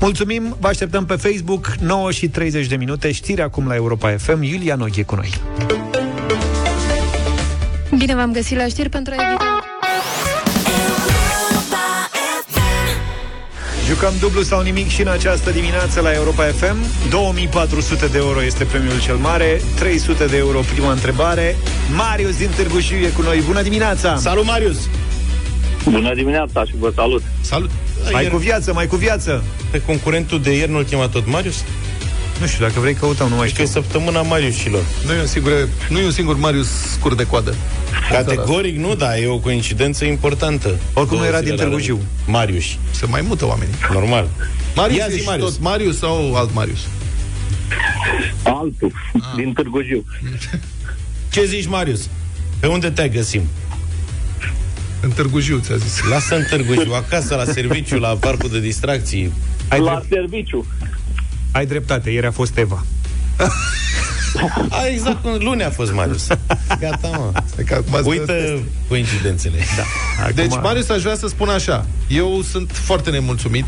Mulțumim, 0.00 0.56
vă 0.60 0.68
așteptăm 0.68 1.04
pe 1.04 1.14
Facebook, 1.14 1.74
9 1.80 2.10
și 2.10 2.28
30 2.28 2.66
de 2.66 2.76
minute, 2.76 3.12
știri 3.12 3.42
acum 3.42 3.66
la 3.66 3.74
Europa 3.74 3.99
FM, 4.08 4.42
Iulia 4.42 4.74
Noghe 4.74 5.02
cu 5.02 5.14
noi. 5.14 5.30
Bine 7.96 8.14
v-am 8.14 8.32
găsit 8.32 8.56
la 8.56 8.66
știri 8.66 8.88
pentru 8.88 9.14
a 9.16 9.22
evita... 9.22 9.60
Jucăm 13.86 14.12
dublu 14.20 14.42
sau 14.42 14.60
nimic 14.60 14.88
și 14.88 15.00
în 15.00 15.08
această 15.08 15.50
dimineață 15.50 16.00
la 16.00 16.12
Europa 16.12 16.44
FM. 16.44 16.76
2400 17.10 18.06
de 18.06 18.18
euro 18.18 18.44
este 18.44 18.64
premiul 18.64 19.00
cel 19.00 19.16
mare, 19.16 19.60
300 19.78 20.26
de 20.26 20.36
euro 20.36 20.60
prima 20.72 20.92
întrebare. 20.92 21.56
Marius 21.96 22.36
din 22.36 22.48
Târgu 22.56 22.78
Jiu 22.78 22.96
e 22.96 23.08
cu 23.08 23.22
noi. 23.22 23.40
Bună 23.46 23.62
dimineața! 23.62 24.16
Salut, 24.16 24.44
Marius! 24.44 24.88
Bună 25.84 26.14
dimineața 26.14 26.64
și 26.64 26.72
vă 26.78 26.92
salut! 26.94 27.22
Salut! 27.40 27.70
Mai 28.12 28.28
cu 28.28 28.36
viață, 28.36 28.72
mai 28.72 28.86
cu 28.86 28.96
viață! 28.96 29.44
Pe 29.70 29.82
concurentul 29.82 30.40
de 30.40 30.56
ieri 30.56 30.70
nu-l 30.70 30.84
chema 30.84 31.08
tot 31.08 31.26
Marius? 31.26 31.64
Nu 32.40 32.46
știu, 32.46 32.66
dacă 32.66 32.80
vrei 32.80 32.94
căutăm, 32.94 33.28
nu 33.28 33.36
mai 33.36 33.48
știu. 33.48 33.62
Că 33.64 33.68
e 33.68 33.72
săptămâna 33.72 34.22
Mariusilor. 34.22 34.82
Nu 35.06 35.12
e 35.12 35.20
un 35.20 35.26
singur, 35.26 35.68
nu 35.88 35.98
e 35.98 36.04
un 36.04 36.10
singur 36.10 36.36
Marius 36.36 36.68
scurt 36.68 37.16
de 37.16 37.26
coadă. 37.26 37.54
Categoric 38.10 38.76
nu, 38.76 38.94
da, 38.94 39.18
e 39.18 39.26
o 39.26 39.38
coincidență 39.38 40.04
importantă. 40.04 40.78
Oricum 40.94 41.18
nu 41.18 41.24
era 41.24 41.40
din 41.40 41.56
Târgu 41.56 41.78
Jiu. 41.78 42.00
Marius. 42.26 42.64
Se 42.90 43.06
mai 43.06 43.20
mută 43.20 43.46
oamenii. 43.46 43.74
Normal. 43.92 44.28
Marius 44.74 44.98
Ia 44.98 45.06
e 45.08 45.12
zi, 45.12 45.18
și 45.18 45.24
Marius. 45.24 45.52
tot 45.52 45.62
Marius 45.62 45.98
sau 45.98 46.34
alt 46.34 46.54
Marius? 46.54 46.78
Altul, 48.42 48.92
din 49.36 49.52
Târgu 49.52 49.82
Jiu. 49.82 50.04
Ce 51.32 51.44
zici, 51.44 51.66
Marius? 51.66 52.08
Pe 52.60 52.66
unde 52.66 52.90
te 52.90 53.08
găsim? 53.08 53.42
În 55.00 55.10
Târgu 55.10 55.40
Jiu, 55.40 55.58
ți-a 55.58 55.76
zis. 55.76 56.00
Lasă 56.10 56.36
în 56.36 56.42
Târgu 56.42 56.72
Jiu, 56.72 56.92
acasă, 56.92 57.34
la 57.34 57.44
serviciu, 57.44 57.98
la 57.98 58.08
parcul 58.08 58.50
de 58.50 58.60
distracții. 58.60 59.32
Ai, 59.68 59.80
La 59.80 59.90
drept, 59.90 60.06
serviciu. 60.12 60.66
Ai 61.52 61.66
dreptate, 61.66 62.10
ieri 62.10 62.26
a 62.26 62.30
fost 62.30 62.56
Eva. 62.58 62.84
A, 64.68 64.86
exact, 64.86 65.24
în 65.24 65.38
luni 65.42 65.64
a 65.64 65.70
fost 65.70 65.92
Marius. 65.92 66.26
Gata, 66.80 67.08
mă. 67.08 67.32
Că 67.66 67.74
acum 67.74 67.94
ați 67.94 68.08
Uită 68.08 68.36
văzut. 68.40 68.64
coincidențele. 68.88 69.58
Da. 69.76 70.30
Deci, 70.30 70.52
Marius, 70.62 70.88
aș 70.88 71.02
vrea 71.02 71.16
să 71.16 71.28
spun 71.28 71.48
așa. 71.48 71.86
Eu 72.08 72.42
sunt 72.50 72.70
foarte 72.72 73.10
nemulțumit. 73.10 73.64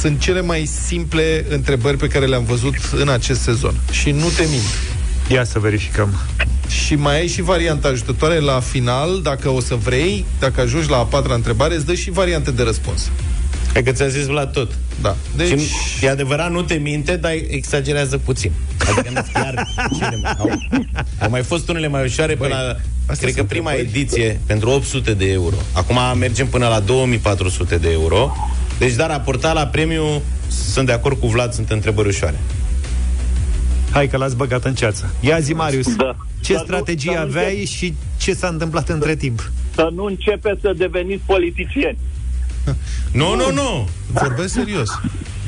Sunt 0.00 0.20
cele 0.20 0.40
mai 0.40 0.68
simple 0.86 1.44
întrebări 1.48 1.96
pe 1.96 2.06
care 2.06 2.26
le-am 2.26 2.44
văzut 2.44 2.74
în 2.92 3.08
acest 3.08 3.40
sezon. 3.40 3.74
Și 3.90 4.10
nu 4.10 4.28
te 4.36 4.42
mint. 4.50 4.62
Ia 5.28 5.44
să 5.44 5.58
verificăm. 5.58 6.14
Și 6.68 6.94
mai 6.94 7.14
ai 7.18 7.26
și 7.26 7.42
varianta 7.42 7.88
ajutătoare 7.88 8.38
la 8.38 8.60
final, 8.60 9.20
dacă 9.22 9.48
o 9.48 9.60
să 9.60 9.74
vrei, 9.74 10.24
dacă 10.38 10.60
ajungi 10.60 10.90
la 10.90 10.96
a 10.96 11.04
patra 11.04 11.34
întrebare, 11.34 11.74
îți 11.74 11.86
dă 11.86 11.94
și 11.94 12.10
variante 12.10 12.50
de 12.50 12.62
răspuns. 12.62 13.10
Hai 13.76 13.84
că 13.84 13.92
ți-a 13.92 14.06
zis 14.08 14.26
Vlad 14.26 14.52
tot. 14.52 14.70
Da. 15.00 15.16
Deci, 15.36 15.60
Și 15.60 16.04
e 16.04 16.10
adevărat, 16.10 16.50
nu 16.50 16.62
te 16.62 16.74
minte, 16.74 17.16
dar 17.16 17.32
exagerează 17.48 18.18
puțin. 18.18 18.52
Adică 18.78 19.10
nu 19.14 19.20
chiar 19.32 19.66
cele 19.98 20.18
mai, 20.22 20.34
au, 20.38 20.50
au 21.20 21.30
mai 21.30 21.42
fost 21.42 21.68
unele 21.68 21.88
mai 21.88 22.04
ușoare 22.04 22.34
până 22.34 22.48
la, 23.06 23.14
cred 23.14 23.30
că 23.30 23.36
sunt 23.36 23.48
prima 23.48 23.70
întrebări. 23.70 23.98
ediție, 23.98 24.40
pentru 24.46 24.68
800 24.70 25.14
de 25.14 25.30
euro. 25.32 25.56
Acum 25.72 26.18
mergem 26.18 26.46
până 26.46 26.68
la 26.68 26.80
2400 26.80 27.76
de 27.76 27.90
euro. 27.90 28.36
Deci, 28.78 28.92
dar 28.94 29.08
raportat 29.10 29.54
la 29.54 29.66
premiu, 29.66 30.22
sunt 30.48 30.86
de 30.86 30.92
acord 30.92 31.18
cu 31.20 31.26
Vlad, 31.26 31.52
sunt 31.52 31.70
întrebări 31.70 32.08
ușoare. 32.08 32.38
Hai 33.90 34.08
că 34.08 34.16
l-ați 34.16 34.36
băgat 34.36 34.64
în 34.64 34.74
ceață. 34.74 35.10
Ia 35.20 35.38
zi, 35.40 35.52
Marius. 35.52 35.96
Da. 35.96 36.16
Ce 36.40 36.52
Dar 36.52 36.60
nu- 36.62 36.66
strategie 36.66 37.12
dar 37.14 37.22
nu 37.24 37.28
aveai 37.28 37.64
și 37.76 37.94
ce 38.20 38.34
s-a 38.34 38.48
întâmplat 38.48 38.88
între 38.88 39.16
timp? 39.16 39.50
Să 39.74 39.88
nu 39.94 40.04
începeți 40.04 40.60
să 40.60 40.72
deveniți 40.76 41.22
politicieni. 41.26 41.98
Nu, 43.12 43.34
nu, 43.34 43.52
nu! 43.52 43.88
vorbesc 44.12 44.52
serios. 44.54 44.88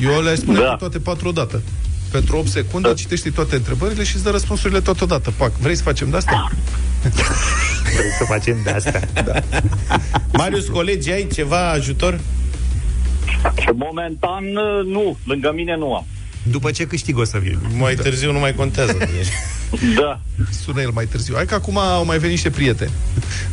Eu 0.00 0.20
le-aș 0.22 0.38
spune 0.38 0.58
Da. 0.58 0.64
da. 0.64 0.76
toate 0.76 0.98
patru 0.98 1.28
odată. 1.28 1.62
Pentru 2.10 2.36
8 2.36 2.48
secunde 2.48 2.94
citești 2.94 3.30
toate 3.30 3.56
întrebările 3.56 4.04
și 4.04 4.14
îți 4.14 4.24
dă 4.24 4.30
răspunsurile 4.30 4.80
totodată. 4.80 5.32
Pac, 5.36 5.52
vrei 5.58 5.76
să 5.76 5.82
facem 5.82 6.10
de 6.10 6.16
asta? 6.16 6.50
Vrei 7.82 8.10
să 8.18 8.24
facem 8.24 8.56
de 8.64 8.70
asta? 8.70 9.00
Da. 9.24 9.40
Marius, 10.32 10.66
colegi, 10.66 11.10
ai 11.10 11.26
ceva 11.32 11.70
ajutor? 11.70 12.20
Momentan, 13.74 14.44
nu. 14.84 15.16
Lângă 15.24 15.52
mine 15.54 15.76
nu 15.76 15.94
am. 15.94 16.06
După 16.42 16.70
ce 16.70 16.86
câștig 16.86 17.18
o 17.18 17.24
să 17.24 17.38
vin. 17.38 17.58
Mai 17.76 17.94
târziu 17.94 18.32
nu 18.32 18.38
mai 18.38 18.54
contează. 18.54 18.96
Da. 20.00 20.20
Sună 20.64 20.80
el 20.80 20.90
mai 20.90 21.06
târziu. 21.06 21.34
Hai 21.34 21.46
că 21.46 21.54
acum 21.54 21.78
au 21.78 22.04
mai 22.04 22.16
venit 22.16 22.30
niște 22.30 22.50
prieteni. 22.50 22.90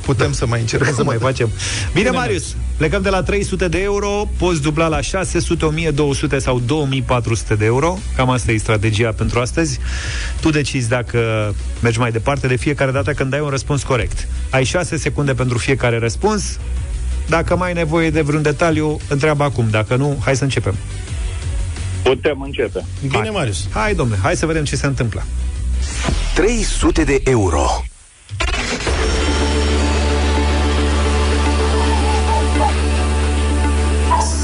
Putem 0.02 0.32
să 0.32 0.46
mai 0.46 0.60
încercăm. 0.60 0.94
să 0.94 1.04
mai 1.04 1.18
facem. 1.20 1.50
Bine, 1.94 2.10
Marius, 2.10 2.56
plecăm 2.78 3.02
de 3.02 3.10
la 3.10 3.24
300 3.24 3.68
de 3.68 3.82
euro, 3.82 4.30
poți 4.38 4.62
dubla 4.62 4.88
la 4.88 5.02
600, 5.02 5.66
1200 5.66 6.40
sau 6.40 6.60
2400 6.60 7.56
de 7.56 7.66
euro. 7.66 7.98
Cam 8.16 8.30
asta 8.30 8.52
e 8.52 8.58
strategia 8.58 9.12
pentru 9.12 9.40
astăzi. 9.40 9.80
Tu 10.42 10.50
decizi 10.50 10.90
dacă 10.90 11.54
mergi 11.82 12.00
mai 12.00 12.12
departe 12.12 12.48
de 12.48 12.56
fiecare 12.56 12.92
dată 12.92 13.12
când 13.12 13.30
dai 13.30 13.40
un 13.40 13.50
răspuns 13.50 13.84
corect. 13.84 14.28
Ai 14.50 14.64
6 14.64 14.98
secunde 14.98 15.34
pentru 15.34 15.58
fiecare 15.58 15.98
răspuns. 16.00 16.60
Dacă 17.28 17.56
mai 17.56 17.68
ai 17.68 17.74
nevoie 17.74 18.10
de 18.10 18.22
vreun 18.22 18.42
detaliu, 18.42 19.00
întreabă 19.10 19.44
acum. 19.44 19.68
Dacă 19.70 19.96
nu, 19.96 20.22
hai 20.24 20.36
să 20.36 20.44
începem. 20.44 20.76
Putem 22.04 22.42
începe. 22.42 22.86
Bine, 23.02 23.18
Hai. 23.18 23.30
Marius. 23.34 23.68
Hai, 23.72 23.96
domnule, 23.96 24.20
hai 24.22 24.36
să 24.36 24.46
vedem 24.46 24.64
ce 24.64 24.76
se 24.76 24.86
întâmplă. 24.86 25.24
300 26.36 27.04
de 27.04 27.22
euro. 27.24 27.84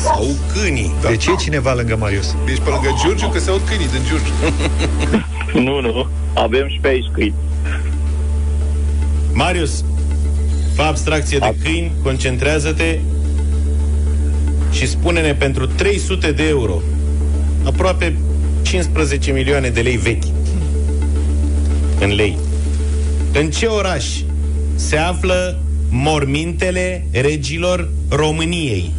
Sau 0.03 0.28
câinii. 0.53 0.93
Da. 1.01 1.09
De 1.09 1.16
ce 1.16 1.32
e 1.32 1.36
cineva 1.36 1.74
lângă 1.74 1.95
Marius? 1.95 2.36
Ești 2.45 2.62
pe 2.62 2.70
lângă 2.70 2.95
Giurgiu, 3.01 3.28
că 3.28 3.39
se 3.39 3.49
aud 3.49 3.62
câinii 3.66 3.88
din 3.88 4.01
Giurgiu. 4.07 4.34
Nu, 5.64 5.82
nu. 5.82 6.07
Avem 6.34 6.68
și 6.68 6.80
pe 6.82 6.88
aici 6.88 7.05
câini. 7.14 7.34
Marius, 9.34 9.84
fă 10.76 10.82
abstracție 10.82 11.38
de 11.38 11.55
câini, 11.64 11.91
concentrează-te 12.03 12.99
și 14.72 14.88
spune-ne 14.88 15.34
pentru 15.34 15.68
300 15.68 16.32
de 16.32 16.47
euro, 16.47 16.82
aproape 17.64 18.18
15 18.62 19.32
milioane 19.32 19.70
de 19.70 19.82
lei 19.82 19.97
vechi, 19.97 20.24
în 22.02 22.16
lei. 22.16 22.38
În 23.34 23.52
ce 23.52 23.66
oraș 23.66 24.06
se 24.76 24.97
află 24.97 25.60
mormintele 25.89 27.06
regilor 27.12 27.89
României? 28.10 28.91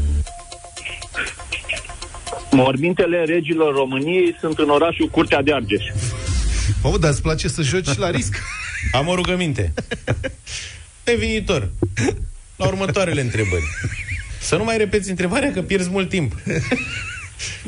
Mormintele 2.50 3.24
regilor 3.24 3.74
României 3.74 4.36
sunt 4.40 4.59
în 4.59 4.68
orașul 4.68 5.09
Curtea 5.09 5.42
de 5.42 5.55
Argeș. 5.55 5.84
Mamă, 6.82 6.98
dar 6.98 7.11
îți 7.11 7.22
place 7.22 7.48
să 7.48 7.62
joci 7.62 7.96
la 7.96 8.11
risc? 8.11 8.36
Am 8.98 9.09
o 9.09 9.14
rugăminte. 9.14 9.72
Pe 11.03 11.14
viitor, 11.14 11.70
la 12.57 12.66
următoarele 12.66 13.20
întrebări. 13.20 13.64
Să 14.40 14.57
nu 14.57 14.64
mai 14.64 14.76
repeți 14.76 15.11
întrebarea, 15.11 15.53
că 15.53 15.62
pierzi 15.62 15.90
mult 15.90 16.09
timp. 16.09 16.34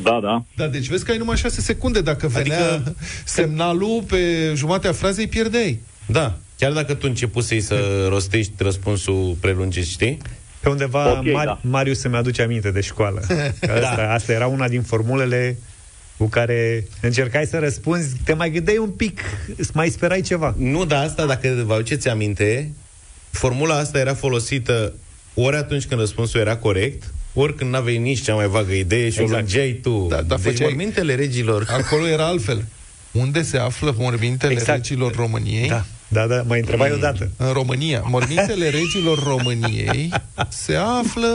Da, 0.03 0.18
da. 0.22 0.45
Da, 0.57 0.66
deci 0.66 0.87
vezi 0.89 1.05
că 1.05 1.11
ai 1.11 1.18
numai 1.18 1.37
6 1.37 1.61
secunde. 1.61 2.01
Dacă 2.01 2.27
venea 2.29 2.72
Adică- 2.72 2.95
semnalul 3.25 4.03
pe 4.09 4.53
jumatea 4.55 4.93
frazei, 4.93 5.27
pierdeai. 5.27 5.81
Da, 6.07 6.37
chiar 6.59 6.72
dacă 6.72 6.95
tu 6.95 7.07
începusei 7.09 7.61
să 7.61 8.07
rostești 8.09 8.53
răspunsul 8.57 9.37
prelungit, 9.41 9.87
știi? 9.87 10.18
Pe 10.61 10.68
undeva 10.68 11.11
Ok, 11.18 11.25
Mar- 11.25 11.45
da. 11.45 11.59
Marius 11.62 11.99
se 11.99 12.09
mi-aduce 12.09 12.43
aminte 12.43 12.70
de 12.70 12.81
școală. 12.81 13.20
Că 13.61 13.72
Asta, 13.72 13.95
da. 13.97 14.12
asta 14.12 14.33
era 14.33 14.47
una 14.47 14.68
din 14.68 14.83
formulele 14.83 15.57
cu 16.16 16.27
care 16.27 16.87
încercai 17.01 17.47
să 17.47 17.59
răspunzi, 17.59 18.14
te 18.25 18.33
mai 18.33 18.51
gândeai 18.51 18.77
un 18.79 18.91
pic, 18.91 19.20
îți 19.57 19.70
mai 19.75 19.89
sperai 19.89 20.20
ceva. 20.20 20.55
Nu, 20.59 20.85
dar 20.85 21.05
asta, 21.05 21.27
dacă 21.27 21.62
vă 21.66 21.72
aduceți 21.75 22.09
aminte, 22.09 22.72
formula 23.31 23.75
asta 23.79 23.99
era 23.99 24.14
folosită 24.14 24.93
ori 25.35 25.57
atunci 25.57 25.85
când 25.87 26.01
răspunsul 26.01 26.41
era 26.41 26.57
corect, 26.57 27.03
ori 27.35 27.55
când 27.55 27.70
n-aveai 27.70 27.99
nici 27.99 28.22
cea 28.22 28.35
mai 28.35 28.47
vagă 28.47 28.72
idee 28.72 29.11
și 29.11 29.20
exact. 29.20 29.30
o 29.30 29.35
lungeai 29.35 29.78
tu. 29.82 30.07
Da, 30.11 30.22
dar 30.22 30.39
deci 30.39 30.53
făceai- 30.53 30.68
mormintele 30.68 31.14
regilor... 31.14 31.66
Acolo 31.82 32.07
era 32.07 32.26
altfel. 32.26 32.64
Unde 33.11 33.43
se 33.43 33.59
află 33.59 33.95
mormintele 33.99 34.53
Exact. 34.53 34.78
regilor 34.78 35.14
României? 35.14 35.68
Da, 35.68 35.85
da, 36.09 36.26
da, 36.26 36.43
mai 36.47 36.59
întrebai 36.59 36.89
mm. 36.89 36.97
odată. 36.97 37.30
În 37.37 37.53
România. 37.53 38.03
Mormintele 38.07 38.68
regilor 38.80 39.22
României 39.22 40.12
se 40.49 40.74
află... 40.74 41.28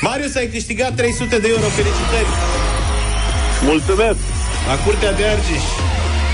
Marius, 0.00 0.34
ai 0.34 0.48
câștigat 0.48 0.94
300 0.94 1.38
de 1.38 1.48
euro, 1.48 1.68
felicitări! 1.78 2.30
Mulțumesc! 3.62 4.18
La 4.68 4.76
Curtea 4.84 5.12
de 5.12 5.24
Argeș. 5.24 5.64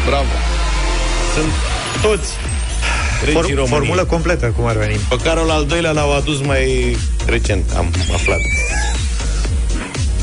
Bravo! 0.06 0.34
Sunt 1.34 1.52
toți 2.02 2.30
regii 2.32 2.43
For- 3.22 3.32
României. 3.34 3.66
formulă 3.66 4.04
completă, 4.04 4.46
cum 4.56 4.66
ar 4.66 4.76
veni. 4.76 4.94
Pe 5.08 5.16
Carol 5.22 5.50
al 5.50 5.66
doilea 5.66 5.90
l-au 5.90 6.16
adus 6.16 6.40
mai 6.40 6.96
recent, 7.26 7.64
am 7.76 7.94
aflat. 8.12 8.38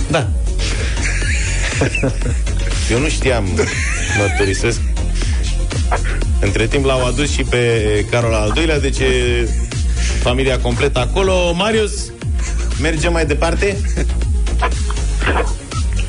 Da. 0.09 0.27
Eu 2.91 2.99
nu 2.99 3.09
știam, 3.09 3.45
mărturisesc. 4.17 4.79
Între 6.39 6.67
timp 6.67 6.85
l-au 6.85 7.05
adus 7.05 7.31
și 7.31 7.43
pe 7.43 8.05
Carol 8.11 8.33
al 8.33 8.51
doilea, 8.53 8.79
deci 8.79 8.99
e 8.99 9.47
familia 10.21 10.59
completă 10.59 10.99
acolo. 10.99 11.53
Marius, 11.53 11.91
mergem 12.81 13.11
mai 13.11 13.25
departe? 13.25 13.77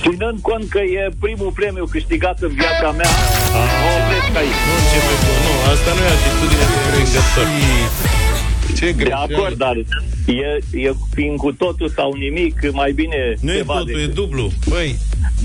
Ținând 0.05 0.38
cont 0.48 0.64
că 0.74 0.78
e 0.78 1.03
primul 1.24 1.50
premiu 1.61 1.84
câștigat 1.94 2.36
în 2.46 2.53
viața 2.61 2.88
mea, 2.98 3.11
mă 3.82 3.90
opresc 3.98 4.30
aici. 4.42 4.61
Nu 4.68 4.74
începe 4.82 5.14
cu... 5.22 5.30
Nu, 5.46 5.53
asta 5.72 5.90
nu 5.96 6.00
e 6.09 6.11
atitudine 6.18 6.64
de 6.72 6.76
învingător. 6.88 7.46
Ce 8.78 8.84
De 8.86 8.92
greșeală. 8.92 9.26
acord, 9.36 9.57
dar 9.64 9.74
e, 10.26 10.50
e 10.86 10.92
fiind 11.14 11.36
cu 11.44 11.53
totul 11.53 11.88
sau 11.96 12.12
nimic, 12.12 12.72
mai 12.72 12.92
bine 12.92 13.16
Nu 13.40 13.53
e 13.53 13.57
ceva 13.57 13.74
totul, 13.74 13.90
e 14.00 14.05
decât- 14.05 14.14
dublu. 14.14 14.53
Băi, 14.68 14.98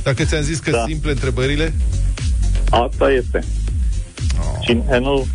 dacă 0.03 0.24
ți-am 0.24 0.41
zis 0.41 0.60
că 0.60 0.72
Da. 0.72 0.78
da. 0.78 0.84
simple 0.88 1.12
întrebările, 1.12 1.74
Asta 2.70 3.12
este. 3.12 3.43
Cine 4.66 4.99
nu... 4.99 5.28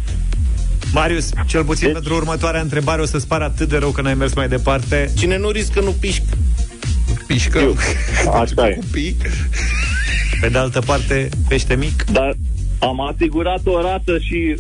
Marius, 0.92 1.28
cel 1.46 1.64
puțin 1.64 1.84
deci... 1.86 1.92
pentru 1.94 2.14
următoarea 2.14 2.60
întrebare 2.60 3.00
o 3.02 3.04
să-ți 3.04 3.26
pară 3.26 3.44
atât 3.44 3.68
de 3.68 3.76
rău 3.76 3.90
că 3.90 4.00
n-ai 4.00 4.14
mers 4.14 4.34
mai 4.34 4.48
departe. 4.48 5.10
Cine 5.16 5.36
nu 5.38 5.50
riscă, 5.50 5.80
nu 5.80 5.90
pișcă. 5.90 6.24
Pișcă. 7.26 7.74
Așa 8.40 8.68
e. 8.68 8.78
Pe 10.40 10.48
de 10.48 10.58
altă 10.58 10.80
parte, 10.80 11.28
pește 11.48 11.74
mic. 11.74 12.04
Dar 12.12 12.36
am 12.78 13.00
asigurat 13.00 13.60
o 13.64 13.80
rată 13.80 14.18
și 14.18 14.56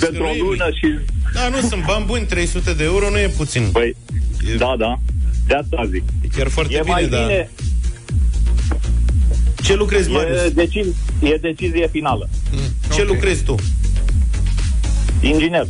pentru 0.00 0.22
o 0.22 0.44
lună 0.44 0.68
și... 0.72 0.98
Da, 1.34 1.48
nu, 1.48 1.68
sunt 1.68 1.84
bani 1.86 2.04
buni, 2.04 2.26
300 2.26 2.72
de 2.72 2.84
euro 2.84 3.10
nu 3.10 3.18
e 3.18 3.28
puțin. 3.36 3.68
Păi, 3.72 3.96
da, 4.58 4.74
da. 4.78 4.98
De 5.46 5.54
asta 5.54 5.88
zic. 5.90 6.02
E 6.20 6.28
chiar 6.36 6.48
foarte 6.48 6.74
e 6.74 6.80
bine, 6.80 6.92
mai 6.92 7.08
dar... 7.08 7.26
bine... 7.26 7.50
Ce 9.62 9.74
lucrezi, 9.74 10.10
Marius? 10.10 10.38
E, 10.40 10.48
deci, 10.48 10.76
e 11.20 11.36
decizie 11.40 11.88
finală. 11.88 12.28
Ce 12.94 13.04
lucrezi 13.04 13.42
tu? 13.42 13.54
Inginer. 15.20 15.66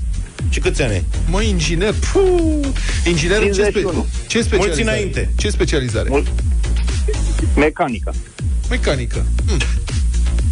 Și 0.49 0.59
câți 0.61 0.83
ani 0.83 0.93
ai? 0.93 1.05
Mă, 1.31 1.43
inginer, 1.43 1.95
puh, 2.13 2.67
inginer 3.07 3.41
în 3.43 3.47
ce, 3.53 3.53
spe- 3.53 3.63
51. 3.63 4.07
ce 4.27 4.43
specializare? 4.43 4.67
Mulți 4.67 4.81
înainte. 4.83 5.31
Ce 5.37 5.49
specializare? 5.51 6.09
Mul- 6.09 6.33
Mecanica. 7.57 8.11
Mecanică. 8.71 9.27
Hm. 9.47 9.61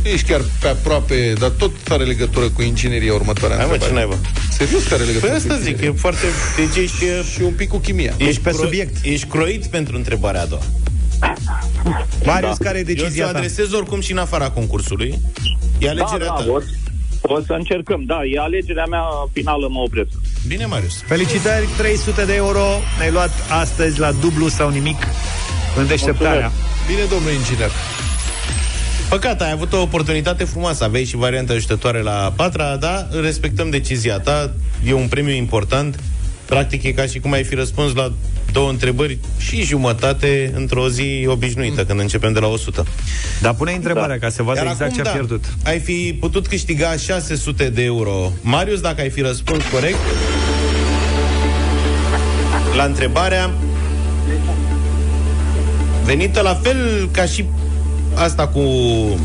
Ești 0.03 0.28
chiar 0.30 0.40
pe 0.61 0.68
aproape, 0.68 1.32
dar 1.38 1.49
tot 1.51 1.70
are 1.88 2.05
legătură 2.05 2.49
cu 2.49 2.62
ingineria 2.62 3.14
următoarea 3.14 3.57
Hai 3.57 3.66
mă, 3.66 3.76
ce 3.76 3.84
întrebare. 3.84 4.07
naiba? 4.09 4.28
Serios 4.51 4.82
care 4.82 4.94
are 4.94 5.05
legătură 5.05 5.30
Păi 5.32 5.40
cu 5.40 5.47
asta 5.47 5.55
zic, 5.62 5.66
ingineria? 5.68 5.94
e 5.97 6.01
foarte... 6.01 6.26
Deci 6.57 6.82
ești... 6.84 7.05
Și 7.32 7.42
un 7.42 7.53
pic 7.53 7.68
cu 7.68 7.76
chimia. 7.78 8.14
Ești 8.16 8.40
pe 8.40 8.51
cro- 8.51 8.53
subiect. 8.55 8.97
Ești 9.05 9.26
croit 9.26 9.66
pentru 9.66 9.97
întrebarea 9.97 10.40
a 10.42 10.44
doua. 10.47 10.62
Marius, 12.24 12.57
care 12.57 12.76
e 12.76 12.80
Eu 12.80 12.84
decizia 12.94 13.11
ți-o 13.24 13.32
ta? 13.32 13.38
adresez 13.38 13.72
oricum 13.72 14.01
și 14.01 14.12
în 14.12 14.18
afara 14.18 14.51
concursului. 14.51 15.18
E 15.78 15.88
alegerea 15.88 16.26
da, 16.26 16.32
ta. 16.32 16.44
da, 16.47 16.53
o, 17.29 17.35
o 17.35 17.41
să 17.41 17.53
încercăm. 17.53 18.03
Da, 18.05 18.18
e 18.24 18.39
alegerea 18.39 18.85
mea 18.85 19.05
finală, 19.33 19.68
mă 19.70 19.81
opresc. 19.81 20.09
Bine, 20.47 20.66
Marius. 20.66 21.03
Felicitări, 21.03 21.66
300 21.77 22.24
de 22.24 22.35
euro 22.35 22.64
Ne-ai 22.99 23.11
luat 23.11 23.31
astăzi 23.51 24.01
la 24.01 24.12
dublu 24.12 24.49
sau 24.49 24.68
nimic 24.70 24.97
În 25.77 25.87
deșteptarea 25.87 26.51
Bine, 26.87 27.03
domnul 27.11 27.33
inginer. 27.33 27.70
Păcat, 29.09 29.43
ai 29.43 29.51
avut 29.51 29.72
o 29.72 29.81
oportunitate 29.81 30.45
frumoasă. 30.45 30.85
Aveai 30.85 31.05
și 31.05 31.16
varianta 31.16 31.53
ajutătoare 31.53 32.01
la 32.01 32.33
patra, 32.37 32.77
da? 32.77 33.07
Respectăm 33.20 33.70
decizia 33.70 34.18
ta. 34.18 34.53
E 34.87 34.93
un 34.93 35.09
premiu 35.09 35.35
important. 35.35 36.01
Practic 36.45 36.83
e 36.83 36.93
ca 36.93 37.07
și 37.07 37.18
cum 37.18 37.33
ai 37.33 37.45
fi 37.45 37.55
răspuns 37.55 37.95
la 37.95 38.12
două 38.57 38.70
întrebări 38.70 39.18
și 39.38 39.62
jumătate 39.62 40.52
într-o 40.54 40.88
zi 40.88 41.26
obișnuită, 41.28 41.84
când 41.84 42.00
începem 42.00 42.32
de 42.32 42.38
la 42.40 42.46
100. 42.46 42.84
Dar 43.40 43.54
pune 43.54 43.72
întrebarea 43.72 44.18
ca 44.18 44.28
să 44.28 44.42
vadă 44.42 44.59
Iar 44.59 44.66
exact 44.66 44.90
acum, 44.90 44.94
ce 44.94 45.00
a 45.00 45.04
da, 45.04 45.11
pierdut 45.11 45.44
Ai 45.64 45.78
fi 45.78 46.16
putut 46.20 46.46
câștiga 46.46 46.96
600 46.96 47.68
de 47.68 47.82
euro. 47.82 48.32
Marius, 48.40 48.80
dacă 48.80 49.00
ai 49.00 49.11
fi 49.11 49.20
răspuns 49.20 49.64
corect 49.72 49.98
la 52.76 52.84
întrebarea 52.84 53.50
venită 56.04 56.40
la 56.40 56.54
fel 56.54 57.09
ca 57.12 57.24
și 57.24 57.44
asta 58.17 58.49
cu 58.49 58.61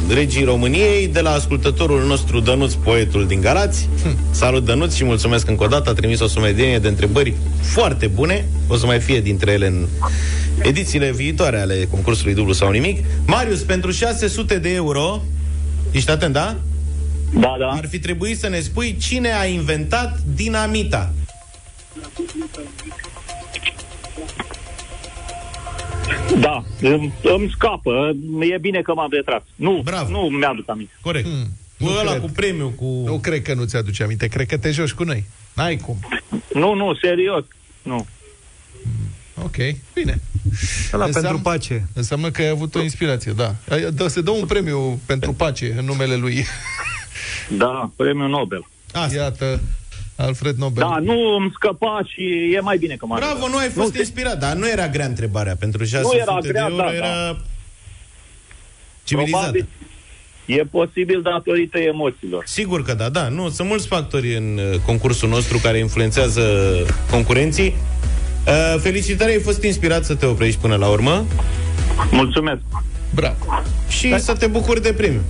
regii 0.10 0.44
României 0.44 1.08
de 1.08 1.22
la 1.22 1.32
ascultătorul 1.32 2.06
nostru 2.06 2.40
Dănuț, 2.40 2.74
poetul 2.74 3.28
din 3.28 3.42
Galați. 3.42 3.90
Salut 4.32 4.66
Dănuț 4.66 4.94
și 4.94 5.04
mulțumesc 5.04 5.48
încă 5.48 5.64
o 5.64 5.68
dată, 5.68 5.90
a 5.90 5.94
trimis 5.94 6.20
o 6.20 6.28
sumedenie 6.28 6.80
de 6.80 6.88
întrebări 6.88 7.34
foarte 7.62 8.08
bune, 8.08 8.46
o 8.68 8.76
să 8.76 8.86
mai 8.86 9.00
fie 9.00 9.22
dintre 9.22 9.52
ele 9.52 9.68
în 9.68 9.88
edițiile 10.62 11.12
viitoare 11.12 11.60
ale 11.60 11.88
concursului 11.92 12.34
dublu 12.34 12.54
sau 12.54 12.72
nimic. 12.72 13.06
Marius, 13.26 13.60
pentru 13.60 13.92
600 13.92 14.58
de 14.58 14.74
euro, 14.74 15.22
ești 15.92 16.12
atent, 16.12 16.34
da? 16.34 16.56
Da, 17.34 17.56
da. 17.60 17.68
Ar 17.68 17.88
fi 17.90 18.00
trebuit 18.00 18.40
să 18.40 18.50
ne 18.50 18.60
spui 18.60 18.98
cine 19.00 19.34
a 19.34 19.46
inventat 19.46 20.20
dinamita. 20.36 21.14
Da, 26.40 26.64
îmi, 26.82 27.14
îmi 27.24 27.50
scapă. 27.56 28.16
E 28.54 28.58
bine 28.58 28.82
că 28.82 28.94
m-am 28.94 29.10
retras. 29.12 29.42
Nu, 29.56 29.82
Bravo. 29.84 30.10
nu 30.10 30.20
mi-aduc 30.20 30.70
aminte. 30.70 30.92
Corect. 31.02 31.28
Hmm. 31.28 31.48
Cu 31.80 31.84
Nu 31.88 31.98
ăla 32.00 32.10
cred. 32.10 32.22
cu 32.22 32.30
premiu, 32.36 32.70
cu... 32.76 32.86
Nu 33.06 33.20
cred 33.20 33.42
că 33.42 33.54
nu 33.54 33.64
ți-aduce 33.66 34.04
aminte, 34.04 34.28
cred 34.28 34.48
că 34.48 34.58
te 34.58 34.72
joci 34.72 34.92
cu 34.92 35.04
noi. 35.04 35.24
N-ai 35.54 35.78
cum. 35.78 36.00
Nu, 36.54 36.74
nu, 36.74 36.96
serios. 36.96 37.44
Nu. 37.82 38.06
Ok, 39.44 39.56
bine. 39.94 40.22
Ăla 40.94 41.06
Înseamnă- 41.06 41.30
pentru 41.30 41.40
pace 41.50 41.88
Înseamnă 41.94 42.32
că 42.32 42.42
ai 42.42 42.48
avut 42.48 42.76
o 42.76 42.82
inspirație, 42.82 43.32
da. 43.32 43.56
Ai- 43.70 43.92
dă- 43.92 44.08
Se 44.08 44.22
dă 44.22 44.32
un 44.32 44.46
premiu 44.46 45.00
pentru 45.06 45.34
pace 45.34 45.74
în 45.78 45.86
numele 45.86 46.16
lui. 46.16 46.46
Da, 47.58 47.92
premiul 47.96 48.30
Nobel. 48.30 48.68
Asta. 48.94 49.16
Iată, 49.16 49.62
Alfred 50.22 50.56
Nobel. 50.56 50.84
Da, 50.90 50.98
nu 50.98 51.36
îmi 51.40 51.52
scăpa 51.54 52.02
și 52.06 52.52
e 52.56 52.60
mai 52.60 52.78
bine 52.78 52.96
că 52.96 53.06
m-am 53.06 53.18
Bravo, 53.18 53.34
retras. 53.34 53.52
nu 53.52 53.58
ai 53.58 53.70
fost 53.70 53.94
Nu, 53.94 54.00
inspirat, 54.00 54.40
dar 54.40 54.54
nu 54.56 54.70
era 54.70 54.88
grea 54.88 55.06
întrebarea. 55.06 55.56
Pentru 55.56 55.84
600 55.84 56.18
era 56.18 56.38
grea, 56.42 56.52
de 56.52 56.72
euro 56.72 56.84
da, 56.84 56.94
era 56.94 57.38
civilizată. 59.04 59.42
Probabil 59.42 59.68
e 60.46 60.64
posibil 60.64 61.22
datorită 61.22 61.78
emoțiilor. 61.80 62.44
Sigur 62.48 62.84
că 62.84 62.94
da, 62.94 63.10
da. 63.10 63.28
Nu, 63.28 63.50
sunt 63.50 63.68
mulți 63.68 63.88
factori 63.88 64.36
în 64.36 64.60
uh, 64.72 64.80
concursul 64.86 65.30
nostru 65.30 65.58
care 65.58 65.78
influențează 65.78 66.42
concurenții. 67.12 67.76
Uh, 68.48 68.76
felicitări, 68.80 69.32
ai 69.32 69.40
fost 69.40 69.64
inspirat 69.64 70.06
să 70.06 70.16
te 70.16 70.26
oprești 70.26 70.60
până 70.60 70.76
la 70.76 70.88
urmă 70.88 71.26
Mulțumesc. 72.12 72.60
Bravo. 73.16 73.36
și 73.90 74.20
să 74.20 74.34
te 74.34 74.48
bucuri 74.48 74.82
de 74.82 74.94
premiu. 74.94 75.22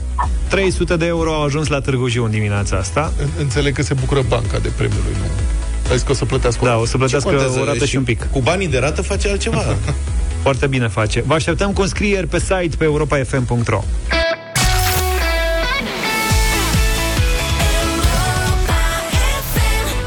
300 0.51 0.95
de 0.97 1.05
euro 1.05 1.33
au 1.33 1.43
ajuns 1.43 1.67
la 1.67 1.79
Târgu 1.79 2.07
Jiu 2.07 2.23
în 2.23 2.31
dimineața 2.31 2.75
asta 2.77 3.13
În- 3.21 3.27
Înțeleg 3.39 3.73
că 3.75 3.81
se 3.81 3.93
bucură 3.93 4.21
banca 4.27 4.57
de 4.59 4.69
premiul 4.77 4.99
lui, 5.05 5.15
nu? 5.19 5.25
Ai 5.89 5.95
zis 5.97 6.05
că 6.05 6.11
o 6.11 6.15
să 6.15 6.25
plătească 6.25 6.65
Da, 6.65 6.77
o 6.77 6.85
să 6.85 6.97
plătească 6.97 7.29
contează? 7.29 7.59
o 7.59 7.63
rată 7.65 7.85
și 7.85 7.95
un 7.95 8.03
pic 8.03 8.27
Cu 8.31 8.39
banii 8.39 8.67
de 8.67 8.77
rată 8.77 9.01
face 9.01 9.29
altceva. 9.29 9.75
Foarte 10.43 10.67
bine 10.67 10.87
face 10.87 11.23
Vă 11.27 11.33
așteptăm 11.33 11.71
cu 11.73 11.81
înscrieri 11.81 12.27
pe 12.27 12.39
site 12.39 12.75
pe 12.77 12.83
europafm.ro 12.83 13.83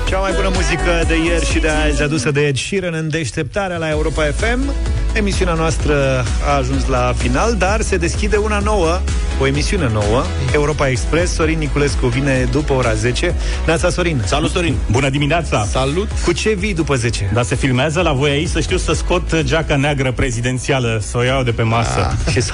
Cea 0.08 0.18
mai 0.18 0.32
bună 0.34 0.50
muzică 0.54 1.04
de 1.06 1.14
ieri 1.24 1.44
și 1.50 1.58
de 1.58 1.68
azi 1.68 2.02
adusă 2.02 2.30
de 2.30 2.40
Ed 2.40 2.56
Sheeran 2.56 2.94
în 2.94 3.08
deșteptarea 3.08 3.76
la 3.76 3.90
Europa 3.90 4.22
FM. 4.36 4.72
Emisiunea 5.12 5.54
noastră 5.54 6.24
a 6.46 6.56
ajuns 6.56 6.86
la 6.86 7.14
final, 7.16 7.54
dar 7.58 7.80
se 7.80 7.96
deschide 7.96 8.36
una 8.36 8.58
nouă, 8.58 9.00
o 9.40 9.46
emisiune 9.46 9.88
nouă, 9.92 10.24
Europa 10.52 10.88
Express. 10.88 11.32
Sorin 11.34 11.58
Niculescu 11.58 12.06
vine 12.06 12.48
după 12.50 12.72
ora 12.72 12.94
10. 12.94 13.34
Neața 13.66 13.90
Sorin. 13.90 14.22
Salut, 14.26 14.50
Sorin! 14.50 14.74
Bună 14.90 15.08
dimineața! 15.10 15.66
Salut! 15.70 16.08
Cu 16.24 16.32
ce 16.32 16.50
vii 16.58 16.74
după 16.74 16.94
10? 16.94 17.30
Dar 17.32 17.44
se 17.44 17.54
filmează 17.54 18.00
la 18.00 18.12
voi 18.12 18.30
aici 18.30 18.48
să 18.48 18.60
știu 18.60 18.76
să 18.76 18.92
scot 18.92 19.40
geaca 19.40 19.76
neagră 19.76 20.12
prezidențială, 20.12 21.00
să 21.02 21.18
o 21.18 21.22
iau 21.22 21.42
de 21.42 21.50
pe 21.50 21.62
masă. 21.62 22.16
Ah, 22.26 22.32
și 22.32 22.40
să... 22.40 22.52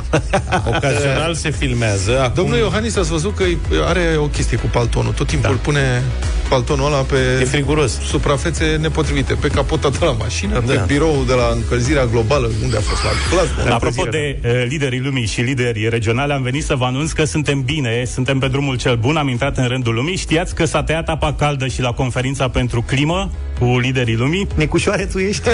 Ocazional 0.66 1.34
se 1.34 1.50
filmează. 1.50 2.20
Acum 2.20 2.32
Domnul 2.34 2.58
Iohannis, 2.58 2.96
ați 2.96 3.10
văzut 3.10 3.36
că 3.36 3.44
are 3.84 4.16
o 4.18 4.26
chestie 4.26 4.56
cu 4.56 4.66
paltonul. 4.72 5.12
Tot 5.12 5.26
timpul 5.26 5.50
da. 5.54 5.60
pune 5.62 6.02
paltonul 6.48 6.86
ăla 6.86 6.96
pe 6.96 7.16
e 7.40 7.44
friguros. 7.44 7.98
suprafețe 8.06 8.76
nepotrivite, 8.80 9.34
pe 9.34 9.48
capota 9.48 9.88
de 9.88 9.98
la 10.00 10.10
mașină, 10.12 10.62
Da. 10.66 10.72
pe 10.72 10.80
birou 10.86 11.24
de 11.26 11.32
la 11.32 11.50
încălzirea 11.54 12.04
globală 12.06 12.50
unde 12.62 12.76
a 12.76 12.80
fost? 12.80 13.02
La 13.02 13.10
Glasgow. 13.30 13.74
Apropo 13.74 14.04
de 14.10 14.38
uh, 14.44 14.50
liderii 14.68 15.00
lumii 15.00 15.26
și 15.26 15.40
liderii 15.40 15.88
regionale, 15.88 16.32
am 16.32 16.42
venit 16.42 16.64
să 16.70 16.76
vă 16.76 16.84
anunț 16.84 17.12
că 17.12 17.24
suntem 17.24 17.62
bine, 17.62 18.04
suntem 18.04 18.38
pe 18.38 18.48
drumul 18.48 18.76
cel 18.76 18.96
bun, 18.96 19.16
am 19.16 19.28
intrat 19.28 19.58
în 19.58 19.68
rândul 19.68 19.94
lumii. 19.94 20.16
Știați 20.16 20.54
că 20.54 20.64
s-a 20.64 20.82
tăiat 20.82 21.08
apa 21.08 21.32
caldă 21.32 21.66
și 21.66 21.80
la 21.80 21.92
conferința 21.92 22.48
pentru 22.48 22.82
climă 22.82 23.30
cu 23.58 23.78
liderii 23.78 24.16
lumii? 24.16 24.46
Nicușoare, 24.54 25.04
tu 25.04 25.18
ești? 25.18 25.48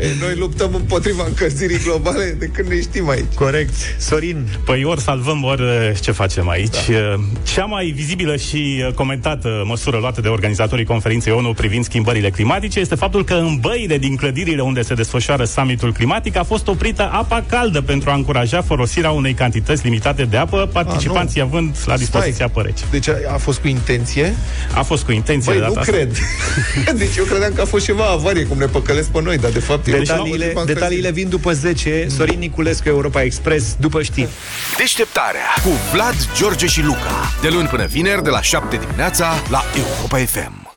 Ei, 0.00 0.10
Noi 0.20 0.34
luptăm 0.36 0.74
împotriva 0.74 1.24
încălzirii 1.26 1.78
globale 1.78 2.36
de 2.38 2.46
când 2.46 2.68
ne 2.68 2.80
știm 2.80 3.08
aici. 3.08 3.32
Corect. 3.34 3.74
Sorin. 3.98 4.46
Păi 4.64 4.84
ori 4.84 5.00
salvăm, 5.00 5.44
ori 5.44 5.62
uh, 5.62 5.90
ce 6.00 6.10
facem 6.10 6.48
aici. 6.48 6.88
Da. 6.88 6.96
Cea 7.54 7.64
mai 7.64 7.86
vizibilă 7.86 8.36
și 8.36 8.82
uh, 8.86 8.92
comentată 8.94 9.64
măsură 9.66 9.96
luată 9.96 10.20
de 10.20 10.28
organizatorii 10.28 10.84
conferinței 10.84 11.32
ONU 11.32 11.52
privind 11.52 11.84
schimbările 11.84 12.30
climatice 12.30 12.80
este 12.80 12.94
faptul 12.94 13.24
că 13.24 13.34
în 13.34 13.56
băile 13.60 13.98
din 13.98 14.16
clădirile 14.16 14.62
unde 14.62 14.82
se 14.82 14.94
desfășoară 14.94 15.44
summitul 15.44 15.92
climatic 15.92 16.36
a 16.36 16.42
fost 16.42 16.68
oprită 16.68 17.10
apa 17.12 17.44
caldă 17.48 17.80
pentru 17.82 18.10
a 18.10 18.14
încuraja 18.14 18.62
folosirea 18.62 19.10
unei 19.14 19.34
cantități 19.34 19.82
limitate 19.84 20.24
de 20.24 20.36
apă, 20.36 20.68
participanții 20.72 21.40
A, 21.40 21.44
având 21.44 21.76
la 21.86 21.96
dispoziție 21.96 22.44
apă 22.44 22.62
rece. 22.62 22.84
Deci 22.90 23.08
a, 23.08 23.14
a 23.32 23.36
fost 23.36 23.58
cu 23.60 23.68
intenție? 23.68 24.34
A 24.74 24.82
fost 24.82 25.04
cu 25.04 25.12
intenție 25.12 25.52
Băi, 25.52 25.60
de 25.60 25.66
nu 25.66 25.72
data 25.74 25.80
asta. 25.80 25.92
cred. 25.92 26.16
deci 27.02 27.16
eu 27.16 27.24
credeam 27.24 27.52
că 27.52 27.60
a 27.60 27.64
fost 27.64 27.84
ceva 27.84 28.04
avarie, 28.04 28.44
cum 28.44 28.58
ne 28.58 28.66
păcălesc 28.66 29.08
pe 29.08 29.22
noi, 29.22 29.38
dar 29.38 29.50
de 29.50 29.58
fapt... 29.58 29.86
e 29.86 29.90
Detaliile, 29.90 30.52
o- 30.54 30.64
detaliile 30.64 31.10
vin 31.10 31.28
după 31.28 31.52
10. 31.52 32.06
Sorin 32.16 32.38
Niculescu, 32.38 32.88
Europa 32.88 33.22
Express, 33.22 33.76
după 33.78 34.02
știri. 34.02 34.28
Deșteptarea 34.76 35.40
cu 35.62 35.70
Vlad, 35.92 36.14
George 36.36 36.66
și 36.66 36.82
Luca. 36.82 37.32
De 37.42 37.48
luni 37.48 37.68
până 37.68 37.84
vineri, 37.86 38.22
de 38.22 38.30
la 38.30 38.42
7 38.42 38.76
dimineața, 38.76 39.32
la 39.50 39.64
Europa 39.76 40.18
FM. 40.18 40.63